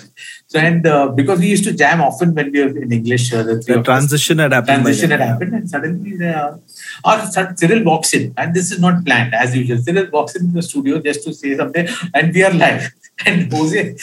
So 0.48 0.60
and 0.60 0.86
uh, 0.86 1.08
because 1.10 1.40
we 1.40 1.48
used 1.48 1.64
to 1.64 1.74
jam 1.74 2.02
often 2.02 2.36
when 2.36 2.52
we 2.52 2.64
were 2.64 2.78
in 2.78 2.92
English, 2.92 3.34
uh, 3.34 3.44
the, 3.44 3.56
the 3.56 3.82
transition 3.82 4.40
had 4.40 4.54
happened. 4.54 4.84
Transition 4.84 5.12
had 5.12 5.22
happened, 5.22 5.54
and 5.54 5.70
suddenly, 5.70 6.28
uh, 6.28 6.58
or 7.04 7.20
Cyril 7.56 7.84
walks 7.84 8.14
in, 8.14 8.34
and 8.38 8.54
this 8.54 8.72
is 8.72 8.80
not 8.80 9.04
planned 9.06 9.34
as 9.34 9.56
usual. 9.56 9.80
Cyril 9.80 10.08
walks 10.12 10.36
in 10.36 10.54
the 10.54 10.62
studio 10.62 11.00
just 11.00 11.24
to 11.24 11.34
say 11.34 11.56
something, 11.56 11.88
and 12.14 12.34
we 12.34 12.44
are 12.44 12.54
live. 12.54 12.92
And 13.24 13.54
Jose, 13.54 13.96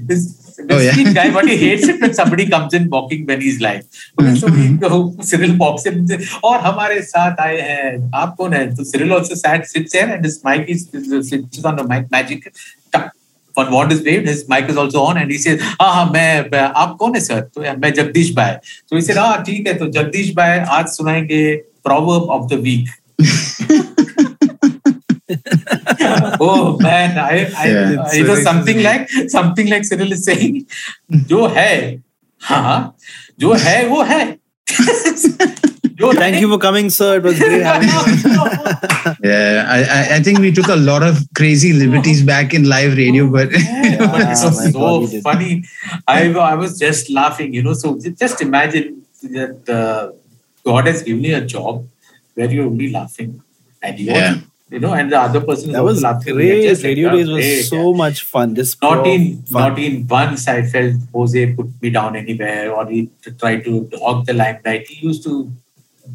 this 0.00 0.47
oh, 0.70 0.78
yeah. 0.78 1.12
guy, 1.12 1.30
but 1.32 1.48
he 1.48 1.56
hates 1.56 1.86
it 1.88 2.00
when 2.00 2.14
somebody 2.14 2.48
comes 2.48 2.74
in 2.74 2.88
walking 2.88 3.26
when 3.26 3.40
he's 3.40 3.60
live. 3.60 3.84
Okay, 4.20 4.34
so 4.34 4.48
we 4.48 4.68
go, 4.76 5.14
Cyril 5.20 5.56
walks 5.56 5.86
in 5.86 6.06
और 6.44 6.60
हमारे 6.60 7.00
साथ 7.02 7.40
आए 7.40 7.60
हैं 7.60 8.10
आप 8.14 8.34
कौन 8.38 8.54
है 8.54 8.66
तो 8.76 8.84
Cyril 8.90 9.12
also 9.18 9.34
sat 9.34 9.66
sits 9.66 9.92
here 9.92 10.08
and 10.16 10.24
his 10.24 10.42
mic 10.44 10.68
is 10.68 10.88
sits 11.30 11.64
on 11.64 11.76
the 11.76 11.84
mic 11.84 12.10
magic 12.10 12.52
on 13.56 13.72
what 13.72 13.92
is 13.92 14.02
waved 14.02 14.28
his 14.28 14.48
mic 14.48 14.68
is 14.68 14.76
also 14.76 15.00
on 15.02 15.16
and 15.18 15.30
he 15.30 15.38
says 15.38 15.62
हाँ 15.80 15.92
हाँ 15.94 16.10
मैं 16.12 16.60
आप 16.60 16.96
कौन 17.00 17.14
है 17.14 17.20
सर 17.20 17.40
तो 17.54 17.60
मैं 17.80 17.92
जगदीश 17.94 18.34
भाई 18.34 18.54
तो 18.88 18.96
he 18.96 19.02
said 19.08 19.18
हाँ 19.18 19.42
ठीक 19.44 19.66
है 19.68 19.74
तो 19.78 19.88
जगदीश 19.98 20.34
भाई 20.36 20.58
आज 20.78 20.86
सुनाएँगे 20.96 21.42
proverb 21.88 22.30
of 22.38 22.48
the 22.48 22.60
week 22.68 23.94
oh 26.39 26.77
man, 26.79 27.17
I, 27.17 27.51
I, 27.57 27.67
yeah, 27.67 28.01
uh, 28.01 28.09
it 28.13 28.27
was 28.27 28.43
something 28.43 28.81
like 28.83 29.09
something 29.27 29.69
like 29.69 29.85
Cyril 29.85 30.11
is 30.11 30.25
saying, 30.25 30.65
जो 31.11 31.47
है, 31.47 32.01
हाँ, 32.41 32.95
जो 33.39 33.53
है 33.53 33.85
वो 33.89 34.03
है. 34.03 34.37
Thank 35.95 36.41
you 36.41 36.49
for 36.49 36.57
coming, 36.57 36.89
sir. 36.89 37.17
It 37.17 37.23
was 37.23 37.39
great 37.39 37.61
having 37.61 37.87
you. 37.87 39.23
yeah, 39.23 39.65
I, 39.69 40.15
I 40.15 40.19
think 40.21 40.39
we 40.39 40.51
took 40.51 40.67
a 40.67 40.75
lot 40.75 41.03
of 41.03 41.19
crazy 41.35 41.71
liberties 41.71 42.23
back 42.23 42.53
in 42.53 42.67
live 42.67 42.97
radio, 42.97 43.27
but 43.29 43.51
yeah, 43.51 44.01
it 44.01 44.29
was 44.29 44.73
so 44.73 45.07
funny. 45.21 45.63
I, 46.07 46.33
I 46.33 46.55
was 46.55 46.77
just 46.79 47.09
laughing, 47.09 47.53
you 47.53 47.63
know. 47.63 47.73
So 47.73 47.99
just 47.99 48.41
imagine 48.41 49.05
that 49.21 49.69
uh, 49.69 50.11
God 50.65 50.87
has 50.87 51.03
given 51.03 51.23
you 51.23 51.37
a 51.37 51.41
job 51.41 51.87
where 52.33 52.51
you're 52.51 52.65
only 52.65 52.91
laughing 52.91 53.41
and 53.81 53.99
you 53.99 54.07
yeah 54.07 54.35
you 54.70 54.80
know, 54.80 54.92
and 54.92 55.10
the 55.10 55.18
other 55.18 55.40
person 55.40 55.72
that 55.72 55.82
was 55.82 56.02
laughing. 56.02 56.34
great. 56.34 56.82
Radio 56.82 57.10
days 57.10 57.28
was 57.28 57.36
great, 57.36 57.62
so 57.62 57.90
yeah. 57.90 57.96
much 57.96 58.22
fun. 58.24 58.54
Just 58.54 58.80
not 58.82 59.06
in 59.06 59.42
fun. 59.42 59.70
not 59.70 59.78
in 59.78 60.06
once 60.06 60.46
I 60.46 60.62
felt 60.62 60.94
Jose 61.12 61.54
put 61.54 61.70
me 61.80 61.90
down 61.90 62.16
anywhere 62.16 62.72
or 62.72 62.86
he 62.86 63.10
tried 63.38 63.64
to 63.64 63.88
hog 64.00 64.26
the 64.26 64.34
limelight. 64.34 64.86
He 64.88 65.06
used 65.06 65.24
to. 65.24 65.50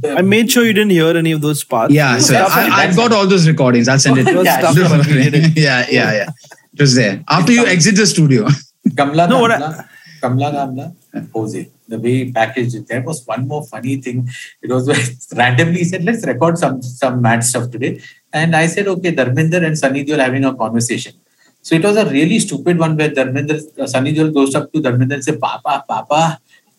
I 0.04 0.22
made 0.22 0.52
sure 0.52 0.66
you 0.66 0.74
didn't 0.74 0.92
hear 0.92 1.16
any 1.16 1.32
of 1.32 1.42
those 1.42 1.64
parts. 1.64 1.94
Yeah, 1.94 2.18
so 2.18 2.36
I, 2.36 2.86
have 2.86 2.96
got 2.96 3.12
all 3.12 3.28
those 3.28 3.48
recordings. 3.48 3.88
I'll 3.88 4.00
send 4.00 4.18
it. 4.18 4.26
yeah, 4.46 4.62
yeah, 5.56 5.86
yeah, 5.90 6.12
yeah. 6.14 6.30
It 6.74 6.82
was 6.82 6.96
there 6.96 7.24
after 7.28 7.52
you 7.52 7.66
exit 7.66 7.96
the 7.96 8.06
studio. 8.06 8.48
Kamla, 8.90 9.30
no, 9.30 9.48
Kamla, 9.48 9.88
Kamla, 10.22 10.52
Kamla, 10.52 11.32
Jose. 11.34 11.70
The 11.88 12.00
way 12.00 12.14
he 12.24 12.32
packaged 12.32 12.76
it. 12.76 12.88
There 12.88 13.02
was 13.02 13.26
one 13.26 13.48
more 13.48 13.64
funny 13.64 13.98
thing. 13.98 14.30
It 14.62 14.70
was 14.70 14.88
randomly 15.36 15.80
he 15.80 15.86
said, 15.86 16.04
"Let's 16.04 16.26
record 16.26 16.58
some 16.58 16.82
some 16.82 17.22
mad 17.22 17.44
stuff 17.44 17.70
today." 17.72 17.92
And 18.34 18.56
I 18.56 18.68
said, 18.68 18.88
"Okay." 18.96 19.14
Dharmender 19.20 19.64
and 19.66 19.78
Sunny 19.78 20.06
Deol 20.06 20.24
having 20.26 20.46
a 20.46 20.54
conversation. 20.64 21.14
So 21.62 21.76
it 21.76 21.84
was 21.84 21.98
a 21.98 22.06
really 22.10 22.40
stupid 22.40 22.80
one 22.86 22.98
where 22.98 23.10
Dharmender, 23.10 23.58
uh, 23.80 23.88
Sunny 23.88 24.14
Deol 24.14 24.34
goes 24.34 24.56
up 24.56 24.72
to 24.74 24.82
Dharmender 24.88 25.20
and 25.20 25.30
says, 25.30 25.40
"Papa, 25.48 25.84
Papa." 25.94 26.24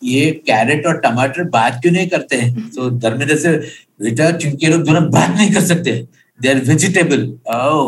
ये 0.03 0.31
carrot 0.47 0.85
और 0.87 0.97
टमाटर 1.01 1.43
बात 1.49 1.79
क्यों 1.81 1.91
नहीं 1.91 2.07
करते 2.07 2.37
हैं 2.37 2.69
तो 2.71 2.89
धर्मेंद्र 3.03 3.35
से 3.43 3.51
बेटा 4.01 4.29
क्योंकि 4.31 4.67
लोग 4.67 4.83
दोनों 4.85 5.01
बात 5.11 5.29
नहीं 5.37 5.51
कर 5.53 5.61
सकते 5.65 5.91
they 6.41 6.49
are 6.49 6.59
vegetable 6.65 7.23
oh 7.55 7.79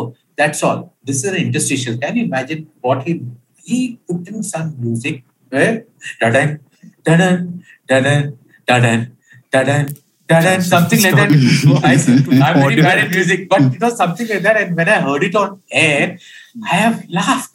that's 0.41 0.63
all 0.63 0.77
this 1.07 1.25
is 1.25 1.35
an 1.35 1.35
interstitial 1.41 1.97
can 2.03 2.17
you 2.17 2.23
imagine 2.25 2.65
what 2.85 3.07
he 3.07 3.19
he 3.67 3.99
put 4.07 4.27
in 4.29 4.43
some 4.43 4.75
music 4.79 5.23
where 5.49 5.83
da-dan, 6.21 6.59
da-dun, 7.07 7.63
da-dun, 7.87 8.37
da 8.67 9.63
da 9.63 9.63
da 10.27 10.59
something 10.59 11.01
like 11.03 11.15
that. 11.15 11.29
I, 11.83 11.93
I'm 12.45 12.59
very 12.59 12.81
bad 12.81 12.99
at 12.99 13.11
music, 13.11 13.47
but 13.49 13.61
you 13.73 13.79
know, 13.79 13.89
something 13.89 14.27
like 14.27 14.41
that. 14.41 14.57
And 14.57 14.75
when 14.75 14.89
I 14.89 14.99
heard 15.01 15.23
it 15.23 15.35
on 15.35 15.61
air, 15.71 16.19
I 16.63 16.75
have 16.75 17.05
laughed. 17.09 17.53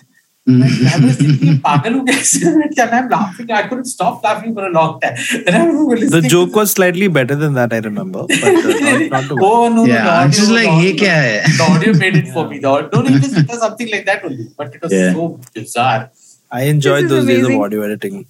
I 0.48 0.98
was 1.00 1.16
thinking, 1.18 1.58
Pagal, 1.58 2.78
and 2.80 2.94
I'm 2.94 3.08
laughing. 3.08 3.50
I 3.50 3.68
couldn't 3.68 3.84
stop 3.84 4.24
laughing 4.24 4.54
for 4.54 4.66
a 4.66 4.70
long 4.70 4.98
time. 5.00 5.14
the 5.14 6.26
joke 6.26 6.56
was 6.56 6.72
slightly 6.72 7.06
better 7.06 7.36
than 7.36 7.54
that, 7.54 7.72
I 7.72 7.78
remember. 7.78 8.24
But, 8.26 8.42
uh, 8.42 9.20
not, 9.20 9.30
oh, 9.40 9.68
no, 9.68 9.84
yeah, 9.84 10.02
no. 10.02 10.10
I'm 10.10 10.32
just 10.32 10.50
like, 10.50 10.68
hey, 10.68 10.96
kya 10.96 11.14
hai? 11.14 11.56
The 11.56 11.68
audio 11.70 11.92
made 11.96 12.16
it 12.16 12.28
for 12.28 12.48
me. 12.48 12.58
The 12.58 12.68
audio, 12.68 12.90
no, 12.92 13.02
no, 13.02 13.16
it 13.16 13.48
was 13.48 13.60
something 13.60 13.90
like 13.92 14.04
that 14.06 14.24
only. 14.24 14.48
But 14.56 14.74
it 14.74 14.82
was 14.82 14.92
yeah. 14.92 15.12
so 15.12 15.38
bizarre. 15.54 16.10
I 16.50 16.62
enjoyed 16.64 17.08
those 17.08 17.22
amazing. 17.22 17.44
days 17.44 17.54
of 17.54 17.60
audio 17.62 17.82
editing. 17.82 18.26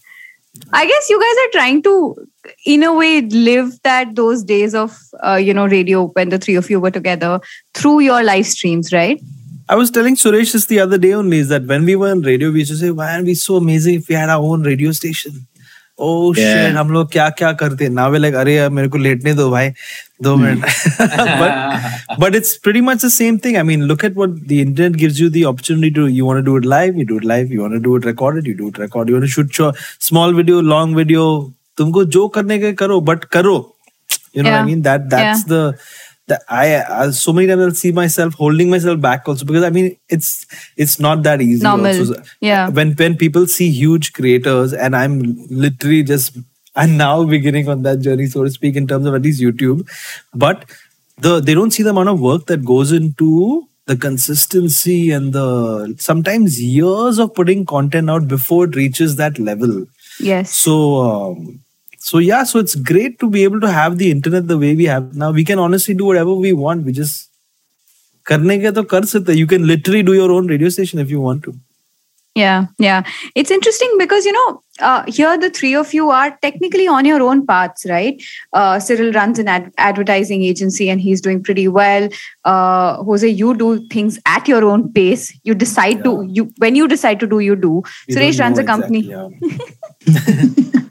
I 0.73 0.87
guess 0.87 1.09
you 1.09 1.19
guys 1.19 1.37
are 1.47 1.61
trying 1.61 1.83
to, 1.83 2.17
in 2.67 2.83
a 2.83 2.95
way, 2.95 3.23
live 3.23 3.81
that 3.83 4.15
those 4.15 4.43
days 4.45 4.75
of 4.75 4.99
uh, 5.25 5.37
you 5.37 5.55
know 5.55 5.67
radio 5.67 6.09
when 6.09 6.29
the 6.29 6.39
three 6.39 6.57
of 6.57 6.69
you 6.69 6.81
were 6.81 6.91
together 6.91 7.41
through 7.75 8.01
your 8.01 8.23
live 8.23 8.47
streams, 8.47 8.93
right? 8.93 9.21
I 9.69 9.77
was 9.77 9.91
telling 9.91 10.17
Suresh 10.17 10.53
this 10.53 10.67
the 10.67 10.81
other 10.81 10.99
day 10.99 11.13
only 11.13 11.39
is 11.39 11.49
that 11.49 11.65
when 11.65 11.85
we 11.87 11.97
were 11.97 12.13
in 12.13 12.21
radio, 12.21 12.51
we 12.51 12.59
used 12.59 12.73
to 12.73 12.77
say, 12.77 12.91
why 12.91 13.19
are 13.19 13.25
we 13.25 13.35
so 13.35 13.57
amazing 13.57 13.95
if 13.95 14.09
we 14.09 14.15
had 14.15 14.29
our 14.29 14.43
own 14.43 14.63
radio 14.63 14.93
station? 14.93 15.47
Oh 15.99 16.33
shit 16.35 16.77
हम 16.77 16.91
लोग 16.93 17.11
क्या 17.13 17.29
क्या 17.39 17.53
करते? 17.53 17.89
ना 17.89 18.07
वे 18.09 18.19
like 18.19 18.35
अरे 18.35 18.69
मेरे 18.69 18.89
को 18.89 18.99
लेटने 18.99 19.35
दो 19.35 19.51
भाई 19.51 19.69
दो 20.23 20.35
minute 20.37 20.65
but 21.41 22.21
but 22.21 22.35
it's 22.35 22.57
pretty 22.57 22.81
much 22.81 23.05
the 23.05 23.09
same 23.09 23.39
thing 23.45 23.57
I 23.57 23.63
mean 23.63 23.83
look 23.83 24.05
at 24.05 24.17
what 24.17 24.31
the 24.49 24.53
internet 24.53 24.97
gives 24.97 25.21
you 25.21 25.29
the 25.31 25.45
opportunity 25.47 25.91
to 25.95 26.07
you 26.07 26.27
want 26.27 26.45
to 26.45 26.53
do 26.53 26.59
it 26.59 26.67
live 26.67 26.99
you 26.99 27.05
do 27.07 27.17
it 27.17 27.25
live 27.25 27.53
you 27.53 27.63
want 27.63 27.75
to 27.75 27.81
do 27.81 27.97
it 27.99 28.07
recorded 28.07 28.49
you 28.49 28.55
do 28.55 28.69
it 28.69 28.81
record 28.81 29.11
you 29.11 29.17
want 29.17 29.27
to 29.27 29.33
shoot 29.33 29.77
small 30.01 30.35
video 30.35 30.61
long 30.61 30.97
video 30.97 31.25
तुमको 31.79 32.05
जो 32.05 32.27
करने 32.29 32.59
के 32.59 32.73
करो 32.73 33.01
but 33.01 33.25
करो. 33.25 33.57
You 34.37 34.43
know 34.43 34.51
I 34.51 34.63
mean 34.63 34.83
that 34.83 35.01
that's 35.15 35.45
the 35.49 35.75
that 36.33 36.43
I, 36.49 36.83
I 36.83 37.11
so 37.11 37.33
many 37.33 37.49
times 37.49 37.63
I'll 37.63 37.81
see 37.81 37.93
myself 37.93 38.35
holding 38.35 38.71
myself 38.71 39.01
back 39.01 39.29
also 39.33 39.45
because 39.45 39.65
I 39.65 39.71
mean 39.71 39.97
it's 40.09 40.47
it's 40.77 40.99
not 40.99 41.23
that 41.25 41.41
easy. 41.41 41.63
Normal. 41.63 41.99
also. 41.99 42.23
Yeah. 42.41 42.69
When 42.69 42.93
when 43.03 43.17
people 43.17 43.47
see 43.47 43.71
huge 43.71 44.13
creators 44.13 44.73
and 44.73 44.97
I'm 45.03 45.19
literally 45.49 46.03
just 46.03 46.39
I'm 46.75 46.97
now 46.97 47.25
beginning 47.25 47.69
on 47.69 47.83
that 47.83 48.01
journey, 48.01 48.27
so 48.27 48.45
to 48.45 48.51
speak, 48.51 48.77
in 48.77 48.87
terms 48.87 49.07
of 49.07 49.15
at 49.15 49.23
least 49.23 49.43
YouTube, 49.43 49.89
but 50.35 50.65
the 51.19 51.41
they 51.41 51.55
don't 51.55 51.71
see 51.71 51.83
the 51.83 51.91
amount 51.91 52.09
of 52.09 52.21
work 52.21 52.47
that 52.47 52.65
goes 52.65 52.93
into 52.93 53.69
the 53.87 53.97
consistency 53.97 55.11
and 55.11 55.33
the 55.33 55.95
sometimes 55.99 56.61
years 56.63 57.19
of 57.19 57.35
putting 57.35 57.67
content 57.67 58.09
out 58.09 58.29
before 58.29 58.65
it 58.65 58.77
reaches 58.77 59.17
that 59.17 59.39
level. 59.39 59.87
Yes. 60.21 60.57
So, 60.57 60.77
um, 60.99 61.61
so 62.05 62.19
yeah 62.19 62.43
so 62.43 62.59
it's 62.59 62.75
great 62.75 63.19
to 63.21 63.31
be 63.31 63.45
able 63.45 63.61
to 63.61 63.71
have 63.71 63.99
the 63.99 64.11
internet 64.11 64.49
the 64.49 64.59
way 64.59 64.75
we 64.75 64.87
have 64.87 65.15
now. 65.15 65.31
We 65.31 65.45
can 65.45 65.61
honestly 65.61 65.95
do 65.95 66.07
whatever 66.07 66.35
we 66.35 66.53
want. 66.53 66.85
We 66.85 66.93
just 66.93 67.31
karne 68.31 68.57
ke 68.63 68.73
to 68.79 68.85
kar 68.85 69.03
sakte. 69.03 69.37
you 69.37 69.47
can 69.53 69.69
literally 69.69 70.03
do 70.03 70.17
your 70.17 70.33
own 70.33 70.49
radio 70.49 70.73
station 70.79 70.99
if 70.99 71.13
you 71.13 71.21
want 71.21 71.45
to. 71.45 71.55
Yeah 72.35 72.67
yeah. 72.79 73.05
It's 73.37 73.53
interesting 73.53 73.95
because 74.01 74.27
you 74.27 74.33
know 74.33 74.63
uh, 74.81 75.05
here 75.07 75.39
the 75.39 75.51
three 75.61 75.73
of 75.77 75.95
you 75.95 76.11
are 76.11 76.37
technically 76.43 76.89
on 76.89 77.05
your 77.05 77.23
own 77.23 77.47
paths 77.47 77.87
right? 77.89 78.21
Uh, 78.53 78.81
cyril 78.81 79.13
runs 79.13 79.39
an 79.39 79.47
ad- 79.47 79.73
advertising 79.79 80.43
agency 80.43 80.91
and 80.91 81.01
he's 81.01 81.21
doing 81.21 81.41
pretty 81.41 81.69
well. 81.69 82.09
Uh, 82.45 82.97
jose 83.05 83.29
you 83.29 83.57
do 83.65 83.73
things 83.97 84.19
at 84.27 84.49
your 84.49 84.65
own 84.65 84.93
pace. 84.93 85.33
You 85.45 85.55
decide 85.55 85.99
yeah. 85.99 86.03
to 86.11 86.23
you 86.29 86.53
when 86.59 86.75
you 86.75 86.89
decide 86.89 87.21
to 87.27 87.35
do 87.35 87.39
you 87.51 87.55
do. 87.55 87.75
We 88.09 88.17
suresh 88.17 88.41
runs 88.47 88.59
a 88.59 88.65
company. 88.65 89.09
exactly, 89.09 89.61
yeah. 90.07 90.73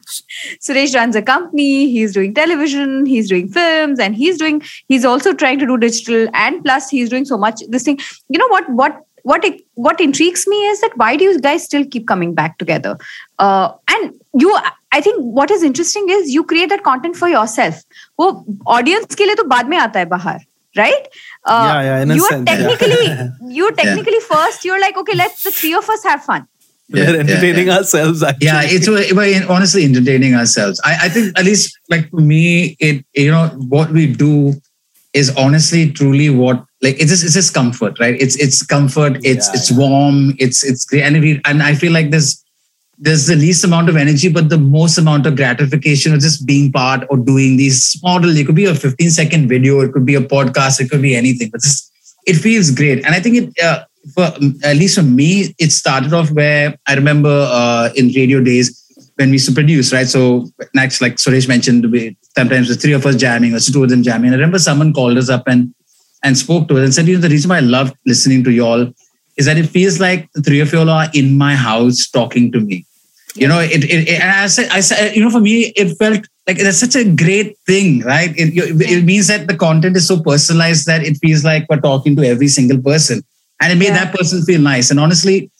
Suresh 0.66 0.94
runs 0.94 1.16
a 1.16 1.22
company. 1.22 1.90
He's 1.90 2.12
doing 2.14 2.34
television. 2.34 3.06
He's 3.06 3.28
doing 3.28 3.48
films, 3.48 3.98
and 3.98 4.14
he's 4.14 4.38
doing. 4.38 4.62
He's 4.88 5.04
also 5.04 5.32
trying 5.32 5.58
to 5.58 5.66
do 5.66 5.76
digital, 5.76 6.28
and 6.34 6.62
plus 6.64 6.88
he's 6.90 7.08
doing 7.08 7.24
so 7.24 7.38
much. 7.38 7.62
This 7.68 7.84
thing, 7.84 7.98
you 8.28 8.38
know 8.38 8.48
what? 8.48 8.68
What 8.70 9.02
what 9.22 9.44
it, 9.44 9.62
what 9.74 10.00
intrigues 10.00 10.46
me 10.46 10.56
is 10.66 10.80
that 10.80 10.96
why 10.96 11.16
do 11.16 11.24
you 11.24 11.38
guys 11.40 11.64
still 11.64 11.84
keep 11.84 12.06
coming 12.06 12.34
back 12.34 12.58
together? 12.58 12.96
Uh, 13.40 13.72
and 13.90 14.14
you, 14.34 14.56
I 14.92 15.00
think 15.00 15.20
what 15.20 15.50
is 15.50 15.64
interesting 15.64 16.08
is 16.08 16.30
you 16.30 16.44
create 16.44 16.68
that 16.68 16.84
content 16.84 17.16
for 17.16 17.28
yourself. 17.28 17.80
वो 18.20 18.28
audience 18.66 19.14
के 19.14 19.26
लिए 19.26 19.34
तो 19.34 19.44
बाद 19.44 19.68
में 19.68 19.76
आता 19.78 19.98
है 19.98 20.06
बाहर, 20.06 20.44
right? 20.76 21.08
Uh, 21.44 21.64
Yeah, 21.66 21.82
yeah, 21.82 22.02
in 22.02 22.10
a 22.10 22.14
you 22.14 22.24
are 22.24 22.28
sense, 22.28 22.50
yeah. 22.50 22.56
technically, 22.56 23.56
you 23.58 23.72
technically 23.72 24.20
first. 24.20 24.64
You're 24.64 24.80
like, 24.80 24.96
okay, 24.96 25.16
let 25.16 25.36
the 25.42 25.50
three 25.50 25.74
of 25.74 25.90
us 25.90 26.04
have 26.04 26.22
fun. 26.24 26.46
We're 26.91 27.03
Yeah, 27.13 27.19
entertaining 27.19 27.67
yeah. 27.67 27.77
ourselves. 27.77 28.23
Actually. 28.23 28.45
yeah 28.45 28.61
it's 28.63 28.87
we're 28.87 29.49
honestly 29.49 29.83
entertaining 29.85 30.35
ourselves 30.35 30.79
I, 30.83 31.05
I 31.05 31.09
think 31.09 31.37
at 31.39 31.45
least 31.45 31.77
like 31.89 32.09
for 32.09 32.21
me 32.21 32.75
it 32.79 33.05
you 33.13 33.31
know 33.31 33.47
what 33.69 33.91
we 33.91 34.07
do 34.13 34.53
is 35.13 35.35
honestly 35.35 35.91
truly 35.91 36.29
what 36.29 36.63
like 36.81 36.95
it's 36.99 37.11
just 37.11 37.23
it's 37.23 37.33
just 37.33 37.53
comfort 37.53 37.99
right 37.99 38.15
it's 38.19 38.35
it's 38.37 38.63
comfort 38.65 39.17
it's 39.23 39.47
Yeah, 39.47 39.53
it's 39.55 39.71
yeah. 39.71 39.77
warm 39.77 40.35
it's 40.39 40.63
it's 40.63 40.85
great 40.85 41.03
and, 41.03 41.19
we, 41.21 41.41
and 41.45 41.61
i 41.63 41.75
feel 41.75 41.91
like 41.91 42.11
there's 42.11 42.43
there's 42.97 43.25
the 43.27 43.35
least 43.35 43.63
amount 43.63 43.89
of 43.89 43.95
energy 43.97 44.29
but 44.29 44.49
the 44.49 44.57
most 44.57 44.97
amount 44.97 45.25
of 45.25 45.35
gratification 45.35 46.13
of 46.13 46.19
just 46.21 46.45
being 46.45 46.71
part 46.71 47.05
or 47.09 47.17
doing 47.17 47.57
these 47.57 47.83
small 47.83 48.23
it 48.23 48.45
could 48.45 48.55
be 48.55 48.65
a 48.65 48.75
15 48.75 49.09
second 49.09 49.47
video 49.49 49.79
it 49.81 49.91
could 49.91 50.05
be 50.05 50.15
a 50.15 50.21
podcast 50.21 50.79
it 50.79 50.89
could 50.89 51.01
be 51.01 51.15
anything 51.15 51.49
but 51.49 51.61
just, 51.61 51.91
it 52.25 52.35
feels 52.35 52.71
great 52.71 53.03
and 53.05 53.15
i 53.15 53.19
think 53.19 53.35
it 53.37 53.63
uh, 53.63 53.83
for 54.13 54.23
at 54.63 54.75
least 54.77 54.95
for 54.95 55.03
me 55.03 55.53
it 55.59 55.71
started 55.71 56.13
off 56.13 56.31
where 56.31 56.75
i 56.87 56.95
remember 56.95 57.47
uh, 57.51 57.89
in 57.95 58.07
radio 58.09 58.41
days 58.41 58.81
when 59.15 59.29
we 59.29 59.33
used 59.33 59.47
to 59.47 59.53
produce 59.53 59.93
right? 59.93 60.07
So 60.07 60.49
next 60.73 61.01
like 61.01 61.15
suresh 61.15 61.47
mentioned 61.47 61.91
we 61.91 62.17
sometimes 62.35 62.69
the 62.69 62.75
three 62.75 62.93
of 62.93 63.05
us 63.05 63.15
jamming 63.15 63.53
or 63.53 63.59
two 63.59 63.83
of 63.83 63.89
them 63.89 64.03
jamming. 64.03 64.31
I 64.31 64.35
remember 64.35 64.59
someone 64.59 64.93
called 64.93 65.17
us 65.17 65.29
up 65.29 65.47
and 65.47 65.73
and 66.23 66.37
spoke 66.37 66.67
to 66.67 66.77
us 66.77 66.83
and 66.85 66.93
said 66.93 67.07
you 67.07 67.15
know 67.15 67.21
the 67.21 67.29
reason 67.29 67.49
why 67.49 67.57
i 67.57 67.67
love 67.77 67.93
listening 68.05 68.43
to 68.43 68.51
y'all 68.51 68.91
is 69.37 69.45
that 69.45 69.57
it 69.57 69.67
feels 69.67 69.99
like 69.99 70.31
the 70.33 70.41
three 70.41 70.59
of 70.59 70.71
y'all 70.71 70.89
are 70.89 71.07
in 71.13 71.37
my 71.37 71.55
house 71.55 72.07
talking 72.09 72.51
to 72.51 72.59
me. 72.59 72.85
You 73.35 73.47
know 73.47 73.59
it, 73.59 73.83
it, 73.85 74.07
it 74.09 74.21
and 74.21 74.29
I 74.29 74.47
said, 74.47 74.69
I 74.71 74.81
said 74.81 75.15
you 75.15 75.23
know 75.23 75.29
for 75.29 75.39
me 75.39 75.73
it 75.75 75.95
felt 75.97 76.25
like 76.47 76.57
that's 76.57 76.79
such 76.79 76.95
a 76.95 77.05
great 77.05 77.57
thing 77.65 78.01
right? 78.01 78.31
It, 78.35 78.49
it 78.81 79.05
means 79.05 79.27
that 79.27 79.47
the 79.47 79.55
content 79.55 79.95
is 79.95 80.07
so 80.07 80.21
personalized 80.21 80.85
that 80.87 81.03
it 81.03 81.17
feels 81.17 81.45
like 81.45 81.67
we're 81.69 81.79
talking 81.79 82.15
to 82.17 82.27
every 82.27 82.49
single 82.49 82.81
person 82.81 83.23
and 83.61 83.71
it 83.71 83.75
made 83.75 83.93
yeah. 83.93 84.05
that 84.05 84.13
person 84.13 84.43
feel 84.43 84.61
nice. 84.61 84.91
And 84.91 84.99
honestly 84.99 85.51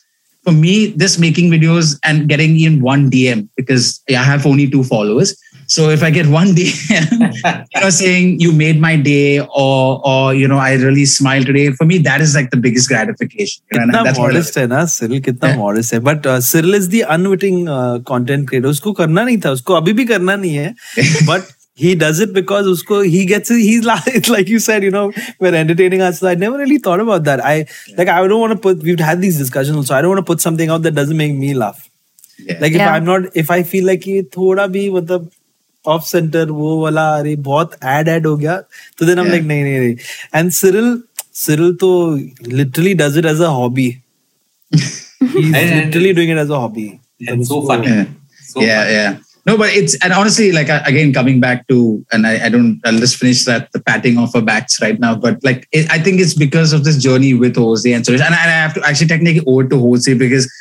for 0.44 0.52
me 0.52 0.88
this 0.88 1.18
making 1.20 1.52
videos 1.52 1.98
and 2.04 2.28
getting 2.28 2.60
in 2.60 2.82
one 2.82 3.10
dm 3.12 3.48
because 3.56 4.02
i 4.10 4.14
have 4.14 4.46
only 4.46 4.70
two 4.70 4.84
followers. 4.84 5.36
So 5.68 5.90
if 5.90 6.04
i 6.04 6.10
get 6.10 6.28
one 6.28 6.48
dm 6.58 7.66
you 7.74 7.82
know 7.82 7.90
saying 7.90 8.42
you 8.42 8.52
made 8.52 8.82
my 8.86 8.96
day 8.98 9.40
or 9.40 10.02
or 10.12 10.34
you 10.34 10.48
know 10.48 10.58
i 10.58 10.74
really 10.74 11.06
smiled 11.06 11.46
today 11.46 11.72
for 11.72 11.86
me 11.86 12.00
that 12.10 12.20
is 12.26 12.36
like 12.36 12.50
the 12.56 12.58
biggest 12.58 12.90
gratification 12.90 13.64
and 13.72 13.94
that's 13.94 14.20
modest 14.20 14.60
hai 14.62 14.66
na 14.74 14.82
cyril 14.96 15.22
kitna 15.28 15.52
yeah. 15.52 15.62
modest 15.62 15.96
hai 15.96 16.02
but 16.10 16.28
uh, 16.34 16.42
cyril 16.50 16.74
is 16.82 16.90
the 16.96 17.04
unwitting 17.18 17.70
uh, 17.70 18.00
content 18.12 18.50
creator. 18.50 18.74
usko 18.76 18.96
karna 19.00 19.26
nahi 19.30 19.40
tha 19.46 19.56
usko 19.60 19.80
abhi 19.82 19.96
bhi 20.02 20.08
karna 20.12 20.38
nahi 20.44 20.54
hai 20.64 21.08
but 21.32 21.48
he 21.85 21.91
does 22.03 22.21
it 22.25 22.31
because 22.37 22.69
usko 22.73 22.99
he 23.15 23.23
gets 23.31 23.51
it 23.55 23.59
he's 23.63 23.83
like 23.89 24.07
it's 24.21 24.31
like 24.35 24.53
you 24.53 24.59
said 24.67 24.85
you 24.89 24.93
know 24.95 25.03
we're 25.47 25.55
entertaining 25.63 26.05
us 26.07 26.21
I 26.31 26.35
never 26.45 26.61
really 26.63 26.79
thought 26.87 27.03
about 27.05 27.25
that 27.31 27.43
I 27.51 27.57
like 27.99 28.13
I 28.15 28.15
don't 28.33 28.41
want 28.45 28.55
to 28.57 28.61
put 28.69 28.87
we've 28.91 29.03
had 29.09 29.21
these 29.27 29.41
discussions 29.43 29.91
so 29.91 29.97
I 29.97 30.01
don't 30.07 30.15
want 30.15 30.23
to 30.25 30.31
put 30.31 30.45
something 30.47 30.73
out 30.77 30.87
that 30.89 30.95
doesn't 31.01 31.21
make 31.25 31.35
me 31.43 31.51
laugh 31.65 31.83
Yeah. 32.47 32.57
like 32.63 32.73
if 32.79 32.81
Yeah. 32.85 32.95
I'm 32.95 33.05
not 33.11 33.37
if 33.43 33.51
I 33.57 33.59
feel 33.75 33.85
like 33.91 34.07
ये 34.15 34.23
थोड़ा 34.39 34.67
भी 34.79 34.89
मतलब 34.97 35.29
of 35.85 36.03
centre 36.07 36.51
वो 36.63 36.71
वाला 36.83 37.05
अरे 37.19 37.35
बहुत 37.51 37.77
add 37.97 38.09
add 38.15 38.27
हो 38.27 38.37
गया 38.37 38.57
तो 38.99 39.07
देन 39.07 39.19
हम 39.19 39.25
Yeah. 39.25 39.33
लाइक 39.35 39.45
नहीं 39.53 39.63
नहीं 39.65 39.79
नहीं 39.81 39.95
एंड 40.41 40.51
सिरिल 40.63 40.91
सिरिल 41.45 41.73
तो 41.85 41.91
literally 42.61 42.95
does 43.03 43.19
it 43.19 43.27
as 43.35 43.41
a 43.41 43.49
hobby 43.61 43.89
he's 44.75 44.91
And- 45.21 45.55
and- 45.57 45.87
literally 45.87 46.13
doing 46.21 46.31
it 46.37 46.39
as 46.45 46.51
a 46.51 46.61
hobby 46.65 46.87
and 47.33 47.47
so 47.51 47.59
उसको- 47.61 47.67
funny. 47.71 47.93
yeah 47.95 48.05
So 48.49 48.61
yeah 48.67 48.83
funny. 48.83 48.97
yeah 48.99 49.17
no 49.46 49.58
but 49.58 49.70
it's 49.74 49.96
and 50.04 50.14
honestly 50.14 50.52
like 50.52 50.70
again 50.88 51.12
coming 51.14 51.40
back 51.40 51.68
to 51.68 52.06
and 52.12 52.28
I, 52.28 52.46
I 52.46 52.50
don't 52.50 52.80
i'll 52.86 52.98
just 52.98 53.18
finish 53.18 53.44
that 53.46 53.72
the 53.72 53.82
patting 53.82 54.18
of 54.18 54.36
our 54.36 54.42
backs 54.42 54.82
right 54.82 55.00
now 55.00 55.16
but 55.16 55.44
like 55.44 55.68
it, 55.72 55.90
i 55.92 56.00
think 56.00 56.20
it's 56.20 56.34
because 56.34 56.74
of 56.74 56.84
this 56.84 57.02
journey 57.02 57.34
with 57.34 57.56
jose 57.56 57.92
and 57.92 58.06
Suresh. 58.06 58.22
and 58.22 58.36
i 58.36 58.38
have 58.38 58.74
to 58.76 58.84
actually 58.86 59.08
technically 59.08 59.44
owe 59.48 59.62
it 59.62 59.70
to 59.70 59.80
jose 59.80 60.14
because 60.14 60.52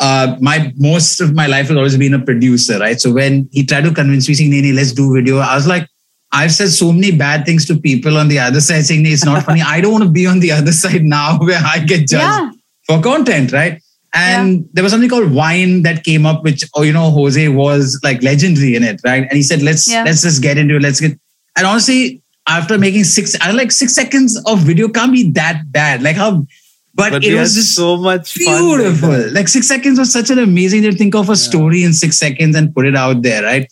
uh, 0.00 0.36
my 0.40 0.72
most 0.76 1.20
of 1.20 1.34
my 1.34 1.46
life 1.46 1.68
has 1.68 1.76
always 1.76 1.96
been 1.96 2.14
a 2.14 2.20
producer, 2.20 2.78
right? 2.78 3.00
So 3.00 3.12
when 3.12 3.48
he 3.50 3.66
tried 3.66 3.82
to 3.82 3.92
convince 3.92 4.28
me 4.28 4.34
saying, 4.34 4.50
"Nene, 4.50 4.74
let's 4.76 4.92
do 4.92 5.12
video," 5.12 5.38
I 5.38 5.56
was 5.56 5.66
like, 5.66 5.88
I've 6.30 6.52
said 6.52 6.68
so 6.68 6.92
many 6.92 7.16
bad 7.16 7.46
things 7.46 7.66
to 7.66 7.78
people 7.78 8.16
on 8.16 8.28
the 8.28 8.38
other 8.38 8.60
side 8.60 8.84
saying 8.84 9.06
it's 9.06 9.24
not 9.24 9.44
funny. 9.44 9.62
I 9.62 9.80
don't 9.80 9.92
want 9.92 10.04
to 10.04 10.10
be 10.10 10.26
on 10.26 10.40
the 10.40 10.52
other 10.52 10.72
side 10.72 11.02
now 11.02 11.38
where 11.40 11.60
I 11.64 11.80
get 11.80 12.06
judged 12.06 12.12
yeah. 12.12 12.50
for 12.86 13.02
content, 13.02 13.52
right? 13.52 13.80
And 14.14 14.60
yeah. 14.60 14.66
there 14.72 14.82
was 14.82 14.92
something 14.92 15.10
called 15.10 15.28
Vine 15.28 15.82
that 15.82 16.02
came 16.02 16.24
up, 16.24 16.42
which 16.42 16.64
oh, 16.74 16.82
you 16.82 16.92
know, 16.92 17.10
Jose 17.10 17.48
was 17.48 18.00
like 18.02 18.22
legendary 18.22 18.74
in 18.74 18.82
it, 18.82 19.00
right? 19.04 19.22
And 19.22 19.32
he 19.32 19.42
said, 19.42 19.62
"Let's 19.62 19.90
yeah. 19.90 20.02
let's 20.04 20.22
just 20.22 20.42
get 20.42 20.56
into 20.56 20.76
it. 20.76 20.82
Let's 20.82 21.00
get." 21.00 21.18
And 21.56 21.66
honestly, 21.66 22.22
after 22.46 22.78
making 22.78 23.04
six, 23.04 23.36
I 23.40 23.50
like 23.50 23.70
six 23.70 23.94
seconds 23.94 24.40
of 24.46 24.60
video 24.60 24.88
can't 24.88 25.12
be 25.12 25.30
that 25.32 25.70
bad. 25.70 26.02
Like 26.02 26.16
how 26.16 26.46
but, 26.98 27.12
but 27.12 27.24
it 27.24 27.38
was 27.38 27.54
just 27.54 27.76
so 27.76 27.96
much 27.96 28.34
beautiful. 28.34 29.10
Fun 29.10 29.32
like 29.32 29.46
six 29.46 29.68
seconds 29.68 30.00
was 30.00 30.12
such 30.12 30.30
an 30.30 30.38
amazing 30.40 30.82
thing 30.82 30.90
to 30.90 30.96
think 30.96 31.14
of 31.14 31.28
a 31.28 31.36
story 31.36 31.84
in 31.84 31.92
six 31.92 32.18
seconds 32.18 32.56
and 32.56 32.74
put 32.74 32.86
it 32.86 32.96
out 32.96 33.22
there, 33.22 33.44
right? 33.44 33.70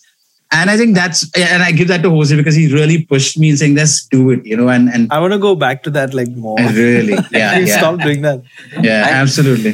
And 0.53 0.69
I 0.69 0.77
think 0.77 0.95
that's 0.95 1.29
and 1.35 1.61
I 1.61 1.73
give 1.73 1.89
that 1.89 2.03
to 2.03 2.09
Jose 2.09 2.33
because 2.37 2.55
he 2.55 2.73
really 2.73 3.03
pushed 3.03 3.37
me 3.37 3.49
in 3.49 3.57
saying, 3.57 3.75
let's 3.75 4.05
do 4.07 4.29
it, 4.29 4.45
you 4.45 4.55
know. 4.55 4.69
And 4.69 4.87
and 4.87 5.11
I 5.11 5.19
want 5.19 5.33
to 5.33 5.39
go 5.39 5.55
back 5.55 5.83
to 5.83 5.89
that 5.89 6.13
like 6.13 6.29
more. 6.29 6.57
Really, 6.57 7.13
yeah, 7.31 7.59
yeah. 7.59 7.77
Stop 7.77 7.99
doing 7.99 8.21
that. 8.21 8.43
Yeah, 8.81 9.03
I, 9.05 9.09
absolutely. 9.15 9.73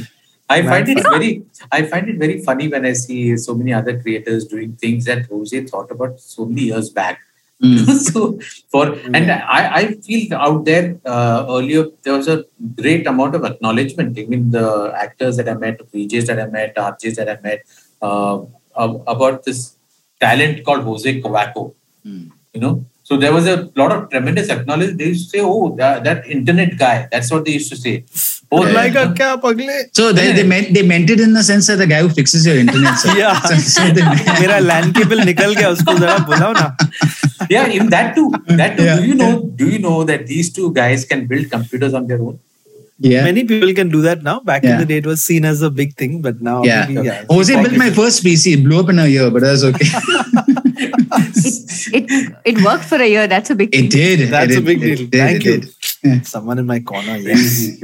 I 0.49 0.61
find 0.61 0.87
it 0.89 1.03
very 1.15 1.43
I 1.71 1.83
find 1.83 2.09
it 2.09 2.17
very 2.17 2.41
funny 2.41 2.67
when 2.67 2.85
I 2.85 2.93
see 2.93 3.37
so 3.37 3.55
many 3.55 3.73
other 3.73 3.99
creators 3.99 4.45
doing 4.45 4.75
things 4.75 5.05
that 5.05 5.25
Jose 5.27 5.65
thought 5.65 5.91
about 5.91 6.19
so 6.19 6.45
many 6.45 6.63
years 6.63 6.89
back. 6.89 7.19
Mm. 7.61 7.85
so 8.11 8.39
for 8.69 8.87
mm. 8.87 9.15
and 9.15 9.31
I, 9.31 9.75
I 9.75 9.93
feel 9.93 10.33
out 10.33 10.65
there 10.65 10.99
uh, 11.05 11.45
earlier 11.49 11.85
there 12.03 12.13
was 12.17 12.27
a 12.27 12.45
great 12.75 13.07
amount 13.07 13.35
of 13.35 13.45
acknowledgement. 13.45 14.17
I 14.19 14.25
mean 14.25 14.51
the 14.51 14.93
actors 14.95 15.37
that 15.37 15.47
I 15.47 15.53
met, 15.53 15.79
VJs 15.91 16.27
that 16.27 16.39
I 16.39 16.47
met, 16.47 16.75
RJs 16.75 17.15
that 17.15 17.29
I 17.29 17.39
met 17.41 17.63
uh, 18.01 18.41
about 18.75 19.43
this 19.45 19.77
talent 20.19 20.63
called 20.65 20.83
Jose 20.83 21.21
Covaco. 21.21 21.73
Mm. 22.05 22.31
You 22.53 22.61
know, 22.61 22.85
so 23.08 23.16
there 23.16 23.32
was 23.32 23.46
a 23.46 23.70
lot 23.74 23.90
of 23.90 24.10
tremendous 24.10 24.50
acknowledgement. 24.50 24.98
They 24.98 25.06
used 25.06 25.30
to 25.30 25.38
say, 25.38 25.42
"Oh, 25.42 25.74
that, 25.76 26.04
that 26.04 26.26
internet 26.26 26.76
guy." 26.76 27.08
That's 27.10 27.30
what 27.30 27.46
they 27.46 27.52
used 27.52 27.70
to 27.70 27.76
say. 27.76 28.04
Oh, 28.50 28.66
yeah. 28.66 28.72
like 28.72 28.94
a 29.02 29.04
kya 29.20 29.40
pagle? 29.44 29.70
So 29.92 30.12
they, 30.12 30.32
they 30.32 30.42
meant 30.42 30.74
they 30.74 30.82
meant 30.90 31.08
it 31.14 31.20
in 31.20 31.32
the 31.32 31.42
sense 31.42 31.68
that 31.68 31.76
the 31.76 31.86
guy 31.86 32.00
who 32.02 32.10
fixes 32.10 32.46
your 32.46 32.56
internet. 32.56 32.98
Sir. 32.98 33.16
yeah. 33.16 33.40
So, 33.40 33.54
so 33.56 33.82
मेरा 34.40 34.58
LAN 34.66 34.92
cable 34.98 35.24
निकल 35.30 35.54
गया 35.54 35.70
उसको 35.76 35.94
जरा 35.98 36.18
बुलाओ 36.32 36.52
ना. 36.58 36.66
Yeah, 37.50 37.66
in 37.78 37.88
that 37.96 38.14
too. 38.14 38.26
That 38.60 38.76
too. 38.76 38.84
Yeah. 38.84 39.00
Do 39.00 39.06
you 39.06 39.14
know? 39.22 39.32
Do 39.62 39.70
you 39.70 39.78
know 39.78 40.04
that 40.12 40.26
these 40.26 40.52
two 40.52 40.70
guys 40.80 41.06
can 41.14 41.26
build 41.32 41.50
computers 41.56 41.94
on 41.94 42.12
their 42.12 42.20
own? 42.20 42.38
Yeah. 43.00 43.24
Many 43.24 43.44
people 43.44 43.72
can 43.74 43.88
do 43.88 44.02
that 44.02 44.22
now. 44.22 44.40
Back 44.40 44.64
yeah. 44.64 44.72
in 44.72 44.80
the 44.80 44.86
day, 44.86 44.96
it 44.98 45.06
was 45.06 45.22
seen 45.22 45.44
as 45.44 45.62
a 45.62 45.70
big 45.70 45.94
thing, 45.94 46.20
but 46.20 46.40
now, 46.42 46.62
yeah. 46.64 46.86
Maybe, 46.88 47.06
yeah 47.06 47.24
Jose 47.30 47.62
built 47.62 47.76
my 47.76 47.90
first 47.90 48.24
PC. 48.24 48.54
It 48.54 48.64
blew 48.64 48.80
up 48.80 48.88
in 48.88 48.98
a 48.98 49.06
year, 49.06 49.30
but 49.30 49.42
that's 49.42 49.62
okay. 49.62 49.86
it, 51.15 52.05
it 52.09 52.35
it 52.45 52.63
worked 52.63 52.85
for 52.85 52.95
a 52.95 53.07
year. 53.07 53.27
That's 53.27 53.49
a 53.49 53.55
big. 53.55 53.71
Deal. 53.71 53.85
It 53.85 53.91
did. 53.91 54.29
That's 54.29 54.53
it, 54.53 54.59
a 54.59 54.61
big 54.61 54.81
deal. 54.81 54.97
Did, 54.97 55.11
Thank 55.11 55.45
you. 55.45 55.61
Yeah. 56.03 56.21
Someone 56.21 56.59
in 56.59 56.65
my 56.65 56.79
corner. 56.79 57.17
Yes. 57.17 57.67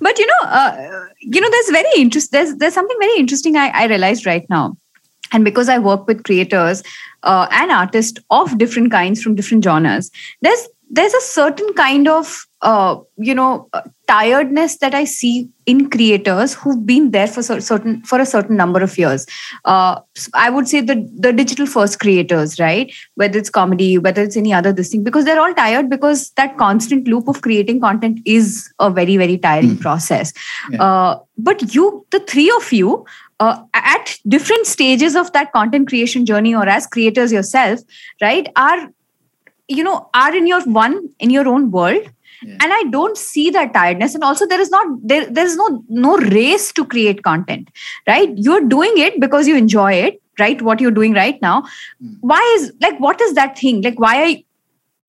but 0.00 0.18
you 0.18 0.26
know, 0.26 0.42
uh, 0.44 1.06
you 1.20 1.40
know, 1.40 1.50
there's 1.50 1.70
very 1.70 1.90
interest. 1.96 2.32
There's 2.32 2.56
there's 2.56 2.74
something 2.74 2.96
very 3.00 3.18
interesting. 3.18 3.56
I, 3.56 3.68
I 3.68 3.86
realized 3.86 4.26
right 4.26 4.48
now, 4.48 4.76
and 5.32 5.44
because 5.44 5.68
I 5.68 5.78
work 5.78 6.06
with 6.06 6.24
creators 6.24 6.82
uh, 7.22 7.46
and 7.50 7.70
artists 7.70 8.20
of 8.30 8.58
different 8.58 8.90
kinds 8.90 9.22
from 9.22 9.34
different 9.34 9.64
genres, 9.64 10.10
there's 10.42 10.68
there's 10.90 11.14
a 11.14 11.20
certain 11.20 11.72
kind 11.74 12.08
of 12.08 12.47
uh, 12.62 12.98
you 13.16 13.34
know 13.34 13.68
uh, 13.72 13.82
tiredness 14.06 14.78
that 14.78 14.94
i 14.94 15.04
see 15.04 15.48
in 15.66 15.88
creators 15.90 16.54
who've 16.54 16.84
been 16.86 17.10
there 17.10 17.26
for 17.26 17.42
certain 17.42 18.02
for 18.02 18.18
a 18.18 18.26
certain 18.26 18.56
number 18.56 18.82
of 18.82 18.96
years 18.98 19.26
uh, 19.64 20.00
i 20.34 20.50
would 20.50 20.66
say 20.66 20.80
the 20.80 20.96
the 21.18 21.32
digital 21.32 21.66
first 21.66 22.00
creators 22.00 22.58
right 22.58 22.92
whether 23.14 23.38
it's 23.38 23.50
comedy 23.50 23.98
whether 23.98 24.22
it's 24.22 24.36
any 24.36 24.52
other 24.52 24.72
this 24.72 24.88
thing 24.88 25.04
because 25.04 25.24
they're 25.24 25.40
all 25.40 25.54
tired 25.54 25.88
because 25.88 26.30
that 26.30 26.56
constant 26.56 27.06
loop 27.06 27.28
of 27.28 27.42
creating 27.42 27.80
content 27.80 28.18
is 28.24 28.72
a 28.80 28.90
very 28.90 29.16
very 29.16 29.38
tiring 29.38 29.76
mm. 29.76 29.80
process 29.80 30.32
yeah. 30.70 30.82
Uh, 30.82 31.18
but 31.36 31.74
you 31.74 32.04
the 32.10 32.20
three 32.20 32.50
of 32.56 32.72
you 32.72 33.04
uh, 33.40 33.62
at 33.74 34.18
different 34.26 34.66
stages 34.66 35.14
of 35.14 35.32
that 35.32 35.52
content 35.52 35.86
creation 35.86 36.26
journey 36.26 36.54
or 36.54 36.68
as 36.68 36.86
creators 36.86 37.30
yourself 37.30 37.80
right 38.20 38.48
are 38.56 38.88
you 39.68 39.84
know 39.84 40.08
are 40.14 40.34
in 40.34 40.46
your 40.46 40.62
one 40.62 41.08
in 41.20 41.30
your 41.30 41.46
own 41.46 41.70
world 41.70 42.02
yeah. 42.42 42.56
and 42.60 42.72
i 42.72 42.82
don't 42.90 43.16
see 43.16 43.50
that 43.50 43.74
tiredness. 43.74 44.14
And 44.14 44.24
also 44.24 44.46
there 44.46 44.60
is 44.60 44.70
not 44.70 44.86
there 45.02 45.26
there's 45.26 45.56
no 45.56 45.84
no 45.88 46.16
race 46.18 46.72
to 46.72 46.84
create 46.84 47.22
content 47.22 47.70
right? 48.06 48.30
You're 48.36 48.64
doing 48.64 48.92
it 48.96 49.20
because 49.20 49.46
you 49.46 49.56
enjoy 49.56 49.92
it 49.92 50.20
right? 50.38 50.60
What 50.62 50.80
you're 50.80 50.92
doing 50.92 51.14
right 51.14 51.40
now. 51.42 51.62
Mm. 52.02 52.16
why 52.20 52.42
is 52.56 52.72
like 52.80 52.98
what 53.00 53.20
is 53.20 53.34
that 53.34 53.58
thing? 53.58 53.82
Like 53.82 53.98
why 53.98 54.22
are 54.22 54.26
you, 54.26 54.42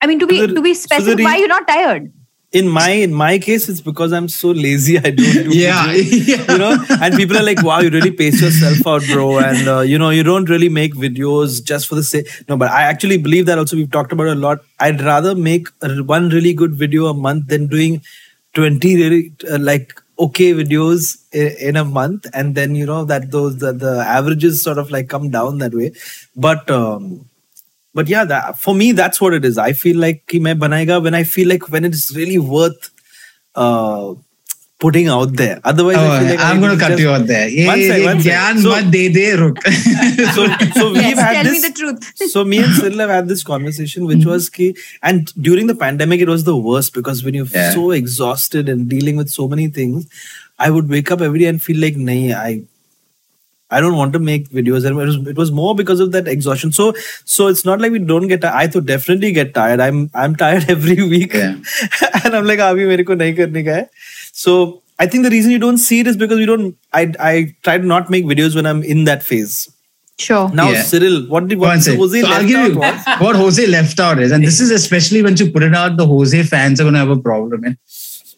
i 0.01 0.07
mean 0.07 0.19
to 0.19 0.27
be 0.27 0.39
so 0.39 0.47
the, 0.47 0.53
to 0.55 0.61
be 0.61 0.73
specific 0.73 1.11
so 1.11 1.17
re- 1.17 1.23
why 1.23 1.37
you're 1.37 1.47
not 1.47 1.67
tired 1.67 2.11
in 2.51 2.67
my 2.67 2.89
in 2.89 3.13
my 3.13 3.37
case 3.37 3.69
it's 3.69 3.79
because 3.79 4.11
i'm 4.11 4.27
so 4.27 4.49
lazy 4.49 4.97
i 4.97 5.11
don't 5.11 5.17
do 5.17 5.55
yeah, 5.55 5.91
yeah, 5.91 6.51
you 6.51 6.57
know? 6.57 6.83
And 6.99 7.15
people 7.15 7.37
are 7.37 7.43
like 7.43 7.61
wow 7.61 7.79
you 7.79 7.91
really 7.91 8.11
pace 8.11 8.41
yourself 8.41 8.87
out 8.87 9.03
bro. 9.13 9.37
And 9.37 9.67
uh, 9.67 9.79
you 9.81 9.99
know 9.99 10.09
you 10.09 10.23
don't 10.23 10.49
really 10.49 10.69
make 10.69 10.95
videos 10.95 11.63
just 11.63 11.87
for 11.87 11.95
the 11.95 12.03
sake 12.03 12.27
no 12.47 12.57
but 12.57 12.71
i 12.71 12.81
actually 12.83 13.17
believe 13.17 13.45
that 13.45 13.59
also 13.59 13.75
we've 13.75 13.91
talked 13.91 14.11
about 14.11 14.27
a 14.27 14.35
lot. 14.35 14.59
I'd 14.79 15.01
rather 15.01 15.35
make 15.35 15.67
one 15.81 16.29
really 16.29 16.53
good 16.53 16.73
video 16.73 17.07
a 17.07 17.13
month 17.13 17.47
than 17.47 17.67
doing 17.67 18.01
20 18.53 18.95
really 18.95 19.33
uh, 19.51 19.59
like 19.59 20.01
okay 20.17 20.53
videos 20.53 21.17
in, 21.31 21.69
in, 21.69 21.75
a 21.75 21.85
month. 21.85 22.25
And 22.33 22.55
then 22.55 22.75
you 22.75 22.85
know 22.85 23.05
that 23.05 23.31
those 23.31 23.57
the, 23.57 23.73
the 23.73 23.99
averages 23.99 24.61
sort 24.61 24.77
of 24.77 24.89
like 24.91 25.09
come 25.09 25.29
down 25.29 25.59
that 25.59 25.73
way. 25.73 25.91
But 26.35 26.69
um 26.71 27.28
but 27.93 28.07
yeah 28.07 28.23
that, 28.25 28.57
for 28.57 28.75
me 28.75 28.91
that's 28.91 29.19
what 29.19 29.33
it 29.33 29.45
is 29.45 29.57
i 29.57 29.73
feel 29.73 29.97
like 29.97 30.25
ki 30.27 30.39
main 30.39 30.59
banayega 30.59 31.01
when 31.03 31.13
i 31.13 31.23
feel 31.23 31.47
like 31.47 31.69
when 31.69 31.85
it's 31.85 32.15
really 32.15 32.37
worth 32.37 32.89
uh, 33.55 34.13
putting 34.79 35.09
out 35.09 35.35
there 35.35 35.59
otherwise 35.63 35.97
oh, 35.97 36.25
like 36.25 36.39
i'm 36.39 36.61
going 36.61 36.77
to 36.77 36.83
cut 36.83 36.99
you 36.99 37.09
out 37.09 37.25
there 37.27 37.49
ye, 37.49 37.65
one 37.67 37.81
sec, 37.81 38.03
one 38.05 38.21
sec. 38.21 38.57
So, 38.57 38.81
de 38.91 39.09
de, 39.09 39.31
so, 40.33 40.47
so 40.79 40.91
we've 40.93 41.01
yes, 41.01 41.19
had 41.19 41.33
tell 41.33 41.43
this 41.43 41.61
me 41.61 41.67
the 41.67 41.73
truth. 41.75 42.13
so 42.31 42.45
me 42.45 42.59
and 42.59 42.73
Sil 42.79 42.95
have 43.03 43.09
had 43.09 43.27
this 43.27 43.43
conversation 43.43 44.05
which 44.05 44.19
mm-hmm. 44.19 44.29
was 44.29 44.49
key 44.49 44.77
and 45.03 45.33
during 45.41 45.67
the 45.67 45.75
pandemic 45.75 46.21
it 46.21 46.29
was 46.29 46.45
the 46.45 46.55
worst 46.55 46.93
because 46.93 47.23
when 47.23 47.33
you're 47.33 47.45
yeah. 47.47 47.71
so 47.71 47.91
exhausted 47.91 48.69
and 48.69 48.87
dealing 48.87 49.17
with 49.17 49.29
so 49.29 49.47
many 49.47 49.67
things 49.67 50.07
i 50.59 50.69
would 50.69 50.87
wake 50.87 51.11
up 51.11 51.21
every 51.21 51.39
day 51.39 51.47
and 51.47 51.61
feel 51.61 51.81
like 51.81 51.95
nahi 51.95 52.33
i 52.33 52.61
I 53.71 53.79
don't 53.79 53.95
want 53.95 54.13
to 54.13 54.19
make 54.19 54.49
videos. 54.49 54.85
And 54.85 54.99
it 54.99 55.05
was, 55.05 55.15
it 55.27 55.37
was 55.37 55.51
more 55.51 55.75
because 55.75 55.99
of 55.99 56.11
that 56.13 56.27
exhaustion. 56.27 56.71
So 56.71 56.93
so 57.25 57.47
it's 57.47 57.65
not 57.65 57.79
like 57.79 57.91
we 57.91 57.99
don't 57.99 58.27
get 58.27 58.41
tired. 58.41 58.55
I 58.55 58.67
to 58.67 58.81
definitely 58.81 59.31
get 59.31 59.53
tired. 59.53 59.79
I'm 59.79 60.09
I'm 60.13 60.35
tired 60.35 60.69
every 60.75 61.01
week. 61.07 61.33
Yeah. 61.33 61.55
and 62.23 62.35
I'm 62.35 62.45
like, 62.45 62.59
abhi 62.59 62.87
mere 62.87 63.03
ko 63.03 63.15
nahi 63.15 63.35
karne 63.41 63.65
ka 63.65 63.79
hai. 63.81 63.89
So 64.31 64.81
I 64.99 65.07
think 65.07 65.23
the 65.23 65.29
reason 65.29 65.51
you 65.51 65.59
don't 65.59 65.77
see 65.77 65.99
it 66.01 66.07
is 66.07 66.17
because 66.17 66.37
we 66.37 66.45
don't 66.45 66.75
I 66.93 67.11
I 67.19 67.55
try 67.63 67.77
to 67.77 67.85
not 67.85 68.09
make 68.09 68.25
videos 68.25 68.55
when 68.55 68.65
I'm 68.65 68.83
in 68.83 69.05
that 69.05 69.23
phase. 69.23 69.59
Sure. 70.19 70.49
Now, 70.49 70.69
yeah. 70.69 70.81
Cyril, 70.81 71.21
what 71.27 71.47
did 71.47 71.59
what 71.59 71.69
Jose 71.69 71.95
so 71.95 71.97
left 71.97 72.27
I'll 72.27 72.47
give 72.47 72.73
you 72.73 72.79
what 73.25 73.37
Jose 73.37 73.65
left 73.67 73.99
out 74.01 74.19
is, 74.19 74.33
and 74.33 74.43
this 74.43 74.59
is 74.59 74.69
especially 74.69 75.23
when 75.23 75.37
you 75.37 75.49
put 75.49 75.63
it 75.63 75.73
out, 75.73 75.95
the 75.95 76.05
Jose 76.05 76.43
fans 76.43 76.81
are 76.81 76.83
going 76.83 76.93
to 76.95 76.99
have 76.99 77.09
a 77.09 77.17
problem. 77.17 77.63
And 77.63 77.77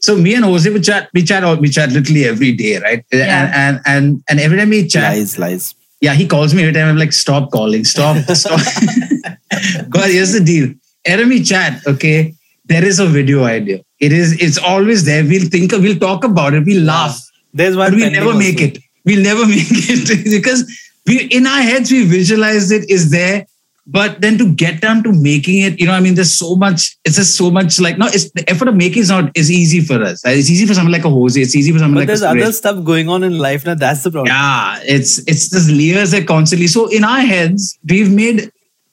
so 0.01 0.17
me 0.17 0.33
and 0.33 0.43
Jose 0.43 0.69
we 0.69 0.81
chat, 0.81 1.09
we 1.13 1.23
chat, 1.23 1.59
we 1.59 1.69
chat 1.69 1.91
literally 1.91 2.25
every 2.25 2.53
day, 2.53 2.79
right? 2.79 3.05
Yeah. 3.11 3.51
And, 3.53 3.53
and 3.53 3.81
and 3.85 4.23
and 4.29 4.39
every 4.39 4.57
time 4.57 4.69
we 4.69 4.87
chat, 4.87 5.15
lies, 5.15 5.37
lies. 5.37 5.75
Yeah, 6.01 6.15
he 6.15 6.27
calls 6.27 6.53
me 6.55 6.63
every 6.63 6.73
time. 6.73 6.87
I'm 6.87 6.97
like, 6.97 7.13
stop 7.13 7.51
calling, 7.51 7.83
stop, 7.83 8.17
stop. 8.35 8.59
God, 9.89 10.09
here's 10.09 10.33
the 10.33 10.43
deal. 10.43 10.73
Every 11.05 11.23
time 11.23 11.29
we 11.29 11.43
chat, 11.43 11.81
okay, 11.85 12.33
there 12.65 12.83
is 12.83 12.99
a 12.99 13.05
video 13.05 13.43
idea. 13.43 13.81
It 13.99 14.11
is, 14.11 14.41
it's 14.41 14.57
always 14.57 15.05
there. 15.05 15.23
We'll 15.23 15.47
think, 15.47 15.71
we'll 15.73 15.99
talk 15.99 16.23
about 16.23 16.55
it, 16.55 16.65
we'll 16.65 16.83
laugh. 16.83 17.19
There's 17.53 17.77
one. 17.77 17.91
But 17.91 17.97
we 17.97 18.09
never 18.09 18.33
make 18.33 18.59
it. 18.59 18.79
We'll 19.05 19.21
never 19.21 19.45
make 19.55 19.67
it 19.69 20.31
because 20.31 20.65
we 21.05 21.25
in 21.25 21.45
our 21.45 21.61
heads 21.61 21.91
we 21.91 22.05
visualize 22.05 22.71
it 22.71 22.89
is 22.89 23.11
there 23.11 23.45
but 23.87 24.21
then 24.21 24.37
to 24.37 24.53
get 24.53 24.79
down 24.79 25.01
to 25.03 25.11
making 25.11 25.61
it 25.61 25.79
you 25.79 25.85
know 25.85 25.93
i 25.93 25.99
mean 25.99 26.13
there's 26.13 26.33
so 26.33 26.55
much 26.55 26.97
it's 27.03 27.15
just 27.15 27.35
so 27.35 27.49
much 27.49 27.79
like 27.79 27.97
no 27.97 28.05
it's 28.07 28.31
the 28.31 28.47
effort 28.49 28.67
of 28.67 28.75
making 28.75 29.01
is 29.01 29.09
not 29.09 29.31
is 29.35 29.49
easy 29.49 29.81
for 29.81 30.01
us. 30.01 30.21
It's 30.23 30.49
easy 30.49 30.67
for 30.67 30.73
someone 30.73 30.91
like 30.91 31.03
a 31.03 31.09
Jose 31.09 31.41
it's 31.41 31.55
easy 31.55 31.71
for 31.71 31.79
someone 31.79 31.95
but 31.95 31.99
like 32.01 32.07
there's 32.07 32.21
other 32.21 32.51
stuff 32.51 32.83
going 32.83 33.09
on 33.09 33.23
in 33.23 33.37
life 33.37 33.65
now 33.65 33.73
that's 33.73 34.03
the 34.03 34.11
problem. 34.11 34.27
Yeah 34.27 34.79
it's 34.83 35.19
it's 35.27 35.49
just 35.49 35.69
layers 35.69 36.11
that 36.11 36.27
constantly 36.27 36.67
so 36.67 36.87
in 36.87 37.03
our 37.03 37.21
heads 37.21 37.79
we've 37.89 38.11
made 38.11 38.51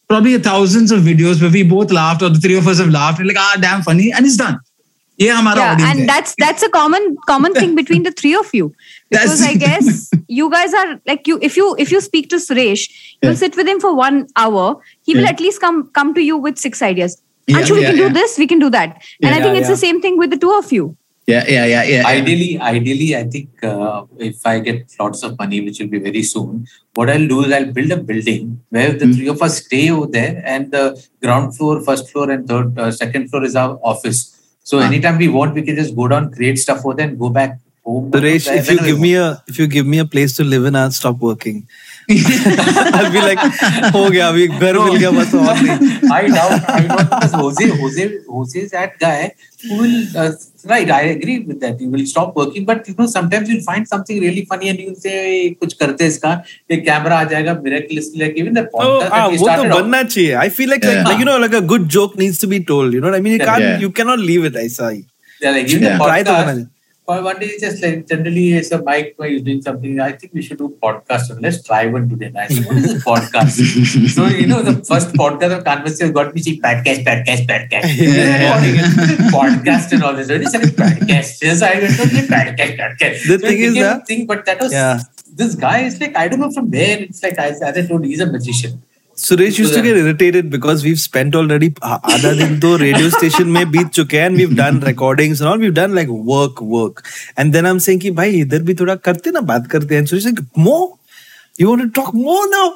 probably 0.09 0.39
thousands 0.39 0.91
of 0.91 1.01
videos 1.01 1.41
where 1.43 1.51
we 1.51 1.63
both 1.63 1.91
laughed 1.91 2.23
or 2.23 2.31
the 2.31 2.39
three 2.39 2.57
of 2.57 2.67
us 2.67 2.79
have 2.79 2.89
laughed 2.89 3.19
and 3.19 3.29
like 3.29 3.37
ah 3.39 3.59
damn 3.61 3.83
funny 3.83 4.11
and 4.11 4.25
it's 4.25 4.37
done 4.37 4.59
yeah, 5.19 5.55
yeah 5.55 5.77
and 5.91 6.09
that's 6.09 6.35
that's 6.39 6.63
a 6.63 6.71
common 6.71 7.17
common 7.27 7.53
thing 7.55 7.75
between 7.75 8.05
the 8.05 8.13
three 8.13 8.35
of 8.35 8.53
you. 8.55 8.75
Because 9.11 9.41
i 9.43 9.55
guess 9.55 10.11
you 10.29 10.51
guys 10.51 10.75
are 10.75 11.01
like 11.07 11.27
you 11.27 11.39
if 11.41 11.57
you 11.57 11.75
if 11.79 11.91
you 11.91 12.01
speak 12.01 12.29
to 12.31 12.37
suresh 12.37 12.83
you'll 13.23 13.37
sit 13.37 13.57
with 13.57 13.67
him 13.67 13.81
for 13.81 13.95
one 13.95 14.27
hour. 14.37 14.81
He 15.03 15.15
will 15.15 15.23
yeah. 15.23 15.31
at 15.31 15.41
least 15.41 15.61
come 15.61 15.89
come 15.99 16.15
to 16.15 16.23
you 16.23 16.37
with 16.37 16.59
six 16.59 16.83
ideas. 16.83 17.21
Yeah, 17.47 17.61
Anshu, 17.61 17.77
we 17.77 17.83
can 17.83 17.97
do 17.97 18.09
this 18.11 18.39
we 18.39 18.47
can 18.47 18.59
do 18.59 18.71
that. 18.71 19.03
And 19.23 19.35
i 19.35 19.41
think 19.43 19.57
it's 19.59 19.69
the 19.69 19.83
same 19.85 20.01
thing 20.01 20.19
with 20.19 20.31
the 20.31 20.37
two 20.37 20.53
of 20.53 20.73
you. 20.73 20.97
Yeah, 21.29 21.45
yeah, 21.47 21.67
yeah, 21.67 21.83
yeah. 21.83 22.07
Ideally, 22.07 22.59
ideally, 22.59 23.15
I 23.15 23.25
think 23.25 23.63
uh, 23.63 24.05
if 24.17 24.47
I 24.47 24.61
get 24.61 24.95
lots 24.99 25.23
of 25.23 25.39
money, 25.39 25.61
which 25.61 25.79
will 25.79 25.89
be 25.89 25.99
very 25.99 26.23
soon, 26.23 26.67
what 26.95 27.11
I'll 27.11 27.29
do 27.29 27.45
is 27.45 27.53
I'll 27.53 27.71
build 27.71 27.91
a 27.91 27.99
building 27.99 28.65
where 28.71 28.95
the 28.95 29.05
Mm. 29.05 29.15
three 29.15 29.29
of 29.29 29.43
us 29.43 29.59
stay 29.65 29.91
over 29.91 30.07
there, 30.07 30.41
and 30.53 30.73
the 30.73 30.85
ground 31.23 31.55
floor, 31.55 31.83
first 31.83 32.09
floor, 32.11 32.31
and 32.31 32.49
third, 32.49 32.79
uh, 32.79 32.91
second 32.91 33.29
floor 33.29 33.45
is 33.45 33.57
our 33.57 33.79
office. 33.83 34.38
So 34.69 34.81
anytime 34.81 35.17
we 35.17 35.29
want, 35.29 35.55
we 35.55 35.63
can 35.63 35.77
just 35.77 35.97
go 35.97 36.09
down, 36.09 36.31
create 36.31 36.59
stuff 36.59 36.83
for 36.83 36.95
them, 36.95 37.17
go 37.17 37.31
back 37.31 37.59
home. 37.83 38.11
Suresh, 38.11 38.49
if 38.55 38.71
you 38.71 38.79
give 38.79 39.01
me 39.01 39.15
a 39.15 39.43
if 39.47 39.59
you 39.59 39.67
give 39.67 39.87
me 39.87 39.99
a 39.99 40.05
place 40.05 40.37
to 40.37 40.45
live 40.45 40.67
in, 40.71 40.77
I'll 40.77 40.91
stop 40.91 41.23
working. 41.29 41.67
I'll 42.11 43.11
be 43.13 43.21
like, 43.21 43.39
हो 43.95 44.09
गया 44.11 44.29
अभी 44.29 44.47
घर 44.49 44.79
मिल 44.79 44.97
गया 44.97 45.11
बस 45.11 45.35
और 45.35 45.61
नहीं. 45.63 45.89
I 46.19 46.21
doubt, 46.35 46.69
I 46.75 46.81
doubt 46.91 47.11
because 47.11 47.35
Jose, 47.41 47.67
Jose, 47.81 48.07
Jose 48.37 48.61
is 48.61 48.71
that 48.77 48.95
guy 49.03 49.33
who 49.65 49.77
will, 49.81 49.97
uh, 50.23 50.31
right, 50.73 50.91
I 50.91 51.01
agree 51.17 51.37
with 51.51 51.61
that. 51.65 51.83
He 51.85 51.89
will 51.97 52.07
stop 52.13 52.33
working, 52.41 52.65
but 52.71 52.89
you 52.89 52.95
know, 53.01 53.09
sometimes 53.17 53.51
you'll 53.53 53.65
find 53.69 53.91
something 53.93 54.23
really 54.27 54.45
funny 54.53 54.71
and 54.73 54.81
you'll 54.85 54.97
say, 55.05 55.19
कुछ 55.65 55.73
करते 55.83 56.05
हैं 56.05 56.11
इसका, 56.11 56.33
एक 56.77 56.85
camera 56.89 57.19
आ 57.19 57.25
जाएगा, 57.35 57.57
miraculously, 57.69 58.23
like 58.25 58.41
even 58.45 58.59
the 58.61 58.65
Oh, 58.75 58.87
podcast 58.87 59.19
ah, 59.21 59.29
वो 59.45 59.57
तो 59.57 59.69
बनना 59.75 60.03
चाहिए. 60.03 60.35
I 60.47 60.49
feel 60.61 60.73
like, 60.75 60.85
like, 60.91 60.97
Yeah. 60.97 61.09
like 61.11 61.23
you 61.25 61.29
know 61.31 61.37
like 61.47 61.59
a 61.61 61.65
good 61.75 61.87
joke 61.99 62.17
needs 62.25 62.39
to 62.47 62.53
be 62.57 62.65
told. 62.73 62.99
You 62.99 63.05
know 63.05 63.13
what 63.13 63.21
I 63.21 63.25
mean? 63.29 63.39
You 63.39 63.47
can't 63.53 63.69
Yeah. 63.69 63.79
you 63.87 63.93
cannot 64.01 64.27
leave 64.33 64.51
it 64.53 64.57
ऐसा 64.65 64.89
ही. 64.89 65.05
yeah, 65.43 65.53
like 65.59 65.69
even 65.77 65.83
Yeah. 65.89 65.99
the 65.99 66.05
podcast, 66.05 66.67
manage. 67.09 67.25
One 67.25 67.39
day 67.41 67.59
just 67.59 67.83
like 67.83 68.07
generally 68.07 68.53
it's 68.55 68.71
a 68.71 68.83
mic 68.83 69.15
you're 69.19 69.41
doing 69.41 69.63
something. 69.63 70.01
I 70.01 70.13
think 70.13 70.33
we 70.35 70.43
should 70.43 70.59
do 70.59 70.69
podcast. 70.83 71.31
and 71.31 71.43
Let's 71.43 71.63
try 71.63 71.87
one 71.87 72.09
today. 72.09 72.27
And 72.27 72.39
I 72.39 72.47
said, 72.49 72.67
what 72.67 72.77
is 72.77 72.93
a 72.93 72.99
podcast? 72.99 74.09
so 74.17 74.27
you 74.27 74.47
know 74.47 74.63
the 74.63 74.75
first 74.85 75.09
podcast 75.15 75.57
of 75.59 75.65
conversation 75.65 76.13
got 76.13 76.35
me 76.35 76.41
saying 76.43 76.61
podcast, 76.63 77.05
podcast, 77.05 77.47
podcast. 77.47 77.97
Yeah. 77.99 79.31
podcast 79.39 79.93
and 79.93 80.03
all 80.03 80.15
this. 80.15 80.29
When 80.29 80.41
he 80.43 80.47
said 80.49 80.63
podcast, 80.63 81.43
yes, 81.43 81.63
I 81.63 81.75
went 81.79 81.97
to 81.97 82.03
podcast, 82.35 82.77
podcast. 82.83 83.27
The 83.27 83.39
So 83.39 83.47
thing 83.49 83.59
is 83.61 83.75
that- 83.75 84.03
uh, 84.03 84.05
thing, 84.05 84.27
but 84.27 84.45
that 84.47 84.61
was 84.61 84.73
Yeah. 84.73 85.01
this 85.35 85.55
guy 85.55 85.79
is 85.81 86.01
like 86.01 86.17
I 86.17 86.29
don't 86.29 86.41
know 86.41 86.51
from 86.51 86.71
where. 86.71 86.99
It's 87.01 87.23
like 87.23 87.39
I, 87.39 87.49
as 87.49 87.63
I 87.63 87.87
told, 87.87 88.05
he's 88.05 88.21
a 88.21 88.27
magician. 88.27 88.83
Suresh 89.19 89.59
used 89.59 89.75
to 89.75 89.83
get 89.83 89.97
irritated 89.97 90.49
because 90.49 90.85
we've 90.85 91.01
spent 91.05 91.35
already 91.35 91.69
आधा 91.83 92.33
दिन 92.41 92.59
तो 92.61 92.77
radio 92.83 93.09
station 93.15 93.49
में 93.57 93.71
बीत 93.71 93.89
चुके 93.99 94.19
हैं 94.19 94.29
and 94.29 94.41
we've 94.41 94.55
done 94.61 94.79
recordings 94.89 95.41
and 95.41 95.51
all 95.53 95.59
we've 95.65 95.75
done 95.79 95.95
like 95.99 96.13
work 96.33 96.61
work 96.75 97.03
and 97.37 97.57
then 97.57 97.67
I'm 97.71 97.81
saying 97.87 98.01
कि 98.03 98.11
भाई 98.21 98.41
इधर 98.41 98.63
भी 98.69 98.75
थोड़ा 98.81 98.95
करते 99.09 99.31
ना 99.31 99.41
बात 99.53 99.67
करते 99.73 99.97
हैं 99.97 100.05
Suresh 100.11 100.29
like 100.31 100.43
more 100.67 100.85
you 101.63 101.71
want 101.71 101.83
to 101.83 101.89
talk 102.01 102.13
more 102.15 102.45
now 102.53 102.67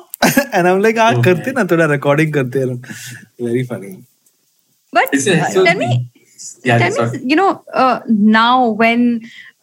and 0.53 0.68
I'm 0.68 0.82
like 0.86 0.99
हाँ 0.99 1.22
करते 1.24 1.53
ना 1.59 1.64
थोड़ा 1.72 1.86
recording 1.95 2.32
करते 2.38 2.64
हैं 2.64 2.80
very 3.49 3.64
funny 3.72 3.95
But 4.93 5.14
uh, 5.14 5.53
tell 5.53 5.78
me, 5.84 5.93
Yeah, 6.68 6.78
tell 6.80 7.12
me, 7.12 7.18
you 7.30 7.36
know, 7.38 7.64
uh, 7.72 8.01
now 8.09 8.68
when 8.80 9.05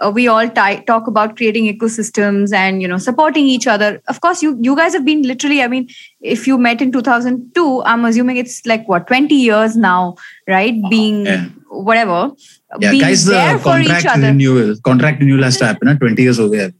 uh, 0.02 0.12
we 0.14 0.28
all 0.28 0.50
t- 0.50 0.82
talk 0.88 1.08
about 1.08 1.36
creating 1.36 1.66
ecosystems 1.66 2.54
and 2.54 2.82
you 2.82 2.88
know 2.88 2.97
supporting 2.97 3.47
each 3.47 3.68
other. 3.68 4.02
Of 4.08 4.22
course 4.22 4.41
you 4.41 4.58
you 4.62 4.76
guys 4.76 4.93
have 4.93 5.06
been 5.06 5.24
literally 5.24 5.62
i 5.62 5.68
mean 5.68 5.88
if 6.22 6.47
you 6.47 6.58
met 6.58 6.82
in 6.82 6.91
2002 6.91 7.84
i'm 7.86 8.06
assuming 8.06 8.38
it's 8.38 8.66
like 8.66 8.88
what 8.88 9.08
20 9.08 9.36
years 9.36 9.76
now 9.76 10.16
right? 10.47 10.76
Being 10.89 11.26
yeah. 11.26 11.45
whatever. 11.70 12.32
Yeah, 12.80 12.91
being 12.91 13.02
guys 13.02 13.26
there 13.26 13.58
the 13.58 13.64
for 13.64 13.80
each 13.80 14.06
other. 14.06 14.28
renewal 14.28 14.76
contract 14.84 15.20
renewal 15.20 15.43
has 15.43 15.58
to 15.58 15.66
happen 15.66 15.97
20 15.97 16.22
years 16.22 16.39
over 16.39 16.72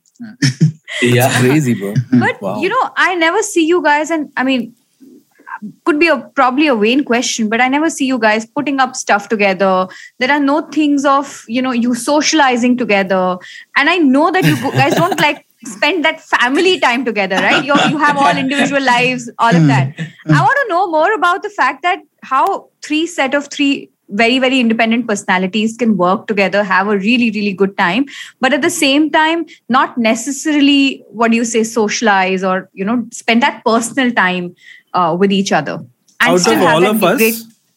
yeah. 1.02 1.40
Crazy 1.40 1.74
bro. 1.74 1.94
But 2.12 2.42
wow. 2.42 2.62
you 2.62 2.70
know 2.70 2.90
i 2.96 3.16
never 3.16 3.42
see 3.42 3.66
you 3.66 3.82
guys 3.82 4.12
and 4.12 4.32
i 4.38 4.44
mean 4.44 4.76
could 5.86 6.00
be 6.00 6.08
a 6.08 6.18
probably 6.36 6.68
a 6.68 6.76
vain 6.76 7.04
question, 7.04 7.50
but 7.50 7.62
I 7.62 7.68
never 7.68 7.90
see 7.90 8.06
you 8.06 8.20
guys 8.20 8.46
putting 8.46 8.80
up 8.80 8.96
stuff 8.96 9.30
together. 9.30 9.88
There 10.20 10.32
are 10.32 10.40
no 10.40 10.62
things 10.62 11.06
of 11.06 11.44
you 11.48 11.62
know 11.62 11.72
you 11.72 11.94
socializing 11.96 12.78
together, 12.78 13.38
and 13.76 13.90
I 13.90 13.98
know 13.98 14.32
that 14.32 14.46
you 14.46 14.56
guys 14.72 14.96
don't 14.96 15.20
like 15.20 15.46
spend 15.66 16.06
that 16.06 16.22
family 16.22 16.80
time 16.80 17.06
together, 17.06 17.36
right? 17.36 17.64
You 17.64 17.76
you 17.90 17.98
have 17.98 18.18
all 18.18 18.38
individual 18.38 18.82
lives, 18.82 19.30
all 19.40 19.56
of 19.56 19.68
that. 19.68 20.00
Hmm. 20.00 20.34
I 20.34 20.42
want 20.42 20.58
to 20.64 20.70
know 20.70 20.88
more 20.88 21.14
about 21.14 21.44
the 21.44 21.50
fact 21.50 21.82
that 21.84 22.00
how 22.24 22.70
three 22.82 23.06
set 23.08 23.34
of 23.34 23.48
three 23.48 23.90
very 24.10 24.40
very 24.40 24.60
independent 24.60 25.08
personalities 25.08 25.76
can 25.78 25.96
work 25.98 26.26
together 26.28 26.64
have 26.64 26.88
a 26.88 26.98
really 26.98 27.30
really 27.32 27.54
good 27.54 27.78
time 27.78 28.06
but 28.40 28.54
at 28.54 28.62
the 28.62 28.70
same 28.70 29.10
time 29.10 29.46
not 29.70 29.98
necessarily 29.98 31.04
what 31.10 31.32
do 31.32 31.38
you 31.38 31.46
say 31.46 31.64
socialize 31.64 32.44
or 32.44 32.70
you 32.74 32.84
know 32.84 33.06
spend 33.12 33.44
that 33.44 33.64
personal 33.64 34.12
time 34.12 34.56
uh, 34.94 35.16
with 35.20 35.32
each 35.32 35.52
other 35.52 35.76
and 36.22 36.32
Out 36.34 36.40
still 36.40 36.54
of 36.56 36.64
all 36.64 36.86
of 36.86 37.04
us, 37.04 37.18
great 37.18 37.36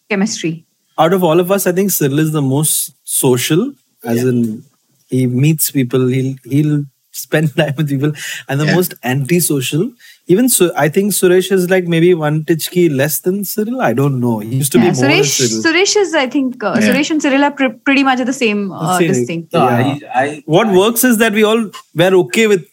chemistry 0.08 0.64
out 0.98 1.12
of 1.14 1.24
all 1.24 1.40
of 1.40 1.50
us, 1.50 1.66
I 1.66 1.72
think 1.72 1.90
Cyril 1.90 2.18
is 2.18 2.32
the 2.32 2.42
most 2.42 2.92
social, 3.04 3.72
as 4.04 4.22
in 4.24 4.62
he 5.08 5.26
meets 5.26 5.70
people, 5.70 6.06
he'll 6.08 6.34
he'll 6.44 6.84
spend 7.12 7.54
time 7.56 7.74
with 7.78 7.88
people, 7.88 8.12
and 8.48 8.60
the 8.60 8.66
Yeah. 8.66 8.74
most 8.74 8.94
anti-social. 9.02 9.90
Even 10.28 10.48
so, 10.48 10.70
I 10.76 10.88
think 10.88 11.12
Suresh 11.12 11.50
is 11.50 11.68
like 11.70 11.86
maybe 11.86 12.12
one 12.14 12.44
titchki 12.44 12.94
less 12.94 13.20
than 13.20 13.44
Cyril. 13.44 13.80
I 13.80 13.92
don't 13.92 14.20
know. 14.20 14.38
He 14.38 14.56
used 14.56 14.72
to 14.72 14.78
yeah, 14.78 14.90
be 14.90 14.96
more 14.96 15.02
than 15.08 15.10
Suresh, 15.10 15.32
Cyril. 15.38 15.62
Suresh 15.64 15.96
is 15.96 16.14
I 16.14 16.26
think 16.28 16.62
uh, 16.62 16.76
Yeah. 16.78 16.88
Suresh 16.88 17.10
and 17.10 17.22
Cyril 17.22 17.44
are 17.44 17.50
pr- 17.50 17.74
pretty 17.84 18.04
much 18.04 18.20
at 18.20 18.26
the 18.26 18.32
same 18.32 18.70
uh, 18.72 18.98
Same. 18.98 19.08
this 19.08 19.26
thing 19.26 19.48
No, 19.52 19.64
Yeah. 19.68 20.12
I, 20.14 20.22
I, 20.24 20.42
what 20.46 20.68
I, 20.68 20.76
works 20.78 21.04
is 21.04 21.18
that 21.18 21.32
we 21.32 21.42
all 21.42 21.70
we're 21.94 22.14
okay 22.24 22.46
with 22.46 22.66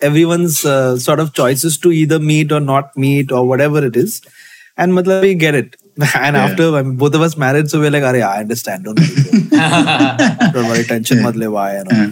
everyone's 0.00 0.64
uh, 0.64 0.98
sort 0.98 1.20
of 1.20 1.32
choices 1.32 1.78
to 1.78 1.92
either 1.92 2.18
meet 2.18 2.50
or 2.52 2.60
not 2.60 2.96
meet 2.96 3.30
or 3.32 3.46
whatever 3.46 3.84
it 3.84 3.96
is, 3.96 4.20
and 4.76 4.92
matlab, 4.92 5.22
we 5.22 5.34
get 5.34 5.54
it. 5.54 5.76
And 6.00 6.36
Yeah. 6.36 6.44
after 6.46 6.66
I 6.76 6.82
mean, 6.82 6.96
both 6.96 7.14
of 7.14 7.20
us 7.20 7.36
married, 7.36 7.68
so 7.70 7.78
we're 7.80 7.90
like, 7.90 8.02
Are, 8.10 8.16
I 8.16 8.40
understand. 8.40 8.84
Don't 8.84 8.98
worry. 8.98 9.42
don't 10.52 10.68
worry. 10.68 10.84
Tension 10.84 11.22
mat 11.22 11.36
le 11.36 11.50
why 11.50 11.70
and 11.80 11.88
all. 11.92 11.98
Yeah. 11.98 12.10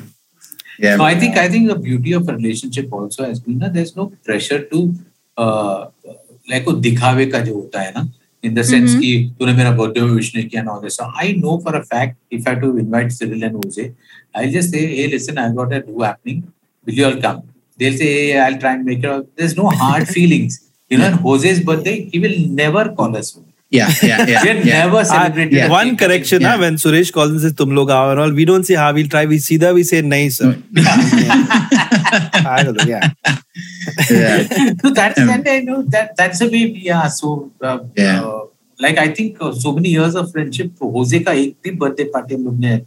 Yeah. 0.86 0.96
No, 0.96 1.04
I 1.04 1.14
think 1.18 1.36
I 1.36 1.48
think 1.48 1.68
the 1.68 1.76
beauty 1.86 2.12
of 2.18 2.28
a 2.28 2.34
relationship 2.36 2.92
also 2.92 3.24
has 3.24 3.40
been 3.40 3.58
that 3.60 3.72
there's 3.74 3.94
no 3.96 4.06
pressure 4.28 4.60
to 4.72 4.82
uh, 5.36 5.78
like 6.52 6.64
वो 6.66 6.72
दिखावे 6.86 7.26
का 7.32 7.40
जो 7.48 7.54
होता 7.54 7.80
है 7.80 7.92
ना 7.96 8.08
in 8.48 8.54
the 8.58 8.62
sense 8.64 8.94
Mhm. 8.94 9.00
कि 9.00 9.10
तूने 9.40 9.52
मेरा 9.56 9.70
बर्थडे 9.80 10.00
में 10.00 10.12
विश 10.20 10.34
नहीं 10.36 10.48
किया 10.52 10.62
ना 10.68 10.72
all 10.74 10.80
this. 10.84 10.96
So 11.00 11.08
I 11.24 11.32
know 11.40 11.58
for 11.66 11.74
a 11.80 11.82
fact 11.84 12.16
if 12.38 12.46
I 12.46 12.54
have 12.54 12.62
to 12.62 12.70
invite 12.84 13.12
Cyril 13.18 13.42
and 13.48 13.64
Jose, 13.64 13.92
I'll 14.34 14.50
just 14.54 14.70
say, 14.76 14.84
hey, 14.96 15.08
listen, 15.14 15.38
I've 15.44 15.54
got 15.56 15.72
a 15.78 15.80
do 15.88 16.00
happening. 16.00 16.40
Will 16.86 16.94
you 17.00 17.06
all 17.10 17.18
come? 17.26 17.42
They'll 17.77 17.97
say, 17.97 18.05
hey, 18.31 18.39
I'll 18.39 18.57
try 18.57 18.73
and 18.73 18.85
make 18.85 19.03
it. 19.03 19.35
There's 19.37 19.55
no 19.57 19.67
hard 19.69 20.07
feelings. 20.07 20.61
You 20.89 20.97
know, 20.99 21.07
on 21.07 21.13
Jose's 21.13 21.59
birthday, 21.61 21.95
he 22.11 22.19
will 22.19 22.37
never 22.61 22.89
call 22.93 23.15
us. 23.17 23.37
Yeah, 23.71 23.89
yeah, 24.03 24.25
yeah. 24.27 24.43
We 24.43 24.49
yeah. 24.69 24.85
never 24.85 25.03
celebrated. 25.03 25.51
yeah. 25.53 25.69
One 25.69 25.97
correction, 25.97 26.41
Yeah. 26.41 26.51
huh? 26.51 26.59
when 26.59 26.75
Suresh 26.75 27.11
calls 27.11 27.31
and 27.31 27.41
says, 27.41 27.53
Tum 27.53 27.71
log 27.75 27.89
aao 27.89 28.11
and 28.11 28.19
all, 28.19 28.31
we 28.31 28.45
don't 28.45 28.63
say, 28.63 28.75
Ha, 28.75 28.91
we'll 28.93 29.07
try. 29.07 29.25
We 29.25 29.39
see 29.39 29.57
that, 29.57 29.73
we 29.73 29.83
say, 29.83 30.01
Nahi, 30.01 30.31
sir. 30.31 30.51
I 32.53 32.63
don't 32.63 32.77
know, 32.77 32.85
yeah. 32.85 33.09
yeah. 34.09 34.43
so 34.81 34.89
that's 34.91 35.19
Um, 35.19 35.27
that 35.27 35.47
I 35.47 35.59
know 35.59 35.81
that 35.83 36.15
that's 36.15 36.39
the 36.39 36.45
way 36.45 36.65
we. 36.71 36.91
So 37.09 37.51
uh, 37.61 37.79
Yeah. 37.97 38.21
uh, 38.23 38.45
like 38.79 38.97
I 38.97 39.07
think 39.13 39.37
uh, 39.41 39.51
so 39.53 39.71
many 39.73 39.89
years 39.89 40.15
of 40.15 40.31
friendship. 40.31 40.71
Jose 40.81 41.19
का 41.19 41.31
एक 41.31 41.55
भी 41.65 41.77
birthday 41.79 42.07
party 42.15 42.35
हम 42.35 42.45
लोग 42.45 42.59
ने 42.59 42.77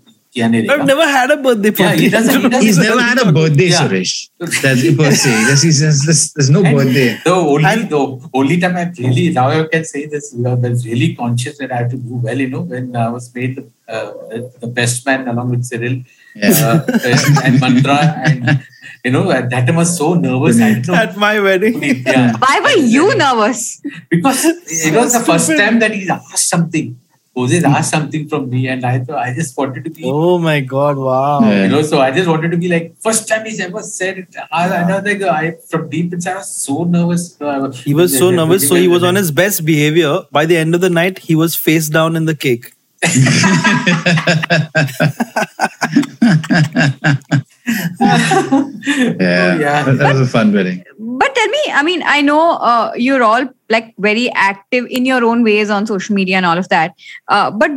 I've 0.43 0.87
never 0.87 1.07
had 1.07 1.31
a 1.31 1.37
birthday 1.37 1.71
party. 1.71 1.83
Yeah, 1.83 2.03
he 2.03 2.09
doesn't, 2.09 2.41
he 2.43 2.49
doesn't 2.49 2.67
he's 2.67 2.79
never 2.79 3.01
had 3.01 3.19
a 3.19 3.33
birthday, 3.33 3.67
yeah. 3.67 3.89
Suresh. 3.89 4.31
That's 4.39 4.83
the 4.83 4.97
per 4.97 5.11
se. 5.11 5.31
There's, 5.47 6.33
there's 6.33 6.51
no 6.51 6.63
and 6.65 6.77
birthday. 6.77 7.19
The 7.25 7.31
only, 7.31 7.65
and, 7.65 7.91
the 7.91 8.31
only 8.35 8.61
time 8.61 8.77
I 8.77 8.93
really, 8.99 9.31
now 9.31 9.49
I 9.49 9.67
can 9.67 9.85
say 9.85 10.07
this, 10.07 10.33
you 10.35 10.43
know, 10.43 10.55
really 10.57 11.15
conscious 11.15 11.59
that 11.59 11.73
I 11.73 11.77
have 11.77 11.91
to 11.91 11.97
do 11.97 12.15
well, 12.15 12.39
you 12.39 12.51
know, 12.51 12.61
when 12.61 12.95
I 12.95 13.09
was 13.09 13.35
made 13.35 13.57
the, 13.57 13.71
uh, 13.93 14.13
the 14.61 14.67
best 14.67 15.05
man 15.07 15.29
along 15.29 15.51
with 15.51 15.65
Cyril 15.65 16.03
yeah. 16.35 16.51
uh, 16.51 16.99
and, 17.05 17.39
and 17.45 17.61
Mantra 17.61 17.99
and 18.25 18.65
you 19.05 19.13
know, 19.13 19.31
at 19.31 19.49
that 19.51 19.67
time 19.67 19.77
I 19.77 19.79
was 19.79 19.97
so 19.97 20.15
nervous. 20.15 20.61
At 20.61 21.17
my 21.17 21.41
wedding. 21.41 21.83
Yeah. 22.09 22.37
Why 22.39 22.61
were 22.61 22.83
you 22.83 23.17
nervous? 23.17 23.81
Because 24.09 24.43
so 24.43 24.51
it 24.89 24.95
was 24.95 25.13
the 25.13 25.21
first 25.21 25.49
time 25.49 25.79
that 25.79 25.93
he 25.93 26.09
asked 26.09 26.49
something. 26.49 26.99
Jose 27.39 27.63
asked 27.65 27.91
something 27.91 28.29
from 28.29 28.51
me, 28.51 28.69
and 28.69 28.85
I 28.85 28.99
thought 28.99 29.19
I 29.19 29.35
just 29.35 29.57
wanted 29.57 29.85
to 29.85 29.91
be, 29.91 30.03
Oh 30.05 30.39
my 30.39 30.61
God, 30.61 30.97
wow. 30.97 31.41
Yeah. 31.41 31.63
you 31.63 31.69
know, 31.69 31.83
so 31.83 32.01
I 32.01 32.11
just 32.11 32.29
wanted 32.29 32.51
to 32.51 32.57
be 32.57 32.69
like 32.69 32.97
first 33.01 33.29
time 33.29 33.47
he's 33.47 33.61
ever 33.61 33.83
said 33.83 34.19
it. 34.19 34.37
I, 34.51 34.69
I 34.69 34.89
know 34.89 34.99
like 34.99 35.23
I 35.23 35.53
from 35.71 35.89
deep 35.89 36.13
inside 36.13 36.33
I 36.33 36.37
was 36.39 36.55
so 36.55 36.85
nervous. 36.85 37.37
So 37.37 37.49
I 37.49 37.71
He 37.71 37.95
was 37.95 38.19
so 38.19 38.31
nervous, 38.41 38.69
so 38.69 38.75
he 38.75 38.89
was 38.89 39.03
on 39.03 39.15
his 39.15 39.31
best 39.31 39.65
behavior. 39.65 40.23
By 40.33 40.47
the 40.47 40.57
end 40.57 40.75
of 40.75 40.81
the 40.81 40.91
night, 40.91 41.21
he 41.21 41.35
was 41.35 41.55
face 41.55 41.89
down 41.89 42.17
in 42.17 42.25
the 42.25 42.35
cake. 42.35 42.73
Yeah. 48.01 49.59
yeah. 49.59 49.83
That, 49.85 49.99
that 49.99 50.13
was 50.15 50.21
a 50.21 50.27
fun 50.27 50.53
wedding. 50.53 50.85
but 51.23 51.35
tell 51.35 51.49
me 51.55 51.63
i 51.81 51.83
mean 51.83 52.03
i 52.05 52.21
know 52.21 52.43
uh, 52.71 52.93
you're 52.97 53.23
all 53.23 53.45
like 53.75 53.95
very 53.99 54.31
active 54.33 54.87
in 54.99 55.05
your 55.11 55.25
own 55.25 55.45
ways 55.49 55.71
on 55.71 55.87
social 55.87 56.15
media 56.15 56.37
and 56.37 56.47
all 56.47 56.59
of 56.63 56.69
that 56.71 56.95
uh, 57.29 57.51
but 57.51 57.71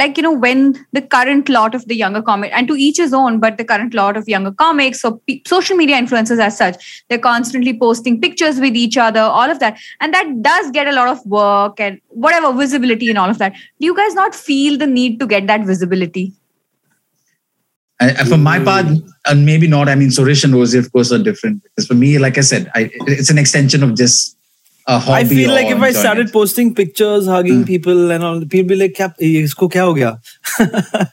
like 0.00 0.16
you 0.18 0.22
know 0.26 0.32
when 0.44 0.62
the 0.92 1.02
current 1.14 1.48
lot 1.48 1.74
of 1.78 1.86
the 1.90 1.96
younger 2.02 2.20
comic 2.28 2.50
and 2.52 2.66
to 2.68 2.74
each 2.86 2.96
his 2.96 3.14
own 3.14 3.38
but 3.44 3.56
the 3.58 3.64
current 3.72 3.94
lot 3.94 4.16
of 4.20 4.28
younger 4.28 4.52
comics 4.62 5.04
or 5.04 5.12
pe- 5.28 5.40
social 5.46 5.76
media 5.76 5.96
influencers 6.02 6.40
as 6.48 6.56
such 6.62 7.04
they're 7.08 7.24
constantly 7.26 7.74
posting 7.78 8.20
pictures 8.20 8.58
with 8.60 8.76
each 8.84 8.96
other 9.06 9.20
all 9.20 9.50
of 9.56 9.60
that 9.60 9.78
and 10.00 10.12
that 10.12 10.32
does 10.42 10.70
get 10.78 10.88
a 10.88 10.96
lot 11.00 11.08
of 11.08 11.24
work 11.26 11.78
and 11.88 12.00
whatever 12.08 12.52
visibility 12.62 13.08
and 13.08 13.18
all 13.18 13.30
of 13.30 13.38
that 13.38 13.52
do 13.80 13.86
you 13.90 13.96
guys 14.02 14.14
not 14.14 14.34
feel 14.34 14.76
the 14.76 14.86
need 14.86 15.20
to 15.20 15.26
get 15.26 15.46
that 15.46 15.64
visibility 15.64 16.32
I, 18.00 18.24
for 18.24 18.36
my 18.36 18.58
part, 18.58 18.86
and 19.26 19.46
maybe 19.46 19.66
not. 19.66 19.88
I 19.88 19.94
mean, 19.94 20.08
Suresh 20.08 20.44
and 20.44 20.54
Rosie, 20.54 20.78
of 20.78 20.90
course, 20.92 21.12
are 21.12 21.22
different. 21.22 21.62
Because 21.62 21.86
for 21.86 21.94
me, 21.94 22.18
like 22.18 22.38
I 22.38 22.42
said, 22.42 22.70
I, 22.74 22.90
it's 23.06 23.30
an 23.30 23.38
extension 23.38 23.82
of 23.82 23.94
just 23.96 24.36
a 24.86 24.98
hobby. 24.98 25.12
I 25.12 25.24
feel 25.24 25.50
like 25.50 25.68
if 25.68 25.80
I 25.80 25.92
started 25.92 26.32
posting 26.32 26.74
pictures, 26.74 27.26
hugging 27.26 27.60
hmm. 27.60 27.64
people, 27.64 28.10
and 28.10 28.24
all, 28.24 28.40
people 28.40 28.70
be 28.70 28.76
like, 28.76 28.94
"Kya, 28.94 29.14
isko 29.18 29.70
kya 29.70 29.80
ho 29.80 29.94
gaya?" 29.94 30.18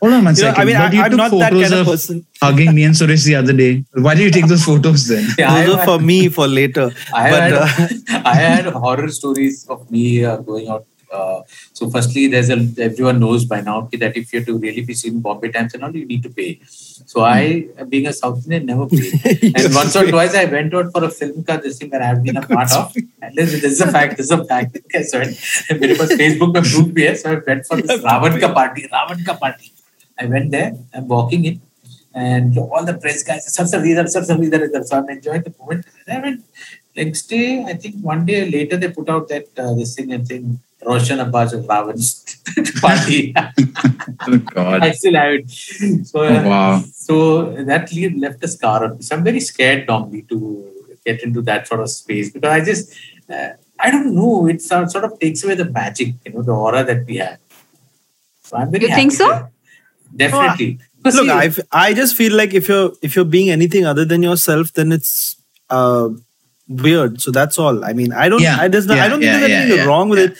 Hold 0.02 0.14
on 0.14 0.26
one 0.26 0.36
second. 0.42 0.56
Know, 0.56 0.62
I 0.62 0.66
mean, 0.66 0.76
I, 0.76 1.06
am 1.06 1.16
not 1.16 1.32
that 1.32 1.54
kind 1.54 1.74
of 1.74 1.86
person. 1.86 2.26
hugging 2.42 2.74
me 2.76 2.84
and 2.84 2.96
Suresh 2.96 3.26
the 3.26 3.36
other 3.36 3.54
day. 3.54 3.86
Why 3.94 4.16
did 4.16 4.24
you 4.24 4.32
take 4.32 4.48
those 4.48 4.66
photos 4.66 5.08
then? 5.08 5.28
Yeah, 5.38 5.64
those 5.66 5.76
are 5.76 5.86
for 5.86 6.00
me 6.00 6.30
for 6.30 6.48
later. 6.48 6.92
I 7.14 7.30
but, 7.30 7.42
had, 7.68 7.92
uh, 8.10 8.22
I 8.26 8.36
had 8.36 8.66
horror 8.66 9.10
stories 9.10 9.68
of 9.68 9.90
me 9.92 10.26
uh, 10.26 10.38
going 10.38 10.68
out 10.68 10.86
uh, 11.13 11.43
so 11.73 11.89
firstly, 11.89 12.27
there's 12.27 12.51
a 12.51 12.57
everyone 12.79 13.21
knows 13.21 13.45
by 13.45 13.61
now 13.61 13.89
that 13.93 14.17
if 14.17 14.33
you're 14.33 14.45
to 14.45 14.59
really 14.59 14.83
be 14.83 14.95
seen 14.95 15.21
Bombay 15.21 15.51
Times 15.53 15.75
and 15.75 15.85
all, 15.85 15.95
you 15.95 16.05
need 16.05 16.23
to 16.25 16.31
pay. 16.31 16.61
So 16.67 17.23
I, 17.23 17.69
being 17.89 18.07
a 18.07 18.13
South 18.13 18.45
Indian, 18.45 18.67
never 18.67 18.87
paid. 18.87 19.55
and 19.57 19.75
once 19.75 19.95
or 19.95 20.07
twice 20.11 20.35
I 20.35 20.47
went 20.47 20.75
out 20.75 20.91
for 20.93 21.05
a 21.05 21.11
film 21.11 21.45
car, 21.45 21.59
this 21.59 21.79
thing 21.79 21.91
that 21.91 22.03
I've 22.03 22.23
been 22.23 22.37
a 22.37 22.43
part 22.43 22.73
of. 22.73 22.95
And 23.23 23.35
this, 23.35 23.53
this 23.53 23.73
is 23.73 23.81
a 23.81 23.93
fact. 23.93 24.17
This 24.17 24.27
is 24.27 24.33
a 24.33 24.45
fact. 24.45 24.79
Okay, 24.87 25.03
so 25.05 25.21
मेरे 25.79 25.95
पास 25.99 26.17
Facebook 26.19 26.55
में 26.55 26.63
group 26.63 26.93
भी 26.95 27.17
so 27.17 27.31
I 27.31 27.41
went 27.47 27.67
for 27.67 27.81
this 27.81 28.03
Ravan 28.03 28.41
ka 28.41 28.53
party. 28.53 28.89
Ravan 28.93 29.25
ka 29.25 29.37
party. 29.37 29.73
I 30.19 30.27
went 30.27 30.51
there. 30.51 30.73
I'm 30.95 31.07
walking 31.07 31.45
in. 31.45 31.61
And 32.15 32.57
all 32.59 32.85
the 32.85 32.95
press 32.95 33.23
guys, 33.23 33.47
sir, 33.55 33.67
sir, 33.67 33.85
either, 33.85 34.07
sir, 34.07 34.25
sir, 34.25 34.43
either, 34.43 34.65
either. 34.65 34.83
So 34.85 34.97
I'm 34.97 35.09
enjoying 35.11 35.43
the 35.43 35.55
moment. 35.61 35.85
And 36.07 36.19
I 36.19 36.21
went, 36.23 36.45
next 36.97 37.27
day, 37.27 37.63
I 37.63 37.75
think 37.75 37.97
one 38.03 38.25
day 38.25 38.51
later, 38.51 38.79
they 38.79 38.89
put 38.89 39.11
out 39.11 39.29
that 39.29 39.47
uh, 39.59 39.75
this 39.75 39.95
thing 39.95 40.13
and 40.13 40.27
saying, 40.27 40.59
Roshan 40.84 41.20
Abbas 41.20 41.54
of 41.54 41.68
Ravan's 41.68 42.42
party. 42.82 43.34
oh 43.38 44.38
God. 44.38 44.82
I 44.82 44.92
still 44.92 45.14
have 45.14 45.34
it. 45.34 45.50
So, 45.50 46.24
oh, 46.24 46.50
wow. 46.50 46.84
so 46.92 47.52
that 47.54 47.92
left 48.18 48.44
a 48.44 48.48
scar 48.48 48.84
on 48.86 48.98
me. 48.98 49.02
So 49.04 49.16
I'm 49.16 49.24
very 49.24 49.40
scared 49.40 49.88
normally 49.88 50.24
to 50.24 50.68
get 51.06 51.24
into 51.24 51.42
that 51.44 51.68
sort 51.68 51.82
of 51.82 51.90
space 51.90 52.32
because 52.32 52.50
I 52.50 52.64
just, 52.64 52.94
uh, 53.30 53.50
I 53.80 53.92
don't 53.92 54.16
know, 54.16 54.48
it 54.48 54.62
sort 54.62 54.96
of 54.96 55.20
takes 55.20 55.44
away 55.44 55.56
the 55.56 55.66
magic, 55.66 56.16
you 56.26 56.34
know, 56.34 56.42
the 56.42 56.52
aura 56.52 56.84
that 56.84 57.06
we 57.06 57.18
have. 57.18 57.40
So 58.44 58.58
I'm 58.58 58.72
very 58.72 58.88
You 58.88 58.96
think 58.96 59.12
so? 59.12 59.50
Definitely. 60.16 60.80
Oh. 60.82 61.10
Look, 61.10 61.30
I 61.30 61.52
I 61.72 61.94
just 61.96 62.16
feel 62.16 62.36
like 62.36 62.54
if 62.54 62.68
you're 62.68 62.92
if 63.02 63.16
you're 63.16 63.26
being 63.26 63.50
anything 63.50 63.86
other 63.86 64.06
than 64.06 64.22
yourself, 64.22 64.72
then 64.74 64.92
it's 64.92 65.36
uh, 65.72 66.10
weird. 66.68 67.20
So 67.22 67.32
that's 67.32 67.58
all. 67.58 67.84
I 67.84 67.94
mean, 67.94 68.14
I 68.14 68.30
don't. 68.30 68.40
Yeah, 68.40 68.58
I, 68.60 68.68
there's 68.68 68.86
no, 68.86 68.94
yeah, 68.94 69.06
I 69.06 69.08
don't 69.08 69.22
yeah, 69.24 69.32
think 69.32 69.48
there's 69.48 69.62
anything 69.64 69.88
wrong 69.88 70.10
with 70.10 70.20
it 70.20 70.38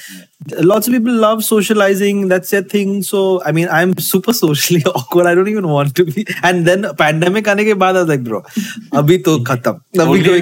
lots 0.50 0.88
of 0.88 0.94
people 0.94 1.14
love 1.14 1.44
socializing 1.44 2.28
that's 2.28 2.50
their 2.50 2.64
thing 2.64 3.04
so 3.04 3.44
i 3.44 3.52
mean 3.52 3.68
i'm 3.70 3.96
super 3.98 4.34
socially 4.34 4.84
awkward 4.96 5.28
i 5.28 5.36
don't 5.36 5.48
even 5.48 5.68
want 5.68 5.96
to 5.96 6.06
be 6.06 6.26
and 6.44 6.66
then 6.66 6.86
pandemic 6.96 7.46
aane 7.46 7.62
ke 7.68 7.76
baad 7.84 8.00
i 8.00 8.02
was 8.02 8.10
like 8.14 8.24
bro 8.24 8.42
abhi 9.02 9.18
to 9.28 9.38
khatam 9.50 9.78
abhi 10.06 10.24
to, 10.28 10.34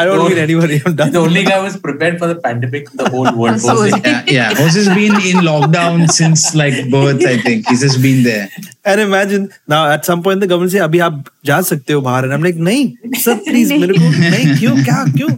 i 0.00 0.04
don't 0.04 0.28
need 0.28 0.42
anybody 0.46 0.80
i'm 0.84 0.96
done 1.00 1.12
the 1.16 1.22
only 1.28 1.44
guy 1.50 1.60
was 1.66 1.76
prepared 1.86 2.18
for 2.22 2.30
the 2.32 2.38
pandemic 2.46 2.90
the 3.02 3.08
whole 3.14 3.30
world 3.42 3.60
so, 3.66 3.76
yeah, 3.84 4.24
yeah 4.38 4.54
Moses 4.62 4.88
been 5.00 5.14
in 5.32 5.46
lockdown 5.50 6.10
since 6.18 6.46
like 6.62 6.78
birth 6.96 7.24
i 7.34 7.36
think 7.46 7.68
he's 7.68 7.84
just 7.86 8.02
been 8.08 8.22
there 8.30 8.48
and 8.84 9.00
imagine 9.00 9.50
now 9.74 9.82
at 9.90 10.04
some 10.04 10.22
point 10.22 10.40
the 10.40 10.50
government 10.54 10.72
say 10.76 10.82
abhi 10.88 11.04
aap 11.08 11.30
ja 11.50 11.60
sakte 11.70 11.94
ho 11.98 12.02
bahar 12.08 12.24
and 12.26 12.38
i'm 12.38 12.48
like 12.48 12.60
nahi 12.70 12.82
sir 13.26 13.38
please 13.50 13.72
mere 13.84 14.00
ko 14.02 14.10
nahi 14.34 14.58
kyun 14.62 14.82
kya 14.90 14.98
kyun 15.18 15.34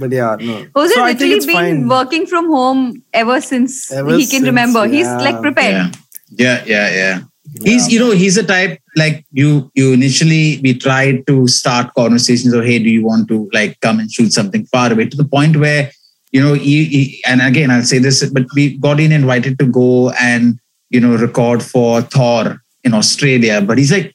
but 0.00 0.10
yeah, 0.10 0.36
no. 0.40 0.66
Jose 0.74 0.94
so 0.94 1.04
literally 1.04 1.46
been 1.46 1.54
fine. 1.54 1.88
working 1.88 2.26
from 2.26 2.46
home 2.46 3.02
ever 3.12 3.40
since 3.40 3.92
ever 3.92 4.16
he 4.16 4.22
can 4.22 4.40
since, 4.40 4.46
remember. 4.46 4.86
Yeah. 4.86 4.92
He's 4.96 5.06
like 5.06 5.40
prepared. 5.40 5.96
Yeah, 6.30 6.64
yeah, 6.64 6.64
yeah. 6.66 6.90
yeah. 6.96 7.20
He's, 7.64 7.92
you 7.92 7.98
know, 7.98 8.12
he's 8.12 8.36
a 8.36 8.44
type 8.44 8.80
like 8.96 9.24
you. 9.32 9.70
You 9.74 9.92
initially 9.92 10.60
we 10.62 10.74
tried 10.74 11.26
to 11.26 11.46
start 11.48 11.94
conversations 11.94 12.54
or 12.54 12.62
hey, 12.62 12.78
do 12.78 12.88
you 12.88 13.04
want 13.04 13.28
to 13.28 13.48
like 13.52 13.78
come 13.80 13.98
and 14.00 14.10
shoot 14.10 14.32
something 14.32 14.66
far 14.66 14.92
away 14.92 15.08
to 15.08 15.16
the 15.16 15.24
point 15.24 15.56
where 15.56 15.90
you 16.32 16.40
know, 16.40 16.54
he, 16.54 16.84
he, 16.84 17.22
and 17.26 17.42
again 17.42 17.70
I'll 17.70 17.82
say 17.82 17.98
this, 17.98 18.28
but 18.30 18.46
we 18.54 18.78
got 18.78 19.00
in 19.00 19.12
invited 19.12 19.58
to 19.58 19.66
go 19.66 20.10
and 20.10 20.58
you 20.88 21.00
know 21.00 21.16
record 21.16 21.62
for 21.62 22.02
Thor 22.02 22.62
in 22.84 22.94
Australia, 22.94 23.60
but 23.60 23.78
he's 23.78 23.92
like 23.92 24.14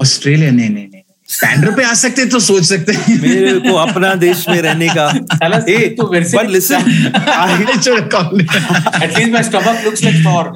Australia, 0.00 0.50
nee, 0.50 0.68
nee, 0.68 0.86
standard 1.28 1.76
पे 1.76 1.84
आ 1.84 1.92
सकते 1.94 2.24
तो 2.30 2.38
सोच 2.40 2.64
सकते 2.64 2.92
मेरे 3.20 3.52
को 3.60 3.74
अपना 3.76 4.14
देश 4.24 4.44
में 4.48 4.60
रहने 4.62 4.88
का 4.98 5.06
ए 5.68 5.78
तो 5.98 6.06
फिर 6.12 6.24
से 6.24 6.36
but 6.38 6.50
listen 6.50 6.90
I 7.34 7.62
at least 9.04 9.32
my 9.32 9.42
stomach 9.42 9.84
looks 9.84 10.04
like 10.04 10.24
for 10.24 10.52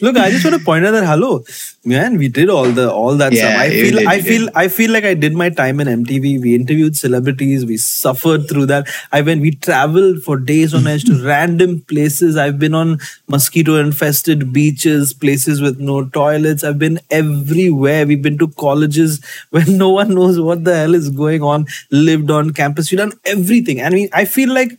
look 0.00 0.16
I 0.16 0.30
just 0.30 0.44
want 0.44 0.58
to 0.58 0.64
point 0.64 0.84
out 0.84 0.90
that 0.92 1.04
hello 1.04 1.44
man 1.84 2.18
we 2.18 2.28
did 2.28 2.50
all 2.50 2.70
the 2.70 2.90
all 2.92 3.16
that 3.16 3.32
yeah, 3.32 3.48
stuff 3.48 3.60
I 3.60 3.70
feel 3.70 3.98
did, 3.98 4.06
I 4.06 4.20
feel 4.20 4.48
I 4.54 4.68
feel 4.68 4.90
like 4.90 5.04
I 5.04 5.14
did 5.14 5.34
my 5.34 5.50
time 5.50 5.78
in 5.80 5.86
MTV 5.86 6.40
we 6.42 6.54
interviewed 6.54 6.96
celebrities 6.96 7.64
we 7.64 7.76
suffered 7.76 8.48
through 8.48 8.66
that 8.66 8.88
I 9.12 9.20
went 9.20 9.40
we 9.40 9.52
traveled 9.52 10.22
for 10.24 10.36
days 10.36 10.74
on 10.74 10.86
edge 10.86 11.04
to 11.04 11.24
random 11.24 11.80
places 11.82 12.36
I've 12.36 12.58
been 12.58 12.74
on 12.74 12.98
mosquito 13.28 13.76
infested 13.76 14.52
beaches 14.52 15.14
places 15.14 15.60
with 15.60 15.78
no 15.78 16.04
toilets 16.06 16.64
I've 16.64 16.78
been 16.78 16.98
everywhere 17.10 18.04
we 18.04 18.16
We've 18.16 18.22
been 18.22 18.38
to 18.38 18.48
colleges 18.48 19.20
where 19.50 19.66
no 19.66 19.90
one 19.90 20.14
knows 20.14 20.40
what 20.40 20.64
the 20.64 20.74
hell 20.74 20.94
is 20.94 21.10
going 21.10 21.42
on, 21.42 21.66
lived 21.90 22.30
on 22.30 22.52
campus. 22.52 22.90
We've 22.90 22.98
done 22.98 23.12
everything. 23.24 23.80
And 23.80 23.94
I 23.94 23.96
mean, 23.96 24.08
I 24.12 24.24
feel 24.24 24.52
like, 24.52 24.78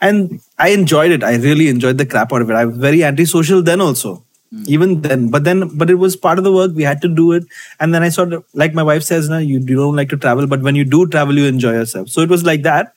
and 0.00 0.40
I 0.58 0.68
enjoyed 0.68 1.10
it. 1.10 1.24
I 1.24 1.36
really 1.36 1.68
enjoyed 1.68 1.98
the 1.98 2.06
crap 2.06 2.32
out 2.32 2.42
of 2.42 2.50
it. 2.50 2.54
I 2.54 2.66
was 2.66 2.76
very 2.76 3.02
antisocial 3.02 3.62
then 3.62 3.80
also. 3.80 4.22
Mm. 4.52 4.66
Even 4.66 5.02
then, 5.02 5.30
but 5.30 5.44
then, 5.44 5.76
but 5.76 5.90
it 5.90 5.96
was 5.96 6.16
part 6.16 6.38
of 6.38 6.44
the 6.44 6.52
work. 6.52 6.72
We 6.74 6.82
had 6.82 7.02
to 7.02 7.08
do 7.08 7.32
it, 7.32 7.44
and 7.80 7.92
then 7.94 8.02
I 8.02 8.08
sort 8.08 8.32
of, 8.32 8.44
like 8.54 8.72
my 8.72 8.82
wife 8.82 9.02
says, 9.02 9.28
now 9.28 9.38
you, 9.38 9.58
you 9.58 9.76
don't 9.76 9.94
like 9.94 10.08
to 10.08 10.16
travel, 10.16 10.46
but 10.46 10.62
when 10.62 10.74
you 10.74 10.84
do 10.84 11.06
travel, 11.06 11.36
you 11.36 11.44
enjoy 11.44 11.72
yourself. 11.72 12.08
So 12.08 12.22
it 12.22 12.30
was 12.30 12.44
like 12.44 12.62
that. 12.62 12.94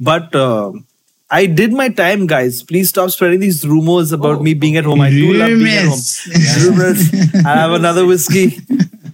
But 0.00 0.34
uh, 0.34 0.72
I 1.30 1.46
did 1.46 1.72
my 1.72 1.88
time, 1.90 2.26
guys. 2.26 2.64
Please 2.64 2.88
stop 2.88 3.10
spreading 3.10 3.38
these 3.38 3.66
rumors 3.66 4.10
about 4.12 4.38
oh, 4.38 4.42
me 4.42 4.54
being 4.54 4.76
at 4.76 4.84
home. 4.84 5.00
I 5.00 5.10
do 5.10 5.34
love 5.34 5.50
being 5.50 5.66
at 5.68 5.84
home. 5.84 6.00
rumors. 6.64 7.14
I 7.46 7.54
have 7.54 7.72
another 7.72 8.04
whiskey. 8.04 8.58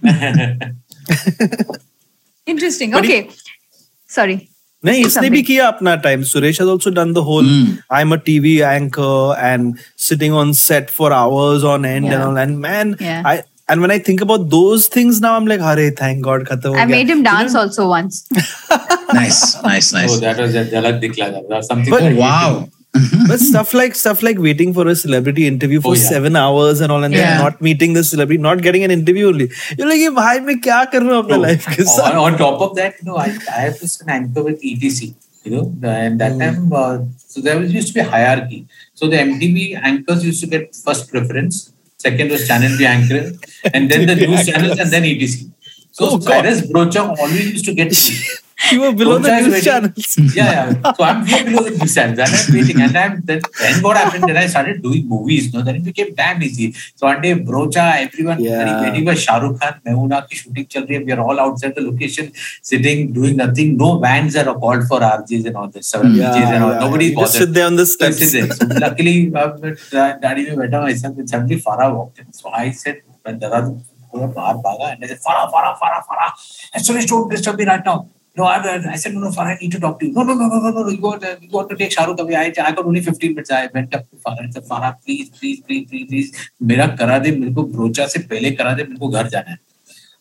Interesting. 2.45 2.95
Okay. 2.95 3.29
Sorry. 4.07 4.49
नहीं 4.85 5.05
इसने 5.05 5.29
भी 5.29 5.41
किया 5.43 5.67
अपना 5.67 5.95
time 6.05 6.23
Suresh 6.33 6.61
has 6.61 6.69
also 6.69 6.91
done 6.99 7.13
the 7.13 7.25
whole 7.31 7.49
I 7.91 8.01
am 8.01 8.13
a 8.13 8.17
TV 8.29 8.57
anchor 8.59 9.43
and 9.45 9.73
sitting 10.09 10.35
on 10.43 10.53
set 10.61 10.89
for 10.97 11.13
hours 11.13 11.63
on 11.73 11.85
and 11.85 12.05
and 12.05 12.21
all 12.21 12.37
and 12.37 12.57
man 12.57 12.95
I 13.25 13.39
And 13.73 13.81
when 13.81 13.91
I 13.91 13.97
think 13.97 14.19
about 14.23 14.49
those 14.49 14.83
things 14.95 15.19
now, 15.21 15.29
I'm 15.35 15.47
like, 15.51 15.61
"Hare, 15.67 15.85
thank 15.99 16.19
God, 16.25 16.43
khatam." 16.49 16.75
I 16.81 16.83
made 16.89 17.11
him 17.11 17.21
dance 17.27 17.53
you 17.53 17.55
know? 17.55 17.61
also 17.61 17.85
once. 17.91 18.19
nice, 19.13 19.39
nice, 19.63 19.87
nice. 19.95 20.11
Oh, 20.15 20.17
that 20.25 20.41
was 20.43 20.57
a 20.61 20.65
Jalak 20.73 20.99
Dikla. 21.05 21.29
That 21.37 21.47
was 21.53 21.71
something. 21.71 21.95
But, 21.95 22.03
that 22.03 22.19
wow, 22.19 22.69
Mm-hmm. 22.95 23.27
but 23.27 23.39
stuff 23.39 23.73
like 23.73 23.93
stuff 23.93 24.23
like 24.23 24.37
waiting 24.37 24.73
for 24.73 24.87
a 24.87 24.95
celebrity 24.95 25.47
interview 25.47 25.81
for 25.81 25.91
oh, 25.91 25.93
yeah. 25.95 26.09
seven 26.13 26.35
hours 26.35 26.79
and 26.79 26.91
all, 26.93 27.03
and 27.03 27.13
yeah. 27.13 27.21
then 27.21 27.43
not 27.43 27.61
meeting 27.61 27.93
the 27.93 28.03
celebrity, 28.03 28.41
not 28.41 28.61
getting 28.61 28.85
an 28.85 28.91
interview 28.91 29.27
only. 29.27 29.49
You're 29.77 29.89
like, 29.89 30.15
"Why 30.19 30.39
me? 30.39 30.55
Kya 30.67 30.79
kar 30.91 31.01
raha 31.01 31.17
apna 31.23 31.39
life 31.45 31.67
on, 31.99 32.15
on 32.25 32.37
top 32.37 32.61
of 32.61 32.75
that, 32.77 32.95
you 32.99 33.05
know, 33.09 33.17
I, 33.17 33.27
I 33.55 33.59
have 33.67 33.79
this 33.79 33.99
an 34.01 34.09
anchor 34.09 34.43
with 34.43 34.61
ETC. 34.61 35.13
You 35.43 35.51
know, 35.51 35.65
and 35.83 36.19
that 36.19 36.31
mm. 36.33 36.39
time, 36.39 36.73
uh, 36.73 36.99
so 37.17 37.39
there 37.39 37.59
was 37.59 37.71
used 37.71 37.89
to 37.89 37.93
be 37.93 37.99
hierarchy. 37.99 38.67
So 38.95 39.07
the 39.07 39.17
MTV 39.17 39.79
anchors 39.79 40.25
used 40.25 40.41
to 40.41 40.47
get 40.47 40.73
first 40.73 41.11
preference, 41.11 41.71
second 41.97 42.31
was 42.31 42.47
Channel 42.47 42.77
V 42.77 42.85
anchor, 42.85 43.31
and 43.73 43.91
then 43.91 44.07
the 44.07 44.15
news 44.25 44.39
anchors. 44.39 44.47
channels, 44.47 44.79
and 44.79 44.89
then 44.91 45.03
ETC. 45.03 45.51
So 45.91 46.09
oh, 46.11 46.19
Cyrus 46.19 46.61
Broacha 46.61 47.15
always 47.19 47.51
used 47.51 47.65
to 47.65 47.73
get 47.75 47.93
you 48.71 48.81
were 48.81 48.93
below 48.93 49.17
the 49.19 49.41
news 49.41 49.63
channels. 49.63 50.17
yeah, 50.33 50.71
yeah. 50.73 50.93
So 50.93 51.03
I'm 51.03 51.25
way 51.25 51.43
below 51.43 51.63
the 51.63 51.71
news 51.71 51.93
channels 51.93 52.19
and 52.19 52.29
I'm 52.29 52.55
waiting. 52.55 52.81
And 52.81 52.97
I'm, 52.97 53.21
then, 53.21 53.41
then 53.59 53.83
what 53.83 53.97
happened? 53.97 54.23
Then 54.23 54.37
I 54.37 54.47
started 54.47 54.81
doing 54.81 55.07
movies. 55.07 55.53
No, 55.53 55.61
then 55.61 55.75
it 55.77 55.83
became 55.83 56.13
damn 56.15 56.41
easy. 56.41 56.71
So 56.95 57.07
one 57.07 57.21
day, 57.21 57.33
Brocha, 57.33 58.01
everyone, 58.01 58.41
yeah. 58.41 59.03
for 59.03 59.15
Shah 59.15 59.37
Rukh 59.37 59.59
Khan, 59.59 59.81
Mehuna 59.85 60.27
ki 60.29 60.35
shooting 60.37 60.65
chal 60.67 60.83
rahi 60.83 61.05
We 61.05 61.11
are 61.11 61.19
all 61.19 61.39
outside 61.39 61.75
the 61.75 61.81
location, 61.81 62.31
sitting, 62.61 63.11
doing 63.11 63.35
nothing. 63.35 63.75
No 63.75 63.99
vans 63.99 64.35
are 64.35 64.45
called 64.45 64.87
for 64.87 64.99
RJs 64.99 65.47
and 65.47 65.57
all 65.57 65.67
this. 65.67 65.87
So 65.87 66.01
yeah, 66.01 66.31
DJs 66.31 66.53
and 66.55 66.63
all. 66.63 66.71
Yeah. 66.71 66.79
Nobody 66.79 67.13
bothered. 67.13 67.27
Just 67.27 67.37
sit 67.39 67.53
there 67.53 67.67
on 67.67 67.75
the 67.75 67.85
steps. 67.85 68.17
Sit 68.17 68.47
there. 68.47 68.55
So 68.55 68.65
luckily, 68.67 69.29
daddy 69.29 70.45
में 70.45 70.55
बैठा 70.57 70.81
myself 70.83 71.17
and 71.17 71.29
suddenly 71.29 71.61
Farah 71.61 71.93
walked 71.93 72.19
in. 72.19 72.31
So 72.31 72.49
I 72.49 72.71
said, 72.71 73.01
when 73.23 73.39
Dada 73.39 73.75
बाहर 74.15 74.61
भागा 74.63 74.93
and 74.93 75.03
I 75.03 75.07
said, 75.07 75.19
Farah, 75.19 75.51
Farah, 75.51 75.77
Farah, 75.77 76.03
Farah. 76.09 76.31
And 76.73 76.85
so 76.85 76.99
don't 77.01 77.29
disturb 77.29 77.57
me 77.57 77.65
right 77.65 77.83
now. 77.85 78.07
No, 78.37 78.43
I, 78.43 78.57
I 78.91 78.95
said, 78.97 79.13
no, 79.13 79.21
no, 79.21 79.29
Farah, 79.29 79.55
I 79.55 79.57
need 79.61 79.71
to 79.71 79.79
talk 79.79 79.99
to 79.99 80.05
you. 80.05 80.11
No, 80.13 80.23
no, 80.23 80.33
no, 80.33 80.47
no, 80.47 80.59
no, 80.59 80.83
no, 80.83 80.89
you 80.89 80.99
want, 80.99 81.23
uh, 81.23 81.35
you 81.41 81.49
want 81.49 81.69
to 81.69 81.75
take 81.77 81.91
Shahrukh 81.91 82.19
away. 82.19 82.35
I, 82.35 82.47
I 82.65 82.71
got 82.73 82.85
only 82.85 83.01
15 83.01 83.31
minutes. 83.33 83.51
I 83.51 83.67
went 83.73 83.95
up 83.95 84.09
to 84.09 84.17
Farah 84.17 84.39
and 84.39 84.53
said, 84.53 84.63
Farah, 84.65 84.95
please, 85.05 85.29
please, 85.29 85.61
please, 85.61 85.85
please, 85.89 86.07
please, 86.09 86.49
मेरा 86.71 86.87
करा 86.99 87.17
दे 87.23 87.31
मेरे 87.39 87.53
को 87.53 87.63
ब्रोचा 87.75 88.07
से 88.13 88.19
पहले 88.33 88.51
करा 88.59 88.73
दे 88.73 88.83
मेरे 88.83 88.99
को 88.99 89.07
घर 89.09 89.27
जाना 89.35 89.51
है 89.51 89.57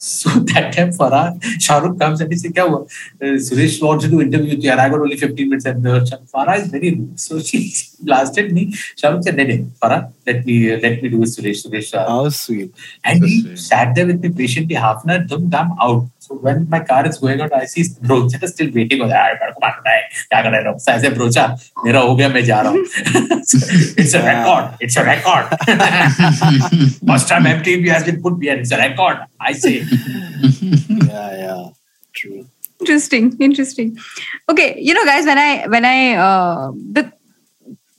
So 0.06 0.28
that 0.52 0.74
time 0.74 0.90
Farah, 0.92 1.40
Shahrukh 1.66 1.98
comes 1.98 2.20
and 2.20 2.30
he 2.30 2.36
says, 2.38 2.52
Kya 2.52 2.68
hua? 2.68 2.80
Uh, 2.82 3.38
Suresh 3.44 3.82
wants 3.82 4.04
to 4.04 4.10
do 4.10 4.20
interview 4.20 4.50
with 4.54 4.62
you. 4.64 4.70
I 4.70 4.88
got 4.90 5.00
only 5.00 5.16
15 5.16 5.48
minutes 5.48 5.64
and 5.64 5.86
uh, 5.86 6.00
Farah 6.32 6.58
is 6.58 6.66
very 6.68 6.90
rude. 6.94 7.18
So 7.18 7.40
she 7.40 7.72
blasted 8.02 8.52
me. 8.52 8.66
Shahrukh 9.00 9.24
said, 9.24 9.36
Nene, 9.36 9.72
Farah, 9.82 10.12
let 10.26 10.44
me, 10.44 10.74
uh, 10.74 10.78
let 10.80 11.02
me 11.02 11.08
do 11.08 11.18
with 11.18 11.34
Suresh. 11.34 11.64
Suresh 11.66 11.94
uh, 11.94 12.06
How 12.06 12.28
sweet. 12.28 12.74
and 13.02 13.20
So 13.20 13.26
he 13.26 13.40
sweet. 13.42 13.58
sat 13.58 13.94
there 13.94 14.06
with 14.06 14.20
me 14.22 14.28
patiently 14.28 14.74
half 14.74 15.04
an 15.04 15.10
hour, 15.10 15.18
dum 15.20 15.48
dum 15.48 15.74
out. 15.80 16.10
So 16.24 16.36
when 16.36 16.66
my 16.70 16.80
car 16.80 17.06
is 17.06 17.18
going 17.18 17.40
out, 17.42 17.52
I 17.52 17.66
see 17.66 17.82
Broacha 18.08 18.48
still 18.48 18.70
waiting 18.76 19.00
हो 19.02 19.08
यार 19.08 19.32
मेरे 19.40 19.52
को 19.52 19.60
मारना 19.64 19.90
है 19.90 20.04
to 20.30 22.16
कर 22.16 22.74
it's 23.98 24.14
a 24.14 24.22
record. 24.22 24.76
It's 24.80 24.96
a 24.96 25.04
record. 25.04 25.48
First 27.10 27.28
time 27.28 27.44
MTV 27.44 27.88
has 27.88 28.04
been 28.04 28.22
put 28.22 28.38
behind. 28.38 28.60
it's 28.60 28.72
a 28.72 28.78
record 28.78 29.18
I 29.40 29.52
say. 29.52 29.74
Yeah 31.08 31.36
yeah. 31.42 31.68
True. 32.14 32.46
Interesting 32.80 33.36
interesting. 33.40 33.98
Okay 34.48 34.80
you 34.80 34.94
know 34.94 35.04
guys 35.04 35.26
when 35.26 35.38
i 35.38 35.66
when 35.76 35.84
i 35.84 36.14
uh, 36.14 36.72
the 36.98 37.04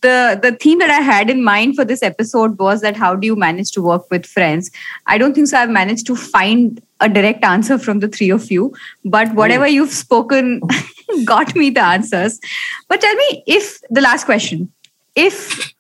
the 0.05 0.39
the 0.41 0.51
theme 0.63 0.79
that 0.79 0.91
I 0.95 1.01
had 1.01 1.29
in 1.33 1.43
mind 1.43 1.75
for 1.75 1.85
this 1.91 2.03
episode 2.03 2.59
was 2.59 2.81
that 2.81 2.95
how 3.03 3.15
do 3.15 3.25
you 3.25 3.35
manage 3.43 3.71
to 3.77 3.81
work 3.81 4.11
with 4.11 4.27
friends? 4.33 4.69
I 5.13 5.17
don't 5.17 5.33
think 5.33 5.47
so. 5.47 5.57
I've 5.57 5.71
managed 5.77 6.05
to 6.07 6.15
find 6.15 6.81
a 7.01 7.09
direct 7.09 7.43
answer 7.43 7.77
from 7.77 7.99
the 7.99 8.07
three 8.07 8.29
of 8.29 8.49
you 8.49 8.73
but 9.03 9.33
whatever 9.35 9.67
you've 9.67 9.91
spoken 9.91 10.61
got 11.25 11.55
me 11.55 11.69
the 11.69 11.81
answers. 11.81 12.39
But 12.87 13.01
tell 13.01 13.15
me 13.15 13.43
if 13.45 13.79
the 13.89 14.01
last 14.01 14.25
question 14.25 14.71
if 15.15 15.73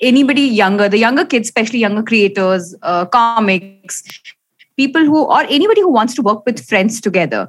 anybody 0.00 0.42
younger 0.42 0.88
the 0.88 0.98
younger 0.98 1.24
kids 1.24 1.48
especially 1.48 1.78
younger 1.78 2.02
creators 2.02 2.74
uh, 2.82 3.04
comics 3.06 4.02
people 4.76 5.04
who 5.04 5.22
or 5.22 5.42
anybody 5.42 5.80
who 5.80 5.90
wants 5.90 6.14
to 6.14 6.22
work 6.22 6.44
with 6.44 6.64
friends 6.66 7.00
together 7.00 7.48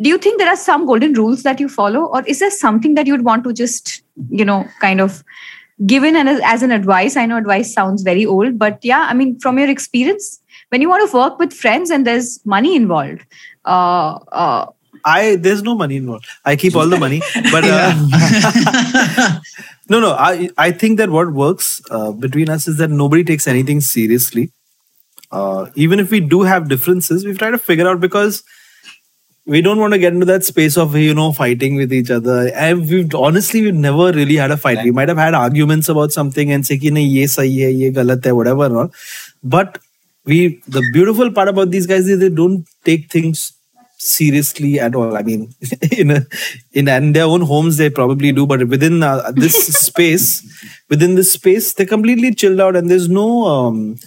do 0.00 0.08
you 0.08 0.18
think 0.18 0.38
there 0.38 0.48
are 0.48 0.56
some 0.56 0.84
golden 0.84 1.12
rules 1.12 1.44
that 1.44 1.60
you 1.60 1.68
follow 1.68 2.06
or 2.06 2.24
is 2.26 2.40
there 2.40 2.50
something 2.50 2.94
that 2.94 3.06
you'd 3.06 3.24
want 3.24 3.44
to 3.44 3.52
just 3.52 4.02
you 4.30 4.44
know 4.44 4.66
kind 4.80 5.00
of 5.00 5.22
give 5.86 6.04
in 6.04 6.14
as, 6.16 6.40
as 6.44 6.62
an 6.62 6.70
advice? 6.70 7.16
I 7.16 7.26
know 7.26 7.36
advice 7.36 7.72
sounds 7.72 8.02
very 8.02 8.26
old 8.26 8.58
but 8.58 8.78
yeah 8.82 9.06
i 9.08 9.14
mean 9.14 9.38
from 9.38 9.58
your 9.58 9.70
experience 9.70 10.41
when 10.72 10.80
you 10.80 10.88
want 10.88 11.08
to 11.08 11.16
work 11.16 11.38
with 11.38 11.52
friends 11.52 11.90
and 11.90 12.06
there's 12.06 12.40
money 12.44 12.76
involved 12.76 13.26
uh, 13.64 14.18
uh, 14.42 14.66
I 15.04 15.36
there's 15.36 15.62
no 15.62 15.74
money 15.74 15.96
involved. 15.96 16.26
I 16.44 16.56
keep 16.56 16.76
all 16.76 16.88
the 16.88 16.98
money, 16.98 17.20
but 17.50 17.64
uh, 17.64 19.40
no, 19.88 20.00
no. 20.00 20.12
I 20.12 20.50
I 20.56 20.70
think 20.70 20.98
that 20.98 21.10
what 21.10 21.32
works 21.32 21.82
uh, 21.90 22.12
between 22.12 22.48
us 22.48 22.68
is 22.68 22.78
that 22.78 22.90
nobody 22.90 23.24
takes 23.24 23.48
anything 23.48 23.80
seriously. 23.80 24.52
Uh, 25.30 25.70
even 25.74 25.98
if 25.98 26.10
we 26.10 26.20
do 26.20 26.42
have 26.42 26.68
differences, 26.68 27.24
we've 27.24 27.38
tried 27.38 27.52
to 27.52 27.58
figure 27.58 27.88
out 27.88 28.00
because 28.00 28.44
we 29.44 29.60
don't 29.60 29.80
want 29.80 29.92
to 29.92 29.98
get 29.98 30.12
into 30.12 30.26
that 30.26 30.44
space 30.44 30.76
of 30.76 30.94
you 30.94 31.14
know 31.14 31.32
fighting 31.32 31.74
with 31.74 31.92
each 31.92 32.10
other. 32.10 32.52
And 32.54 32.88
we've 32.88 33.14
honestly 33.14 33.62
we've 33.62 33.74
never 33.74 34.12
really 34.12 34.36
had 34.36 34.50
a 34.50 34.56
fight. 34.56 34.76
Right. 34.76 34.84
We 34.84 34.90
might 34.92 35.08
have 35.08 35.18
had 35.18 35.34
arguments 35.34 35.88
about 35.88 36.12
something 36.12 36.52
and 36.52 36.66
say, 36.66 36.78
"Ki 36.78 36.90
ye 37.00 37.24
sahi 37.24 37.64
hai, 37.64 37.70
ye 37.70 37.90
galat 37.90 38.24
hai," 38.24 38.32
whatever. 38.32 38.90
But 39.42 39.78
we 40.24 40.62
the 40.66 40.82
beautiful 40.92 41.30
part 41.32 41.48
about 41.48 41.70
these 41.70 41.86
guys 41.86 42.08
is 42.08 42.20
they 42.20 42.28
don't 42.28 42.66
take 42.84 43.10
things 43.10 43.52
seriously 44.02 44.80
at 44.80 44.94
all. 44.94 45.16
I 45.16 45.22
mean, 45.22 45.54
in 45.92 46.10
a, 46.10 46.26
in 46.72 46.88
in 46.88 47.12
their 47.12 47.24
own 47.24 47.42
homes 47.42 47.76
they 47.76 47.90
probably 47.90 48.32
do, 48.32 48.46
but 48.46 48.66
within 48.68 49.02
uh, 49.02 49.32
this 49.34 49.54
space, 49.86 50.42
within 50.88 51.14
this 51.14 51.32
space, 51.32 51.72
they're 51.74 51.86
completely 51.86 52.34
chilled 52.34 52.60
out, 52.60 52.76
and 52.76 52.90
there's 52.90 53.08
no. 53.08 53.44
Um, 53.44 53.98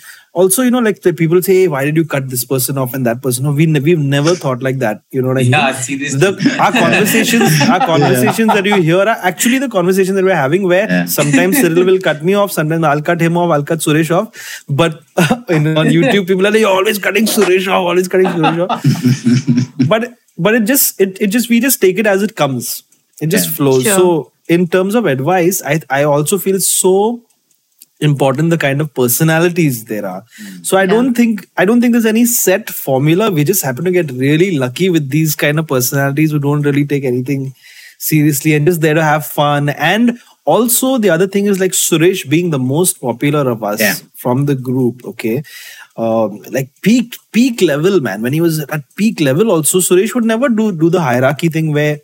also, 0.41 0.63
you 0.63 0.71
know, 0.75 0.79
like 0.85 1.01
the 1.03 1.11
people 1.19 1.41
say, 1.47 1.53
hey, 1.61 1.67
"Why 1.73 1.81
did 1.87 1.95
you 1.99 2.03
cut 2.13 2.25
this 2.31 2.43
person 2.51 2.77
off 2.83 2.93
and 2.97 3.05
that 3.09 3.21
person?" 3.25 3.45
off? 3.51 3.55
We 3.61 3.65
ne- 3.75 3.79
we've 3.87 4.01
never 4.13 4.33
thought 4.43 4.63
like 4.67 4.79
that. 4.83 5.01
You 5.17 5.21
know 5.25 5.29
what 5.33 5.37
I 5.37 5.43
mean? 5.43 5.51
Yeah, 5.57 5.71
seriously. 5.87 6.19
The, 6.23 6.57
our 6.65 6.71
conversations, 6.79 7.55
our 7.75 7.79
conversations 7.91 8.53
that 8.57 8.65
you 8.71 8.81
hear 8.87 8.99
are 9.13 9.17
actually 9.31 9.59
the 9.65 9.69
conversations 9.77 10.15
that 10.19 10.25
we're 10.29 10.35
having. 10.41 10.67
Where 10.73 10.89
Yeah. 10.95 11.05
sometimes 11.17 11.61
Cyril 11.61 11.85
will 11.91 11.99
cut 12.09 12.23
me 12.31 12.35
off, 12.41 12.51
sometimes 12.57 12.83
I'll 12.91 13.01
cut 13.11 13.21
him 13.27 13.37
off, 13.43 13.51
I'll 13.59 13.63
cut 13.71 13.79
Suresh 13.87 14.11
off. 14.19 14.63
But 14.83 14.99
in, 15.57 15.67
on 15.83 15.87
YouTube, 15.97 16.27
people 16.33 16.45
are 16.47 16.51
like, 16.51 16.59
"You're 16.67 16.75
always 16.81 16.99
cutting 17.09 17.25
Suresh 17.37 17.67
off, 17.77 17.87
always 17.93 18.07
cutting 18.15 18.27
Suresh 18.27 18.69
off." 18.69 19.87
but 19.95 20.13
but 20.37 20.55
it 20.55 20.65
just 20.65 20.99
it, 20.99 21.17
it 21.21 21.27
just 21.27 21.49
we 21.49 21.59
just 21.59 21.79
take 21.81 21.97
it 21.97 22.05
as 22.15 22.21
it 22.29 22.35
comes. 22.35 22.83
It 23.21 23.27
just 23.27 23.47
Yeah. 23.49 23.55
flows. 23.55 23.83
Sure. 23.83 23.97
So 23.97 24.31
in 24.47 24.67
terms 24.67 24.95
of 24.95 25.05
advice, 25.05 25.61
I 25.73 25.79
I 25.89 26.03
also 26.03 26.37
feel 26.37 26.59
so 26.59 27.23
important 28.08 28.48
the 28.50 28.56
kind 28.56 28.80
of 28.80 28.92
personalities 28.94 29.84
there 29.88 30.06
are 30.10 30.22
so 30.68 30.76
i 30.76 30.82
Yeah. 30.84 30.90
don't 30.92 31.14
think 31.20 31.42
i 31.56 31.64
don't 31.70 31.82
think 31.82 31.92
there's 31.96 32.06
any 32.12 32.24
set 32.34 32.70
formula 32.70 33.30
we 33.38 33.44
just 33.50 33.62
happen 33.62 33.84
to 33.88 33.90
get 33.96 34.10
really 34.22 34.50
lucky 34.62 34.88
with 34.94 35.10
these 35.16 35.34
kind 35.42 35.58
of 35.62 35.66
personalities 35.72 36.30
who 36.36 36.38
don't 36.46 36.62
really 36.70 36.84
take 36.92 37.04
anything 37.04 37.52
seriously 37.98 38.54
and 38.54 38.66
just 38.66 38.80
there 38.80 38.94
to 38.94 39.02
have 39.02 39.26
fun 39.26 39.68
and 39.92 40.12
also 40.46 40.92
the 40.98 41.10
other 41.10 41.26
thing 41.34 41.44
is 41.54 41.60
like 41.60 41.72
suresh 41.72 42.22
being 42.36 42.48
the 42.54 42.58
most 42.58 43.00
popular 43.02 43.42
of 43.50 43.62
us 43.72 43.80
Yeah. 43.86 43.94
from 44.24 44.46
the 44.46 44.54
group 44.70 45.04
okay 45.12 45.34
um, 45.96 46.40
like 46.56 46.70
peak 46.88 47.18
peak 47.32 47.60
level 47.72 48.00
man 48.00 48.22
when 48.22 48.32
he 48.32 48.40
was 48.40 48.60
at 48.60 48.82
peak 49.02 49.20
level 49.20 49.50
also 49.56 49.78
suresh 49.90 50.14
would 50.14 50.24
never 50.32 50.48
do 50.48 50.70
do 50.84 50.88
the 50.96 51.02
hierarchy 51.10 51.50
thing 51.58 51.72
where 51.80 51.98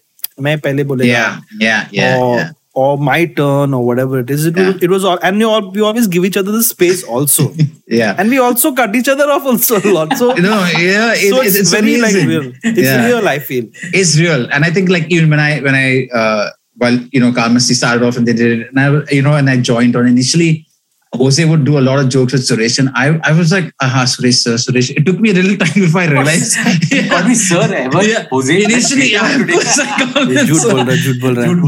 मैं 0.46 0.58
पहले 0.60 0.84
बोलेगा 0.84 1.10
yeah, 1.10 1.36
yeah, 1.66 1.88
yeah, 1.98 2.18
or, 2.22 2.36
yeah. 2.38 2.50
or 2.73 2.97
my 2.97 3.25
turn 3.25 3.73
or 3.73 3.85
whatever 3.85 4.19
it 4.19 4.29
is. 4.29 4.45
It, 4.45 4.55
Yeah. 4.57 4.67
was, 4.71 4.83
it 4.83 4.89
was 4.89 5.03
all, 5.03 5.19
and 5.21 5.37
we, 5.37 5.43
all, 5.43 5.71
we 5.71 5.81
always 5.81 6.07
give 6.07 6.23
each 6.23 6.37
other 6.37 6.51
the 6.51 6.63
space 6.63 7.03
also. 7.03 7.53
Yeah. 7.87 8.15
and 8.17 8.29
we 8.29 8.37
also 8.37 8.73
cut 8.73 8.95
each 8.95 9.09
other 9.09 9.25
off 9.29 9.43
also 9.45 9.77
a 9.77 9.91
lot. 9.91 10.15
So, 10.17 10.31
No, 10.35 10.63
yeah, 10.79 11.11
it- 11.13 11.29
so 11.29 11.41
it's, 11.41 11.55
it's, 11.55 11.69
very 11.71 11.99
like 11.99 12.13
real. 12.15 12.53
It's 12.63 12.79
Yeah. 12.79 13.05
real, 13.07 13.27
I 13.27 13.39
feel. 13.39 13.65
It's 13.93 14.17
real, 14.17 14.47
and 14.49 14.63
I 14.63 14.71
think 14.71 14.87
like 14.89 15.11
even 15.11 15.29
when 15.29 15.41
I 15.41 15.59
when 15.59 15.75
I 15.75 16.07
uh, 16.13 16.49
well 16.77 16.97
you 17.11 17.19
know 17.19 17.33
Kalmasti 17.33 17.73
started 17.73 18.03
off 18.07 18.15
and 18.15 18.25
they 18.25 18.31
did 18.31 18.61
it, 18.61 18.67
and 18.69 18.79
I 18.79 19.13
you 19.13 19.21
know 19.21 19.33
and 19.35 19.49
I 19.49 19.57
joined 19.57 19.97
on 19.97 20.07
initially. 20.07 20.65
Jose 21.13 21.43
would 21.43 21.65
do 21.65 21.77
a 21.77 21.81
lot 21.81 21.99
of 21.99 22.07
jokes 22.07 22.31
with 22.31 22.41
Suresh, 22.41 22.79
and 22.79 22.89
I, 22.95 23.19
I 23.23 23.33
was 23.33 23.51
like, 23.51 23.73
aha, 23.81 24.05
Suresh, 24.05 24.35
sir, 24.35 24.53
Suresh. 24.55 24.95
It 24.95 25.05
took 25.05 25.19
me 25.19 25.31
a 25.31 25.33
little 25.33 25.57
time 25.65 25.73
before 25.73 26.01
I 26.01 26.07
realized. 26.07 26.57
yeah. 26.91 27.09
Call 27.09 27.27
me 27.27 27.35
sir. 27.35 27.61
Eh? 27.61 27.89
Yeah. 28.01 28.27
Jose. 28.31 28.63
Initially, 28.63 29.17
oh, 29.17 29.25
yeah, 29.27 29.37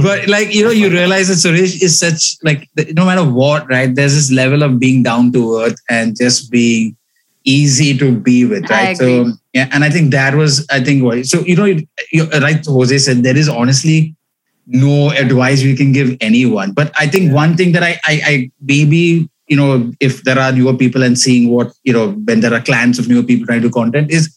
But 0.02 0.28
like, 0.30 0.54
you 0.54 0.64
know, 0.64 0.72
you 0.72 0.90
realize 0.90 1.28
that 1.28 1.48
Suresh 1.50 1.82
is 1.82 2.00
such, 2.00 2.38
like, 2.42 2.70
no 2.94 3.06
matter 3.06 3.30
what, 3.30 3.70
right, 3.70 3.94
there's 3.94 4.16
this 4.16 4.32
level 4.32 4.64
of 4.64 4.80
being 4.80 5.04
down 5.04 5.34
to 5.34 5.58
earth 5.60 5.76
and 5.90 6.16
just 6.16 6.50
being 6.50 6.96
easy 7.44 7.98
to 7.98 8.18
be 8.18 8.46
with, 8.46 8.70
right? 8.70 8.96
So, 8.96 9.34
yeah, 9.52 9.68
and 9.74 9.84
I 9.84 9.90
think 9.90 10.12
that 10.12 10.36
was, 10.36 10.66
I 10.72 10.82
think, 10.82 11.04
what, 11.04 11.26
so, 11.26 11.42
you 11.42 11.58
know, 11.58 11.66
you, 11.66 11.86
you, 12.14 12.30
right, 12.30 12.66
Jose 12.66 12.98
said, 12.98 13.24
there 13.24 13.36
is 13.36 13.50
honestly 13.50 14.16
no 14.66 15.12
advice 15.12 15.64
we 15.64 15.76
can 15.76 15.92
give 15.92 16.16
anyone. 16.22 16.72
But 16.72 16.94
I 16.98 17.08
think 17.08 17.26
yeah. 17.26 17.34
one 17.34 17.58
thing 17.58 17.74
that 17.74 17.84
I, 17.84 18.00
I, 18.06 18.22
I 18.26 18.52
maybe 18.62 19.30
you 19.48 19.58
know 19.58 19.92
if 20.00 20.24
there 20.24 20.40
are 20.40 20.52
newer 20.52 20.74
people 20.76 21.04
and 21.04 21.18
seeing 21.20 21.50
what 21.50 21.72
you 21.84 21.94
know 21.94 22.12
when 22.12 22.40
there 22.40 22.54
are 22.54 22.62
clans 22.62 23.00
of 23.00 23.08
newer 23.08 23.24
people 23.24 23.46
trying 23.46 23.62
to 23.62 23.68
do 23.68 23.74
content 23.74 24.12
is 24.12 24.34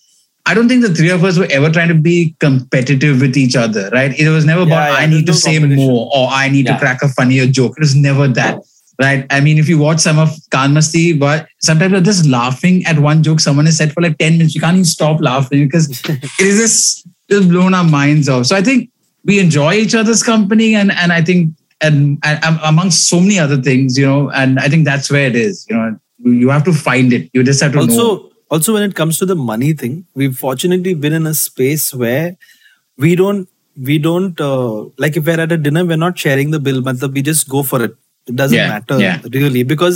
I 0.48 0.54
don't 0.54 0.68
think 0.68 0.82
the 0.82 0.94
three 0.94 1.10
of 1.10 1.24
us 1.24 1.38
were 1.38 1.48
ever 1.50 1.70
trying 1.70 1.88
to 1.88 1.94
be 1.94 2.36
competitive 2.38 3.20
with 3.20 3.36
each 3.36 3.56
other, 3.56 3.90
right? 3.92 4.16
It 4.16 4.28
was 4.28 4.44
never 4.44 4.62
about 4.62 4.76
Yeah, 4.76 4.90
yeah, 4.90 4.98
I 4.98 5.06
need 5.06 5.26
to 5.26 5.34
say 5.34 5.58
more 5.58 6.08
or 6.14 6.28
I 6.30 6.48
need 6.48 6.66
Yeah. 6.66 6.74
to 6.74 6.78
crack 6.78 7.02
a 7.02 7.08
funnier 7.08 7.48
joke. 7.48 7.72
It 7.76 7.80
was 7.80 7.96
never 7.96 8.28
that, 8.28 8.60
right? 9.00 9.26
I 9.28 9.40
mean, 9.40 9.58
if 9.58 9.68
you 9.68 9.76
watch 9.76 9.98
some 9.98 10.20
of 10.20 10.28
Kalmasti, 10.52 11.18
but 11.18 11.48
sometimes 11.60 11.90
you're 11.90 12.00
just 12.00 12.26
laughing 12.26 12.84
at 12.86 13.00
one 13.00 13.24
joke 13.24 13.40
someone 13.40 13.66
has 13.66 13.76
said 13.76 13.92
for 13.92 14.02
like 14.02 14.18
10 14.18 14.38
minutes. 14.38 14.54
You 14.54 14.60
can't 14.60 14.74
even 14.76 14.84
stop 14.84 15.20
laughing 15.20 15.64
because 15.66 15.88
it 16.08 16.22
is 16.38 16.60
just, 16.60 17.08
just 17.28 17.48
blown 17.48 17.74
our 17.74 17.82
minds 17.82 18.28
off. 18.28 18.46
So 18.46 18.54
I 18.54 18.62
think 18.62 18.88
we 19.24 19.40
enjoy 19.40 19.74
each 19.74 19.96
other's 19.96 20.22
company 20.22 20.76
and, 20.76 20.92
and 20.92 21.12
I 21.12 21.22
think, 21.22 21.50
and, 21.80 22.18
and 22.24 22.58
amongst 22.64 23.08
so 23.08 23.20
many 23.20 23.38
other 23.38 23.60
things, 23.60 23.98
you 23.98 24.06
know, 24.06 24.30
and 24.30 24.58
I 24.58 24.68
think 24.68 24.84
that's 24.84 25.10
where 25.10 25.26
it 25.26 25.36
is, 25.36 25.66
you 25.68 25.76
know, 25.76 25.98
you 26.24 26.48
have 26.48 26.64
to 26.64 26.72
find 26.72 27.12
it. 27.12 27.30
You 27.32 27.42
just 27.42 27.62
have 27.62 27.72
to 27.72 27.78
know. 27.78 27.82
also 27.82 28.30
also 28.50 28.72
when 28.74 28.82
it 28.82 28.94
comes 28.94 29.18
to 29.18 29.26
the 29.26 29.34
money 29.34 29.72
thing 29.72 30.06
we've 30.14 30.36
fortunately 30.36 30.94
been 30.94 31.12
in 31.12 31.26
a 31.26 31.34
space 31.34 31.92
where 31.92 32.36
we 32.96 33.16
don't 33.16 33.48
we 33.76 33.98
don't 33.98 34.40
uh, 34.40 34.84
like 34.98 35.16
if 35.16 35.26
we're 35.26 35.40
at 35.40 35.52
a 35.52 35.56
dinner 35.56 35.84
we're 35.84 35.96
not 35.96 36.18
sharing 36.18 36.50
the 36.50 36.60
bill 36.60 36.80
but 36.80 36.96
we 37.12 37.22
just 37.22 37.48
go 37.48 37.62
for 37.62 37.82
it 37.82 37.96
it 38.27 38.35
doesn't 38.39 38.55
Yeah, 38.57 38.67
matter 38.71 38.97
yeah. 38.99 39.19
really 39.33 39.61
because 39.69 39.95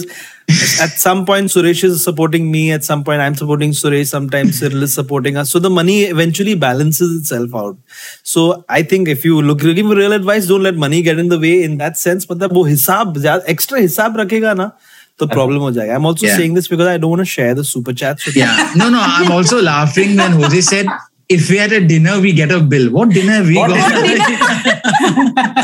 at 0.86 0.94
some 1.02 1.20
point 1.28 1.52
suresh 1.56 1.84
is 1.88 1.98
supporting 2.04 2.48
me 2.56 2.62
at 2.78 2.84
some 2.88 3.04
point 3.10 3.22
i'm 3.26 3.36
supporting 3.42 3.72
suresh 3.80 4.08
sometimes 4.16 4.58
cyril 4.62 4.86
is 4.88 4.94
supporting 5.00 5.38
us 5.42 5.52
so 5.56 5.60
the 5.66 5.70
money 5.76 5.98
eventually 6.16 6.56
balances 6.66 7.14
itself 7.20 7.54
out 7.62 7.78
so 8.34 8.46
i 8.80 8.82
think 8.94 9.12
if 9.16 9.24
you 9.30 9.36
look 9.52 9.64
looking 9.70 9.92
for 9.94 9.98
real 10.02 10.18
advice 10.20 10.50
don't 10.54 10.68
let 10.70 10.82
money 10.86 11.02
get 11.10 11.22
in 11.26 11.30
the 11.36 11.40
way 11.46 11.54
in 11.70 11.78
that 11.84 12.02
sense 12.06 12.28
मतलब 12.34 12.58
वो 12.60 12.64
हिसाब 12.74 13.22
ज्यादा- 13.28 13.48
extra 13.56 13.84
हिसाब 13.88 14.18
रखेगा 14.24 14.54
ना 14.64 14.68
तो 15.20 15.24
problem 15.38 15.68
हो 15.70 15.72
जाएगा 15.80 15.98
i'm 16.00 16.10
also 16.12 16.28
Yeah. 16.28 16.38
saying 16.42 16.58
this 16.60 16.72
because 16.76 16.90
i 16.94 16.98
don't 17.04 17.14
want 17.18 17.26
to 17.28 17.32
share 17.38 17.54
the 17.62 17.68
super 17.74 17.94
chats 18.04 18.26
with 18.30 18.40
Yeah. 18.44 18.56
No, 18.84 18.90
no. 18.96 19.02
I'm 19.20 19.32
also 19.40 19.62
laughing 19.68 20.18
when 20.24 20.40
Jose 20.44 20.62
said, 20.72 20.90
if 21.36 21.44
we 21.52 21.56
had 21.60 21.72
a 21.76 21.78
dinner, 21.92 22.16
we 22.24 22.32
get 22.40 22.52
a 22.56 22.58
bill. 22.74 22.84
What 22.96 23.14
dinner 23.18 23.36
have 23.38 23.48
we 23.52 23.56
What 23.58 23.72
got? 23.72 23.80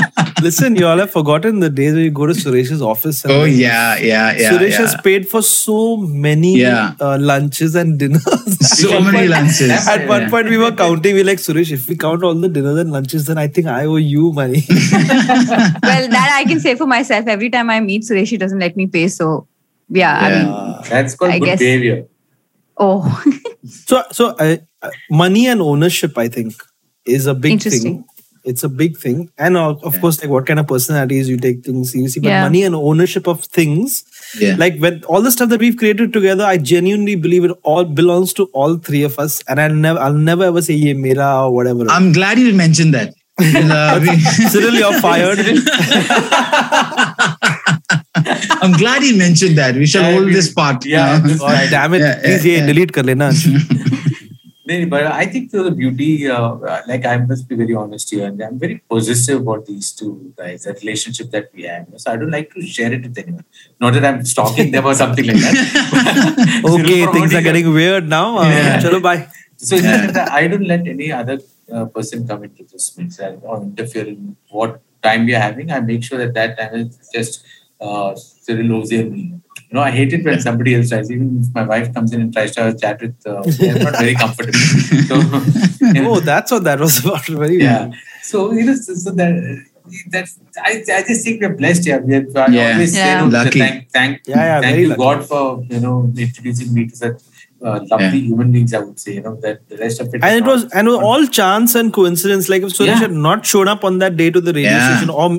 Listen, 0.43 0.77
you 0.77 0.87
all 0.87 0.99
have 0.99 1.11
forgotten 1.11 1.61
the 1.61 1.71
days 1.71 1.95
where 1.95 2.03
you 2.03 2.11
go 2.11 2.27
to 2.27 2.35
Suresh's 2.35 2.83
office. 2.83 3.25
and 3.25 3.33
Oh 3.33 3.45
yeah, 3.45 3.97
yeah, 3.97 4.37
yeah. 4.37 4.51
Suresh 4.51 4.71
yeah. 4.73 4.77
has 4.79 4.95
paid 5.03 5.27
for 5.29 5.41
so 5.43 5.97
many 5.97 6.59
Yeah. 6.59 6.93
uh, 7.01 7.17
lunches 7.19 7.75
and 7.75 7.99
dinners. 7.99 8.23
so 8.79 8.93
At 8.97 9.03
many 9.05 9.19
one- 9.21 9.31
lunches. 9.31 9.71
At 9.89 10.07
one 10.07 10.29
point, 10.29 10.49
we 10.51 10.59
were 10.59 10.73
counting. 10.73 11.15
We 11.15 11.23
were 11.23 11.27
like 11.27 11.39
Suresh. 11.39 11.73
If 11.73 11.89
we 11.89 11.97
count 11.97 12.23
all 12.23 12.35
the 12.35 12.49
dinners 12.51 12.79
and 12.79 12.93
lunches, 12.93 13.25
then 13.27 13.39
I 13.39 13.49
think 13.49 13.67
I 13.67 13.87
owe 13.87 13.97
you 13.97 14.31
money. 14.33 14.63
well, 14.71 16.09
that 16.09 16.31
I 16.35 16.45
can 16.47 16.61
say 16.67 16.75
for 16.75 16.87
myself. 16.87 17.27
Every 17.27 17.49
time 17.51 17.71
I 17.71 17.81
meet 17.81 18.03
Suresh, 18.03 18.29
he 18.29 18.37
doesn't 18.37 18.59
let 18.59 18.77
me 18.77 18.87
pay. 18.87 19.09
So, 19.09 19.49
yeah, 19.89 20.19
I 20.19 20.29
mean, 20.43 20.83
That's 20.91 21.15
called 21.15 21.31
I 21.33 21.39
good 21.39 21.59
behavior. 21.59 22.07
oh, 22.77 23.23
so, 23.65 24.03
so 24.13 24.29
uh, 24.39 24.57
uh, 24.83 24.91
money 25.11 25.47
and 25.47 25.63
ownership, 25.63 26.17
I 26.19 26.29
think, 26.29 26.55
is 27.07 27.27
a 27.27 27.35
big 27.35 27.53
Interesting. 27.53 27.83
thing. 27.83 28.05
It's 28.51 28.63
a 28.67 28.69
big 28.81 28.97
thing, 29.05 29.29
and 29.47 29.57
of 29.61 29.81
Yeah. 29.95 30.01
course, 30.03 30.19
like 30.23 30.31
what 30.31 30.47
kind 30.49 30.61
of 30.63 30.67
personality 30.73 31.17
is 31.23 31.29
you 31.29 31.37
take 31.37 31.65
things 31.65 31.91
seriously. 31.93 32.21
But 32.27 32.29
Yeah. 32.33 32.43
money 32.45 32.63
and 32.69 32.77
ownership 32.91 33.27
of 33.33 33.41
things, 33.59 33.97
Yeah. 34.43 34.55
like 34.63 34.79
when 34.85 35.01
all 35.09 35.21
the 35.29 35.33
stuff 35.37 35.49
that 35.55 35.61
we've 35.67 35.77
created 35.77 36.13
together, 36.19 36.45
I 36.45 36.57
genuinely 36.73 37.17
believe 37.27 37.45
it 37.51 37.55
all 37.73 37.85
belongs 38.01 38.33
to 38.41 38.45
all 38.63 38.77
three 38.91 39.03
of 39.11 39.19
us, 39.27 39.43
and 39.49 39.61
I'll 39.61 39.75
never, 39.87 39.99
I'll 40.09 40.21
never 40.31 40.45
ever 40.45 40.63
say 40.63 40.75
ye 40.75 40.95
mera 40.95 41.31
or 41.45 41.51
whatever. 41.59 41.87
I'm 41.99 42.13
glad 42.13 42.39
you 42.39 42.53
mentioned 42.55 42.95
that. 42.95 43.15
Cyril, 44.53 44.75
you're 44.83 45.01
fired. 45.01 45.41
I'm 48.63 48.73
glad 48.73 49.03
you 49.03 49.17
mentioned 49.17 49.59
that. 49.59 49.75
We 49.75 49.87
shall 49.87 50.03
Yeah, 50.05 50.13
hold 50.13 50.27
we- 50.27 50.33
this 50.33 50.53
part. 50.53 50.85
yeah, 50.87 51.19
this- 51.19 51.39
God 51.39 51.69
damn 51.71 51.95
it! 51.95 52.01
Yeah, 52.01 52.15
Please, 52.23 52.45
yeah, 52.47 52.53
ye 52.53 52.59
yeah. 52.61 52.67
delete 52.67 52.93
kar 52.93 53.05
lena. 53.05 53.33
No, 54.69 54.85
but 54.87 55.07
I 55.07 55.27
think 55.27 55.53
the 55.53 55.71
beauty, 55.71 56.29
uh, 56.29 56.55
like 56.89 57.07
I 57.07 57.17
must 57.19 57.49
be 57.49 57.55
very 57.55 57.75
honest 57.75 58.11
here, 58.11 58.27
and 58.27 58.41
I'm 58.43 58.59
very 58.59 58.79
possessive 58.91 59.41
about 59.43 59.65
these 59.67 59.93
two 59.93 60.33
guys, 60.37 60.65
that 60.65 60.81
relationship 60.81 61.31
that 61.31 61.51
we 61.55 61.63
have. 61.65 61.87
So 61.99 62.11
I 62.13 62.17
don't 62.17 62.33
like 62.33 62.53
to 62.55 62.63
share 62.67 62.93
it 62.93 63.03
with 63.05 63.17
anyone. 63.17 63.45
Not 63.81 63.95
that 63.95 64.05
I'm 64.05 64.25
stalking 64.25 64.73
them 64.73 64.85
or 64.85 64.95
something 65.03 65.25
like 65.25 65.37
that. 65.37 66.63
okay, 66.81 67.07
things 67.13 67.33
are 67.35 67.43
getting 67.43 67.73
weird 67.73 68.09
now. 68.09 68.39
Uh, 68.39 68.49
Yeah. 68.49 68.81
Chalo, 68.83 69.01
bye. 69.01 69.29
So 69.57 69.79
that 69.79 70.33
I 70.33 70.49
don't 70.49 70.67
let 70.67 70.87
any 70.87 71.13
other 71.13 71.39
uh, 71.73 71.85
person 71.87 72.27
come 72.27 72.43
into 72.45 72.65
this 72.65 72.97
mix 72.99 73.21
or 73.21 73.63
interfere 73.63 74.07
in 74.09 74.37
what 74.51 74.81
time 75.03 75.27
we 75.27 75.35
are 75.37 75.41
having. 75.49 75.71
I 75.71 75.79
make 75.81 76.03
sure 76.03 76.19
that 76.19 76.35
that 76.35 76.59
time 76.59 76.75
is 76.75 76.99
just 77.15 77.45
uh, 77.81 78.15
Cyril 78.47 78.69
Jose 78.77 78.97
and 79.03 79.13
me. 79.13 79.23
You 79.69 79.75
know, 79.77 79.81
I 79.83 79.91
hate 79.91 80.13
it 80.17 80.25
when 80.25 80.41
somebody 80.41 80.75
else 80.77 80.91
tries. 80.91 81.11
Even 81.11 81.41
if 81.43 81.53
my 81.55 81.65
wife 81.73 81.93
comes 81.95 82.13
in 82.13 82.21
and 82.25 82.33
tries 82.33 82.53
to 82.57 82.63
have 82.63 82.75
a 82.75 82.79
chat 82.79 83.01
with, 83.03 83.17
uh, 83.27 83.43
I'm 83.43 83.83
not 83.87 83.97
very 84.03 84.15
comfortable. 84.25 84.53
So, 85.11 85.17
you 85.17 85.93
know, 86.03 86.13
Oh, 86.15 86.21
that's 86.21 86.53
what 86.53 86.65
that 86.65 86.79
was 86.87 86.99
about. 87.05 87.27
Very 87.27 87.59
yeah. 87.63 87.91
So 88.23 88.53
you 88.53 88.65
know, 88.67 88.75
so, 88.75 88.95
so 88.95 89.11
that 89.13 89.33
that's 90.15 90.39
I, 90.69 90.83
I 90.99 91.03
just 91.09 91.25
think 91.25 91.41
we're 91.43 91.57
blessed. 91.63 91.87
Yeah, 91.87 91.99
we 91.99 92.15
have, 92.15 92.37
I 92.37 92.47
Yeah. 92.53 92.73
always 92.73 92.95
Yeah. 92.97 93.11
you 93.13 93.19
know, 93.25 93.39
Lucky. 93.39 93.59
thank 93.59 93.91
thank 93.91 94.21
Yeah, 94.27 94.37
yeah, 94.51 94.61
thank 94.61 94.79
you 94.79 94.89
lucky. 94.93 95.03
God 95.03 95.27
for 95.33 95.45
you 95.75 95.81
know 95.81 96.13
introducing 96.27 96.73
me 96.75 96.87
to 96.89 96.97
such 97.03 97.21
uh, 97.65 97.81
lovely 97.91 98.07
Yeah. 98.07 98.29
human 98.31 98.53
beings. 98.53 98.73
I 98.75 98.81
would 98.87 98.99
say 99.05 99.15
you 99.19 99.23
know 99.27 99.37
that 99.43 99.69
the 99.69 99.77
rest 99.85 100.01
of 100.01 100.15
it 100.15 100.23
And 100.23 100.37
it 100.45 100.49
was 100.55 100.65
and 100.73 100.87
it 100.89 100.91
was 100.93 101.01
all 101.11 101.27
chance 101.43 101.75
and 101.75 101.93
coincidence. 102.01 102.49
Like 102.55 102.63
if 102.63 102.71
Suresh 102.79 102.87
Yeah. 102.95 103.05
had 103.07 103.13
not 103.29 103.47
shown 103.55 103.69
up 103.77 103.85
on 103.91 103.99
that 104.05 104.17
day 104.25 104.31
to 104.39 104.41
the 104.41 104.53
radio 104.53 104.71
Yeah. 104.79 104.89
station, 104.97 105.11
or 105.11 105.31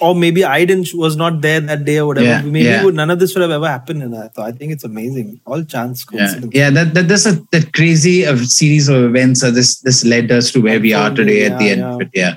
or 0.00 0.14
maybe 0.14 0.44
I 0.44 0.64
didn't 0.64 0.88
was 0.94 1.16
not 1.16 1.40
there 1.42 1.60
that 1.60 1.84
day 1.84 1.98
or 1.98 2.06
whatever. 2.06 2.26
Yeah, 2.26 2.42
Maybe 2.42 2.66
yeah. 2.66 2.84
would, 2.84 2.94
none 2.94 3.10
of 3.10 3.18
this 3.18 3.34
would 3.34 3.42
have 3.42 3.50
ever 3.50 3.68
happened. 3.68 4.02
And 4.02 4.14
I 4.16 4.28
thought 4.28 4.48
I 4.48 4.52
think 4.52 4.72
it's 4.72 4.84
amazing. 4.84 5.40
All 5.46 5.62
chance 5.62 6.04
yeah, 6.10 6.18
coincidence. 6.18 6.52
yeah. 6.54 6.70
That, 6.70 6.94
that 6.94 7.08
that's 7.08 7.26
a 7.26 7.34
that 7.52 7.72
crazy 7.72 8.24
of 8.24 8.44
series 8.46 8.88
of 8.88 9.04
events. 9.04 9.42
Uh, 9.44 9.50
this 9.50 9.80
this 9.80 10.04
led 10.04 10.30
us 10.32 10.50
to 10.52 10.60
where 10.60 10.80
we 10.80 10.92
are 10.92 11.10
today. 11.10 11.44
At 11.46 11.58
the 11.58 11.70
end 11.70 11.80
yeah. 11.80 11.94
of 11.94 12.00
it, 12.00 12.10
yeah. 12.14 12.36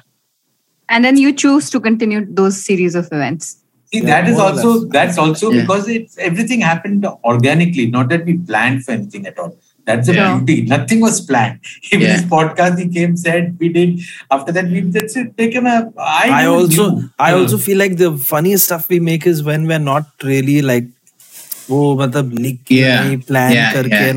and 0.89 1.03
then 1.05 1.17
you 1.17 1.33
choose 1.33 1.69
to 1.71 1.79
continue 1.79 2.25
those 2.29 2.63
series 2.63 2.95
of 2.95 3.05
events. 3.11 3.57
See, 3.91 3.99
Yeah, 3.99 4.05
that 4.21 4.29
is 4.29 4.39
also 4.39 4.85
that's 4.85 5.17
also 5.17 5.51
Yeah. 5.51 5.61
because 5.61 5.87
it's 5.87 6.17
everything 6.17 6.61
happened 6.61 7.05
organically, 7.23 7.87
not 7.91 8.09
that 8.09 8.25
we 8.25 8.37
planned 8.37 8.83
for 8.85 8.91
anything 8.91 9.25
at 9.27 9.39
all. 9.39 9.57
That's 9.85 10.07
the 10.07 10.13
Yeah. 10.15 10.37
beauty. 10.39 10.61
Nothing 10.65 11.01
was 11.01 11.19
planned. 11.21 11.59
Even 11.91 12.01
Yeah. 12.07 12.17
this 12.17 12.25
podcast, 12.25 12.79
he 12.79 12.87
came, 12.87 13.17
said, 13.17 13.57
we 13.59 13.69
did. 13.69 13.99
After 14.31 14.51
that, 14.53 14.65
we 14.69 14.81
that's 14.81 15.15
it. 15.17 15.37
Taken 15.37 15.67
a. 15.67 15.91
I, 15.97 16.29
I 16.29 16.43
never 16.43 16.55
also 16.55 16.89
knew. 16.91 17.09
I 17.19 17.33
also 17.33 17.57
feel 17.57 17.77
like 17.77 17.97
the 17.97 18.17
funniest 18.17 18.65
stuff 18.65 18.87
we 18.89 18.99
make 18.99 19.27
is 19.27 19.43
when 19.43 19.67
we're 19.67 19.79
not 19.79 20.05
really 20.23 20.61
like 20.61 20.85
वो 21.69 21.79
मतलब 22.01 22.31
निक 22.39 22.59
plan 23.27 23.53
करके 23.73 24.11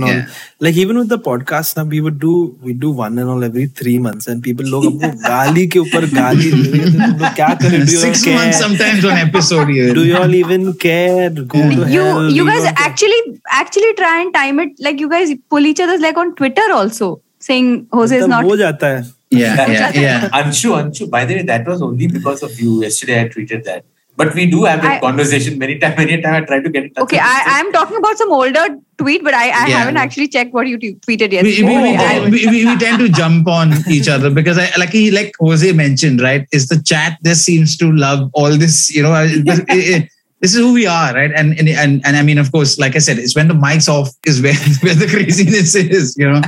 like 0.62 0.78
even 0.78 0.98
with 0.98 1.12
the 1.12 1.18
podcast 1.24 1.78
ना 1.78 1.84
we 1.84 2.00
would 2.00 2.18
do 2.18 2.32
we 2.64 2.72
do 2.72 2.92
one 2.92 3.18
and 3.18 3.28
all 3.28 3.44
every 3.44 3.66
three 3.68 3.98
months 3.98 4.28
and 4.28 4.42
people 4.44 4.64
लोग 4.64 4.86
अपने 4.86 5.08
गाली 5.08 5.66
के 5.66 5.78
ऊपर 5.78 6.06
गाली 6.06 6.50
दे 6.52 6.68
रहे 6.68 6.90
थे 6.90 7.34
क्या 7.34 7.48
कर 7.48 7.70
रहे 7.70 7.78
हो? 7.78 7.86
Six 7.86 8.28
months 8.28 8.60
sometimes 8.60 9.04
on 9.04 9.18
episode 9.18 9.70
here 9.70 9.94
do 9.94 10.02
you 10.02 10.14
all 10.16 10.34
even 10.34 10.72
care 10.72 11.48
you 11.88 12.28
you 12.28 12.44
guys 12.44 12.64
actually 12.86 13.18
actually 13.60 13.92
try 13.92 14.20
and 14.20 14.32
time 14.34 14.60
it 14.60 14.74
like 14.80 15.00
you 15.00 15.08
guys 15.08 15.36
pull 15.50 15.66
each 15.66 15.80
other 15.80 15.98
like 15.98 16.18
on 16.18 16.30
Twitter 16.30 16.70
also 16.70 17.22
saying 17.40 17.80
होसे 17.94 18.16
is 18.18 18.24
not 18.24 18.44
हो 18.44 18.56
जाता 18.56 18.86
है। 18.86 19.04
या 19.34 19.54
या 20.00 20.18
Anshu 20.34 20.70
Anshu 20.72 21.06
by 21.06 21.24
the 21.24 21.28
way 21.28 21.42
that 21.42 21.68
was 21.68 21.80
only 21.80 22.06
because 22.06 22.44
of 22.44 22.64
you 22.64 22.82
yesterday 22.82 23.18
I 23.18 23.24
tweeted 23.24 23.60
that 23.60 23.82
But 24.16 24.34
we 24.34 24.46
do 24.50 24.64
have 24.64 24.80
that 24.82 24.92
I- 24.94 25.00
conversation 25.00 25.58
many 25.58 25.78
times. 25.78 25.96
Many 25.98 26.20
times 26.22 26.42
I 26.44 26.46
try 26.46 26.60
to 26.62 26.70
get 26.70 26.84
in 26.84 26.94
touch. 26.94 27.02
okay 27.04 27.18
I. 27.20 27.42
I'm 27.58 27.70
talking 27.72 27.96
about 27.98 28.16
some 28.16 28.32
older 28.32 28.64
tweet 28.98 29.22
but 29.22 29.34
I, 29.34 29.44
I 29.48 29.66
Yeah. 29.68 29.78
haven't 29.80 29.98
actually 29.98 30.28
checked 30.28 30.54
what 30.54 30.66
you 30.66 30.78
t- 30.78 30.94
tweeted 31.06 31.32
yet 31.32 31.44
we, 31.44 31.62
we, 31.62 31.76
we, 31.82 31.96
Oh. 31.98 32.24
we, 32.30 32.46
we, 32.46 32.64
we 32.66 32.76
tend 32.78 32.98
to 33.00 33.08
jump 33.10 33.46
on 33.46 33.72
each 33.90 34.08
other 34.08 34.30
because 34.30 34.56
I, 34.58 34.70
like 34.78 34.90
he 34.90 35.10
like 35.10 35.34
Jose 35.38 35.70
mentioned 35.72 36.20
right 36.22 36.46
is 36.52 36.68
the 36.68 36.82
chat 36.82 37.18
just 37.24 37.44
seems 37.44 37.76
to 37.78 37.92
love 37.92 38.30
all 38.32 38.56
this 38.56 38.94
you 38.94 39.02
know 39.02 39.14
it- 39.22 39.46
it- 39.46 39.68
it- 39.96 40.08
this 40.40 40.54
is 40.54 40.60
who 40.60 40.72
we 40.74 40.86
are 40.86 41.12
right 41.14 41.30
and, 41.34 41.58
and 41.58 41.68
and 41.68 42.00
and 42.06 42.16
I 42.16 42.22
mean 42.22 42.38
of 42.38 42.52
course 42.52 42.78
like 42.78 42.94
I 42.94 42.98
said 43.00 43.18
it's 43.18 43.34
when 43.36 43.48
the 43.48 43.54
mic's 43.54 43.88
off 43.88 44.08
is 44.26 44.40
where 44.42 44.54
where 44.82 44.94
the 44.94 45.06
craziness 45.08 45.74
is 45.74 46.14
you 46.18 46.30
know 46.30 46.40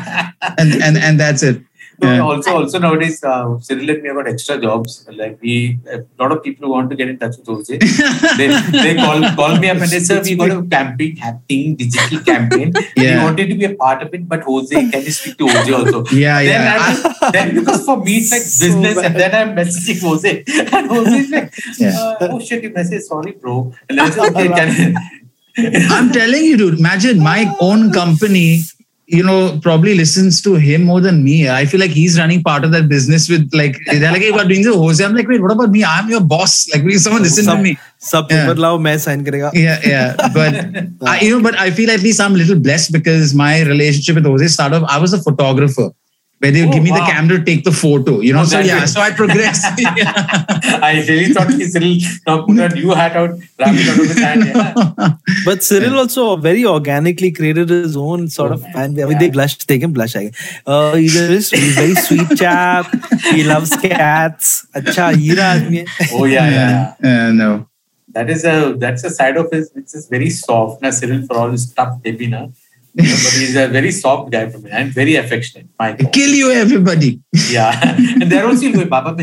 and 0.58 0.74
and 0.82 0.96
and 0.96 1.18
that's 1.20 1.42
it 1.42 1.60
No, 2.00 2.08
Yeah. 2.14 2.20
also, 2.22 2.50
also 2.58 2.78
nowadays, 2.78 3.24
uh, 3.24 3.58
Cyril 3.58 3.90
and 3.90 4.02
me 4.02 4.08
have 4.08 4.16
got 4.18 4.28
extra 4.32 4.56
jobs. 4.64 5.04
Like 5.20 5.38
we, 5.42 5.80
a 5.92 5.98
lot 6.20 6.30
of 6.30 6.42
people 6.44 6.66
who 6.66 6.72
want 6.72 6.90
to 6.90 6.96
get 7.00 7.08
in 7.12 7.18
touch 7.18 7.36
with 7.38 7.48
Jose, 7.48 7.76
they, 8.40 8.46
they 8.84 8.94
call 8.94 9.20
call 9.40 9.56
me 9.58 9.68
up 9.72 9.78
and 9.78 9.90
they 9.94 9.98
say, 10.08 10.20
"We 10.26 10.36
got 10.42 10.52
a 10.56 10.62
campaign 10.76 11.16
happening, 11.16 11.74
digital 11.80 12.20
campaign. 12.30 12.72
We 12.96 13.04
Yeah. 13.06 13.24
wanted 13.24 13.48
to 13.50 13.56
be 13.62 13.64
a 13.70 13.74
part 13.74 14.04
of 14.04 14.14
it, 14.14 14.28
but 14.28 14.44
Jose, 14.50 14.76
can 14.92 15.02
you 15.08 15.10
speak 15.18 15.38
to 15.38 15.48
Jose 15.48 15.72
also?" 15.80 16.04
yeah 16.24 16.38
Then, 16.50 16.62
yeah 16.68 16.86
I, 17.24 17.30
then 17.38 17.54
because 17.58 17.84
for 17.90 17.96
me 18.04 18.18
it's 18.18 18.30
like 18.36 18.42
So 18.58 18.66
business, 18.66 18.94
bad. 18.94 19.04
and 19.06 19.16
then 19.24 19.34
I'm 19.40 19.56
messaging 19.60 20.00
Jose, 20.08 20.44
and 20.78 20.86
Jose 20.96 21.18
is 21.24 21.30
like, 21.36 21.52
Yeah. 21.78 21.98
uh, 21.98 22.28
"Oh 22.30 22.38
shit, 22.38 22.62
you 22.62 22.70
message, 22.80 23.02
sorry, 23.12 23.32
bro." 23.32 23.58
And 23.88 23.98
then 23.98 24.20
"Okay, 24.30 24.48
can." 24.60 24.94
I'm 25.98 26.12
telling 26.12 26.44
you, 26.44 26.56
dude. 26.56 26.78
Imagine 26.78 27.18
my 27.18 27.52
own 27.60 27.90
company, 27.92 28.60
you 29.10 29.22
know, 29.22 29.58
probably 29.62 29.94
listens 29.94 30.42
to 30.42 30.56
him 30.56 30.84
more 30.84 31.00
than 31.00 31.24
me. 31.24 31.48
I 31.48 31.64
feel 31.64 31.80
like 31.80 31.92
he's 31.92 32.18
running 32.18 32.42
part 32.42 32.62
of 32.62 32.72
that 32.72 32.90
business 32.90 33.26
with 33.30 33.48
like 33.54 33.78
they're 33.86 34.12
like, 34.12 34.20
hey, 34.20 34.32
we're 34.32 34.44
doing 34.44 34.62
the 34.62 34.74
hose?" 34.74 35.00
I'm 35.00 35.14
like, 35.14 35.26
wait, 35.26 35.40
what 35.40 35.50
about 35.50 35.70
me? 35.70 35.82
I'm 35.82 36.10
your 36.10 36.20
boss. 36.20 36.68
Like, 36.72 36.82
please 36.82 37.04
someone 37.04 37.22
listen 37.22 37.44
sub, 37.44 37.56
to 37.56 37.62
me. 37.62 37.78
Sub 37.96 38.30
yeah. 38.30 38.52
lao 38.54 38.76
main 38.76 38.98
sign 38.98 39.24
karega. 39.24 39.50
Yeah, 39.54 39.80
yeah. 39.82 40.14
But 40.34 41.08
I, 41.08 41.20
you 41.20 41.30
know, 41.30 41.42
but 41.42 41.58
I 41.58 41.70
feel 41.70 41.90
at 41.90 42.02
least 42.02 42.20
I'm 42.20 42.34
a 42.34 42.36
little 42.36 42.60
blessed 42.60 42.92
because 42.92 43.32
my 43.34 43.62
relationship 43.62 44.16
with 44.16 44.26
Jose 44.26 44.48
started 44.48 44.82
off. 44.82 44.90
I 44.90 44.98
was 44.98 45.14
a 45.14 45.22
photographer 45.22 45.90
where 46.38 46.52
they 46.52 46.66
oh, 46.66 46.72
give 46.72 46.82
me 46.82 46.90
wow. 46.90 46.98
the 46.98 47.12
camera 47.12 47.38
to 47.38 47.44
take 47.44 47.64
the 47.64 47.72
photo, 47.72 48.20
you 48.20 48.32
know. 48.32 48.42
Oh, 48.42 48.44
so 48.44 48.60
yeah, 48.60 48.84
so 48.84 49.00
I 49.00 49.10
progressed. 49.10 49.64
I 49.78 51.04
really 51.08 51.32
thought 51.32 51.50
Cyril 51.50 51.98
now 52.26 52.46
put 52.46 52.58
a 52.58 52.68
new 52.74 52.90
hat 52.90 53.16
out, 53.16 53.30
wrap 53.58 53.74
it 53.74 53.88
out 53.88 53.98
of 53.98 54.06
his 54.06 54.18
hand. 54.18 54.44
Yeah. 54.44 55.14
But 55.44 55.64
Cyril 55.64 55.92
yeah. 55.92 55.98
also 55.98 56.36
very 56.36 56.64
organically 56.64 57.32
created 57.32 57.68
his 57.70 57.96
own 57.96 58.28
sort 58.28 58.52
oh, 58.52 58.54
of 58.54 58.62
fan. 58.62 58.76
I 58.76 58.88
mean, 58.88 59.10
yeah. 59.10 59.18
they 59.18 59.30
blush, 59.30 59.58
they 59.58 59.78
can 59.78 59.92
blush. 59.92 60.14
I 60.14 60.30
uh, 60.66 60.94
he's, 60.94 61.16
a, 61.16 61.56
he's 61.56 61.74
very 61.74 61.94
sweet 61.94 62.38
chap. 62.38 62.86
He 63.32 63.42
loves 63.42 63.76
cats. 63.76 64.66
Acha, 64.74 65.14
oh 66.12 66.24
yeah, 66.24 66.50
yeah. 66.50 66.94
yeah. 67.02 67.32
No. 67.32 67.68
That 68.10 68.30
is 68.30 68.44
a 68.44 68.74
that's 68.78 69.04
a 69.04 69.10
side 69.10 69.36
of 69.36 69.50
his 69.50 69.70
which 69.74 69.92
is 69.94 70.08
very 70.08 70.30
soft. 70.30 70.82
Now 70.82 70.90
Cyril 70.90 71.26
for 71.26 71.36
all 71.36 71.50
his 71.50 71.72
tough 71.72 72.00
debina 72.02 72.52
but 72.98 73.32
he's 73.38 73.54
a 73.56 73.68
very 73.68 73.92
soft 73.92 74.32
guy 74.32 74.48
for 74.50 74.58
me. 74.58 74.72
I'm 74.72 74.90
very 74.90 75.14
affectionate. 75.14 75.68
My 75.78 75.94
Kill 75.94 76.30
you, 76.30 76.50
everybody. 76.50 77.20
Yeah. 77.48 77.72
and 78.20 78.30
they're 78.30 78.46
also 78.46 78.72
going, 78.72 78.88
Baba, 78.88 79.14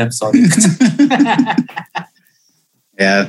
I'm 0.00 0.12
sorry. 0.12 0.40
yeah 2.98 3.28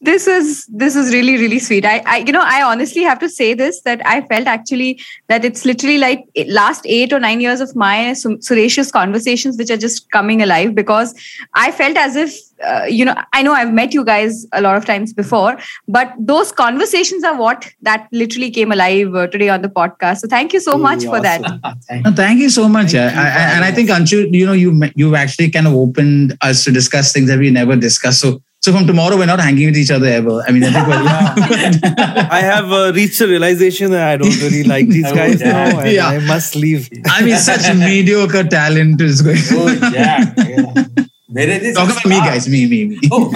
this 0.00 0.26
is 0.26 0.66
this 0.68 0.96
is 0.96 1.12
really 1.12 1.36
really 1.36 1.58
sweet. 1.58 1.84
I, 1.84 2.02
I 2.06 2.18
you 2.18 2.32
know 2.32 2.42
i 2.42 2.62
honestly 2.62 3.02
have 3.02 3.18
to 3.18 3.28
say 3.28 3.54
this 3.54 3.80
that 3.82 4.04
i 4.06 4.20
felt 4.22 4.46
actually 4.46 5.00
that 5.28 5.44
it's 5.44 5.64
literally 5.64 5.98
like 5.98 6.24
last 6.46 6.86
eight 6.86 7.12
or 7.12 7.20
nine 7.20 7.40
years 7.40 7.60
of 7.60 7.74
my 7.76 8.14
suresh's 8.14 8.90
conversations 8.90 9.58
which 9.58 9.70
are 9.70 9.76
just 9.76 10.10
coming 10.10 10.42
alive 10.42 10.74
because 10.74 11.14
i 11.54 11.70
felt 11.70 11.96
as 11.96 12.16
if 12.16 12.34
uh, 12.64 12.84
you 12.84 13.04
know 13.04 13.14
i 13.32 13.42
know 13.42 13.52
i've 13.52 13.72
met 13.72 13.92
you 13.94 14.04
guys 14.04 14.46
a 14.52 14.60
lot 14.60 14.76
of 14.76 14.84
times 14.84 15.12
before 15.12 15.58
but 15.88 16.12
those 16.18 16.52
conversations 16.52 17.24
are 17.24 17.36
what 17.36 17.70
that 17.82 18.08
literally 18.12 18.50
came 18.50 18.72
alive 18.72 19.14
uh, 19.14 19.26
today 19.26 19.48
on 19.48 19.62
the 19.62 19.68
podcast. 19.68 20.18
So 20.18 20.28
thank 20.28 20.52
you 20.52 20.60
so 20.60 20.76
much 20.76 20.98
awesome. 20.98 21.10
for 21.10 21.20
that. 21.20 21.76
thank, 21.88 22.04
no, 22.04 22.12
thank 22.12 22.40
you 22.40 22.50
so 22.50 22.68
much. 22.68 22.94
I, 22.94 23.06
I, 23.06 23.28
and 23.54 23.64
i 23.64 23.72
think 23.72 23.90
anshu 23.90 24.32
you 24.32 24.46
know 24.46 24.52
you 24.52 24.70
you've 24.94 25.14
actually 25.14 25.50
kind 25.50 25.66
of 25.66 25.74
opened 25.74 26.36
us 26.42 26.64
to 26.64 26.72
discuss 26.72 27.12
things 27.12 27.28
that 27.28 27.38
we 27.38 27.50
never 27.50 27.76
discussed. 27.76 28.20
So 28.20 28.42
so 28.62 28.74
from 28.74 28.86
tomorrow, 28.86 29.16
we're 29.16 29.24
not 29.24 29.40
hanging 29.40 29.66
with 29.66 29.76
each 29.78 29.90
other 29.90 30.06
ever. 30.06 30.42
I 30.46 30.52
mean, 30.52 30.64
I 30.64 30.70
think 30.70 31.82
yeah. 31.98 32.28
I 32.30 32.40
have 32.40 32.70
uh, 32.70 32.92
reached 32.94 33.18
a 33.22 33.26
realization 33.26 33.90
that 33.92 34.06
I 34.06 34.16
don't 34.18 34.38
really 34.42 34.64
like 34.64 34.86
these 34.86 35.06
oh, 35.06 35.14
guys 35.14 35.40
yeah. 35.40 35.72
now. 35.72 35.84
yeah. 35.84 36.06
I 36.06 36.18
must 36.18 36.54
leave. 36.56 36.90
I 37.06 37.22
mean, 37.22 37.38
such 37.38 37.74
mediocre 37.76 38.44
talent 38.44 39.00
is 39.00 39.22
going. 39.22 39.38
Oh 39.52 39.90
yeah. 39.94 40.34
yeah. 40.36 41.72
Talk 41.72 41.90
about 41.90 42.04
me, 42.04 42.18
guys. 42.18 42.50
Me, 42.50 42.66
me, 42.66 42.84
me. 42.88 42.98
Oh. 43.10 43.30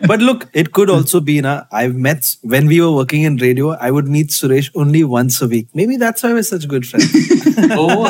but 0.06 0.20
look, 0.20 0.48
it 0.54 0.72
could 0.72 0.88
also 0.88 1.20
be 1.20 1.42
na. 1.42 1.64
I've 1.70 1.94
met 1.94 2.36
when 2.40 2.66
we 2.66 2.80
were 2.80 2.92
working 2.92 3.24
in 3.24 3.36
radio. 3.36 3.72
I 3.72 3.90
would 3.90 4.08
meet 4.08 4.28
Suresh 4.28 4.70
only 4.74 5.04
once 5.04 5.42
a 5.42 5.48
week. 5.48 5.68
Maybe 5.74 5.98
that's 5.98 6.22
why 6.22 6.32
we're 6.32 6.42
such 6.42 6.66
good 6.66 6.86
friends. 6.86 7.12
oh. 7.72 8.04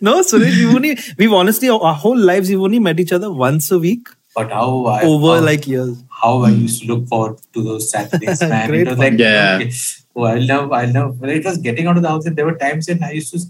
no, 0.00 0.22
Suresh, 0.22 0.56
we've 0.56 0.74
only 0.74 0.98
we've 1.18 1.32
honestly 1.34 1.68
our 1.68 1.92
whole 1.92 2.16
lives 2.16 2.48
we've 2.48 2.62
only 2.62 2.78
met 2.78 2.98
each 2.98 3.12
other 3.12 3.30
once 3.30 3.70
a 3.70 3.78
week. 3.78 4.08
But 4.36 4.52
how 4.52 4.84
I, 4.84 5.02
over 5.02 5.36
how, 5.36 5.40
like 5.40 5.66
years. 5.66 6.04
How 6.10 6.42
I 6.42 6.50
used 6.50 6.82
to 6.82 6.88
look 6.88 7.08
forward 7.08 7.38
to 7.54 7.62
those 7.62 7.90
Saturdays, 7.90 8.42
man. 8.52 8.74
it 8.74 8.86
was 8.86 8.98
like 8.98 9.18
yeah. 9.18 9.56
Okay, 9.56 9.72
oh, 10.14 10.24
I 10.24 10.34
love, 10.34 10.72
I 10.72 10.84
love. 10.84 11.18
When 11.20 11.30
it 11.30 11.42
was 11.42 11.56
getting 11.56 11.86
out 11.86 11.96
of 11.96 12.02
the 12.02 12.10
house, 12.10 12.26
and 12.26 12.36
there 12.36 12.44
were 12.44 12.58
times 12.58 12.86
when 12.86 13.02
I 13.02 13.12
used 13.12 13.32
to 13.32 13.40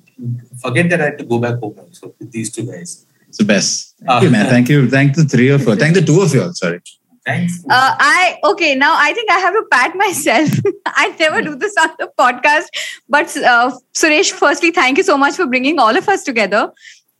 forget 0.62 0.88
that 0.90 1.00
I 1.00 1.06
had 1.06 1.18
to 1.18 1.24
go 1.24 1.40
back 1.40 1.58
home. 1.58 1.74
So 1.90 2.14
with 2.20 2.30
these 2.30 2.52
two 2.52 2.66
guys, 2.66 3.04
it's 3.28 3.38
the 3.38 3.44
best. 3.44 3.96
Thank 3.98 4.10
uh, 4.10 4.24
you, 4.24 4.30
man. 4.30 4.46
Thank 4.46 4.68
you. 4.68 4.88
Thank 4.88 5.16
the 5.16 5.24
three 5.24 5.48
of 5.48 5.62
you. 5.62 5.74
Thank 5.74 5.94
the 5.94 6.02
two 6.02 6.20
of 6.20 6.32
you. 6.32 6.42
All. 6.42 6.54
Sorry. 6.54 6.80
Thanks. 7.24 7.64
Uh, 7.68 7.96
I 7.98 8.38
okay 8.44 8.76
now. 8.76 8.94
I 8.96 9.12
think 9.12 9.28
I 9.28 9.40
have 9.40 9.54
to 9.54 9.64
pat 9.72 9.96
myself. 9.96 10.50
I 10.86 11.08
never 11.18 11.42
do 11.42 11.56
this 11.56 11.74
on 11.80 11.90
the 11.98 12.08
podcast, 12.16 12.66
but 13.08 13.36
uh, 13.38 13.76
Suresh, 13.92 14.30
firstly, 14.30 14.70
thank 14.70 14.98
you 14.98 15.02
so 15.02 15.18
much 15.18 15.34
for 15.34 15.46
bringing 15.46 15.80
all 15.80 15.96
of 15.96 16.08
us 16.08 16.22
together. 16.22 16.70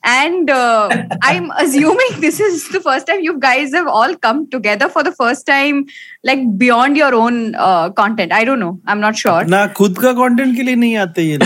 And 0.07 0.49
uh, 0.49 0.89
I'm 1.23 1.51
assuming 1.59 2.21
this 2.21 2.39
is 2.39 2.69
the 2.69 2.81
first 2.81 3.07
time 3.09 3.21
you 3.21 3.39
guys 3.41 3.73
have 3.73 3.89
all 3.89 4.15
come 4.17 4.49
together 4.51 4.89
for 4.89 5.03
the 5.03 5.11
first 5.11 5.47
time, 5.47 5.87
like 6.23 6.39
beyond 6.57 6.97
your 6.97 7.13
own 7.15 7.57
uh, 7.57 7.91
content. 7.91 8.33
I 8.33 8.45
don't 8.45 8.61
know. 8.61 8.81
I'm 8.87 9.01
not 9.01 9.17
sure. 9.17 9.45
Na 9.45 9.67
khud 9.69 9.97
ka 9.97 10.15
content 10.15 10.57
ke 10.57 10.61
liye 10.69 10.77
nahi 10.85 10.95
aate 11.07 11.23
ye. 11.31 11.39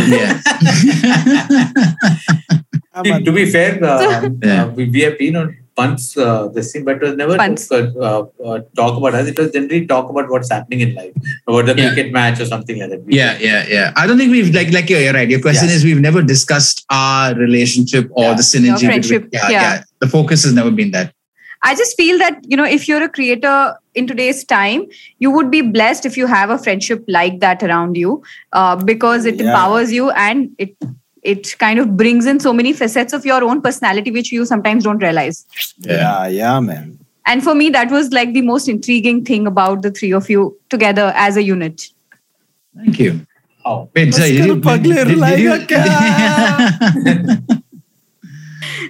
To 3.25 3.33
be 3.33 3.47
fair, 3.51 3.83
uh, 3.83 3.99
so, 4.21 4.69
we 4.77 5.01
have 5.01 5.17
been 5.19 5.37
on 5.37 5.57
punts 5.81 6.17
uh, 6.17 6.49
this 6.49 6.73
thing, 6.73 6.85
but 6.85 6.97
it 6.97 7.03
was 7.03 7.17
never 7.17 7.37
uh, 7.37 8.25
uh, 8.45 8.61
talk 8.77 8.97
about 8.97 9.15
us. 9.15 9.29
It 9.29 9.39
was 9.39 9.51
generally 9.53 9.87
talk 9.87 10.11
about 10.11 10.31
what's 10.31 10.51
happening 10.51 10.81
in 10.81 10.95
life, 10.95 11.13
about 11.47 11.67
the 11.67 11.75
yeah. 11.77 11.93
cricket 11.93 12.13
match 12.13 12.41
or 12.41 12.47
something 12.47 12.81
like 12.81 12.91
that. 12.91 13.05
We 13.05 13.17
yeah, 13.17 13.39
yeah, 13.39 13.65
yeah. 13.69 13.93
I 13.97 14.07
don't 14.07 14.19
think 14.19 14.33
we've 14.33 14.55
like 14.55 14.73
like 14.73 14.91
you're 14.91 15.13
right. 15.13 15.29
Your 15.29 15.41
question 15.41 15.69
is 15.69 15.85
we've 15.85 16.05
never 16.09 16.23
discussed 16.23 16.85
our 16.91 17.35
relationship 17.35 18.11
or 18.13 18.25
yeah. 18.25 18.35
the 18.35 18.43
synergy. 18.43 18.83
Your 18.83 18.93
friendship. 18.93 19.25
Between, 19.31 19.43
yeah, 19.43 19.51
yeah, 19.51 19.63
yeah. 19.63 19.83
The 20.01 20.09
focus 20.09 20.45
has 20.45 20.55
never 20.55 20.71
been 20.71 20.93
that. 20.93 21.15
I 21.63 21.75
just 21.75 21.97
feel 21.97 22.19
that 22.19 22.41
you 22.47 22.57
know 22.57 22.65
if 22.65 22.89
you're 22.89 23.03
a 23.03 23.09
creator 23.09 23.75
in 23.95 24.07
today's 24.07 24.45
time, 24.45 24.87
you 25.19 25.31
would 25.31 25.51
be 25.51 25.61
blessed 25.61 26.07
if 26.07 26.17
you 26.17 26.27
have 26.27 26.51
a 26.51 26.59
friendship 26.59 27.05
like 27.09 27.41
that 27.41 27.63
around 27.63 27.97
you, 27.97 28.23
uh, 28.53 28.77
because 28.77 29.27
it 29.27 29.37
yeah. 29.37 29.49
empowers 29.49 29.93
you 29.93 30.11
and 30.11 30.51
it 30.59 30.75
it 31.23 31.59
kind 31.59 31.79
of 31.79 31.97
brings 31.97 32.27
in 32.27 32.41
so 32.41 32.53
many 32.53 32.73
facets 32.73 33.13
of 33.13 33.25
your 33.25 33.43
own 33.45 33.61
personality 33.61 34.11
which 34.11 34.33
you 34.33 34.45
sometimes 34.47 34.85
don't 34.85 34.99
realize. 34.99 35.47
Yeah. 35.79 36.27
Yeah 36.29 36.61
man. 36.61 36.99
And 37.27 37.45
for 37.45 37.55
me 37.55 37.71
that 37.71 37.91
was 37.91 38.11
like 38.13 38.33
the 38.33 38.43
most 38.43 38.69
intriguing 38.69 39.25
thing 39.25 39.47
about 39.47 39.83
the 39.83 39.91
three 39.91 40.13
of 40.13 40.31
you 40.31 40.59
together 40.69 41.13
as 41.15 41.37
a 41.37 41.43
unit. 41.43 41.89
Thank 42.77 42.99
you. 42.99 43.27
Oh. 43.65 43.91
Wait 43.95 44.15
so 44.15 44.23
did 44.23 44.47
you, 44.47 44.61
did, 44.61 44.83
did, 44.83 45.07
did 45.07 45.41
you 45.41 45.67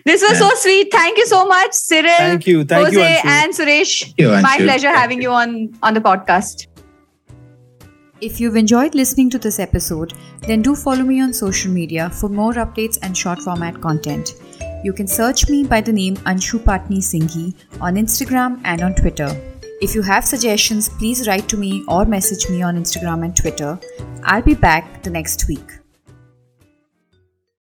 this 0.05 0.23
was 0.23 0.39
so 0.39 0.51
sweet. 0.55 0.91
Thank 0.93 1.19
you 1.19 1.27
so 1.27 1.47
much 1.47 1.73
cyril 1.73 2.13
thank 2.17 2.47
you 2.47 2.65
thank 2.65 2.87
Jose 2.87 3.01
you 3.01 3.05
Anshu. 3.05 3.25
and 3.25 3.53
suresh. 3.53 4.15
You, 4.17 4.31
my 4.43 4.57
pleasure 4.59 4.89
having 4.89 5.21
you 5.21 5.31
on 5.31 5.77
on 5.83 5.95
the 5.95 6.01
podcast 6.01 6.67
if 8.21 8.39
you've 8.41 8.57
enjoyed 8.57 8.95
listening 8.95 9.31
to 9.31 9.39
this 9.39 9.59
episode, 9.59 10.13
then 10.41 10.63
do 10.63 10.75
follow 10.75 11.03
me 11.03 11.21
on 11.21 11.33
social 11.33 11.71
media 11.71 12.11
for 12.11 12.29
more 12.29 12.53
updates 12.55 12.99
and 13.03 13.17
short 13.17 13.39
format 13.39 13.81
content. 13.81 14.35
You 14.85 14.93
can 14.93 15.07
search 15.07 15.49
me 15.49 15.65
by 15.65 15.81
the 15.81 15.93
name 15.93 16.17
Anshu 16.19 16.59
Patni 16.59 16.99
Singhi 16.99 17.55
on 17.81 17.95
Instagram 17.95 18.61
and 18.65 18.83
on 18.83 18.95
Twitter. 18.95 19.29
If 19.81 19.95
you 19.95 20.03
have 20.03 20.25
suggestions, 20.25 20.89
please 20.89 21.27
write 21.27 21.49
to 21.49 21.57
me 21.57 21.85
or 21.89 22.05
message 22.05 22.49
me 22.51 22.63
on 22.63 22.77
Instagram 22.77 23.25
and 23.25 23.37
Twitter. 23.37 23.79
I'll 24.25 24.43
be 24.43 24.55
back 24.55 25.03
the 25.03 25.11
next 25.11 25.49
week. 25.49 25.80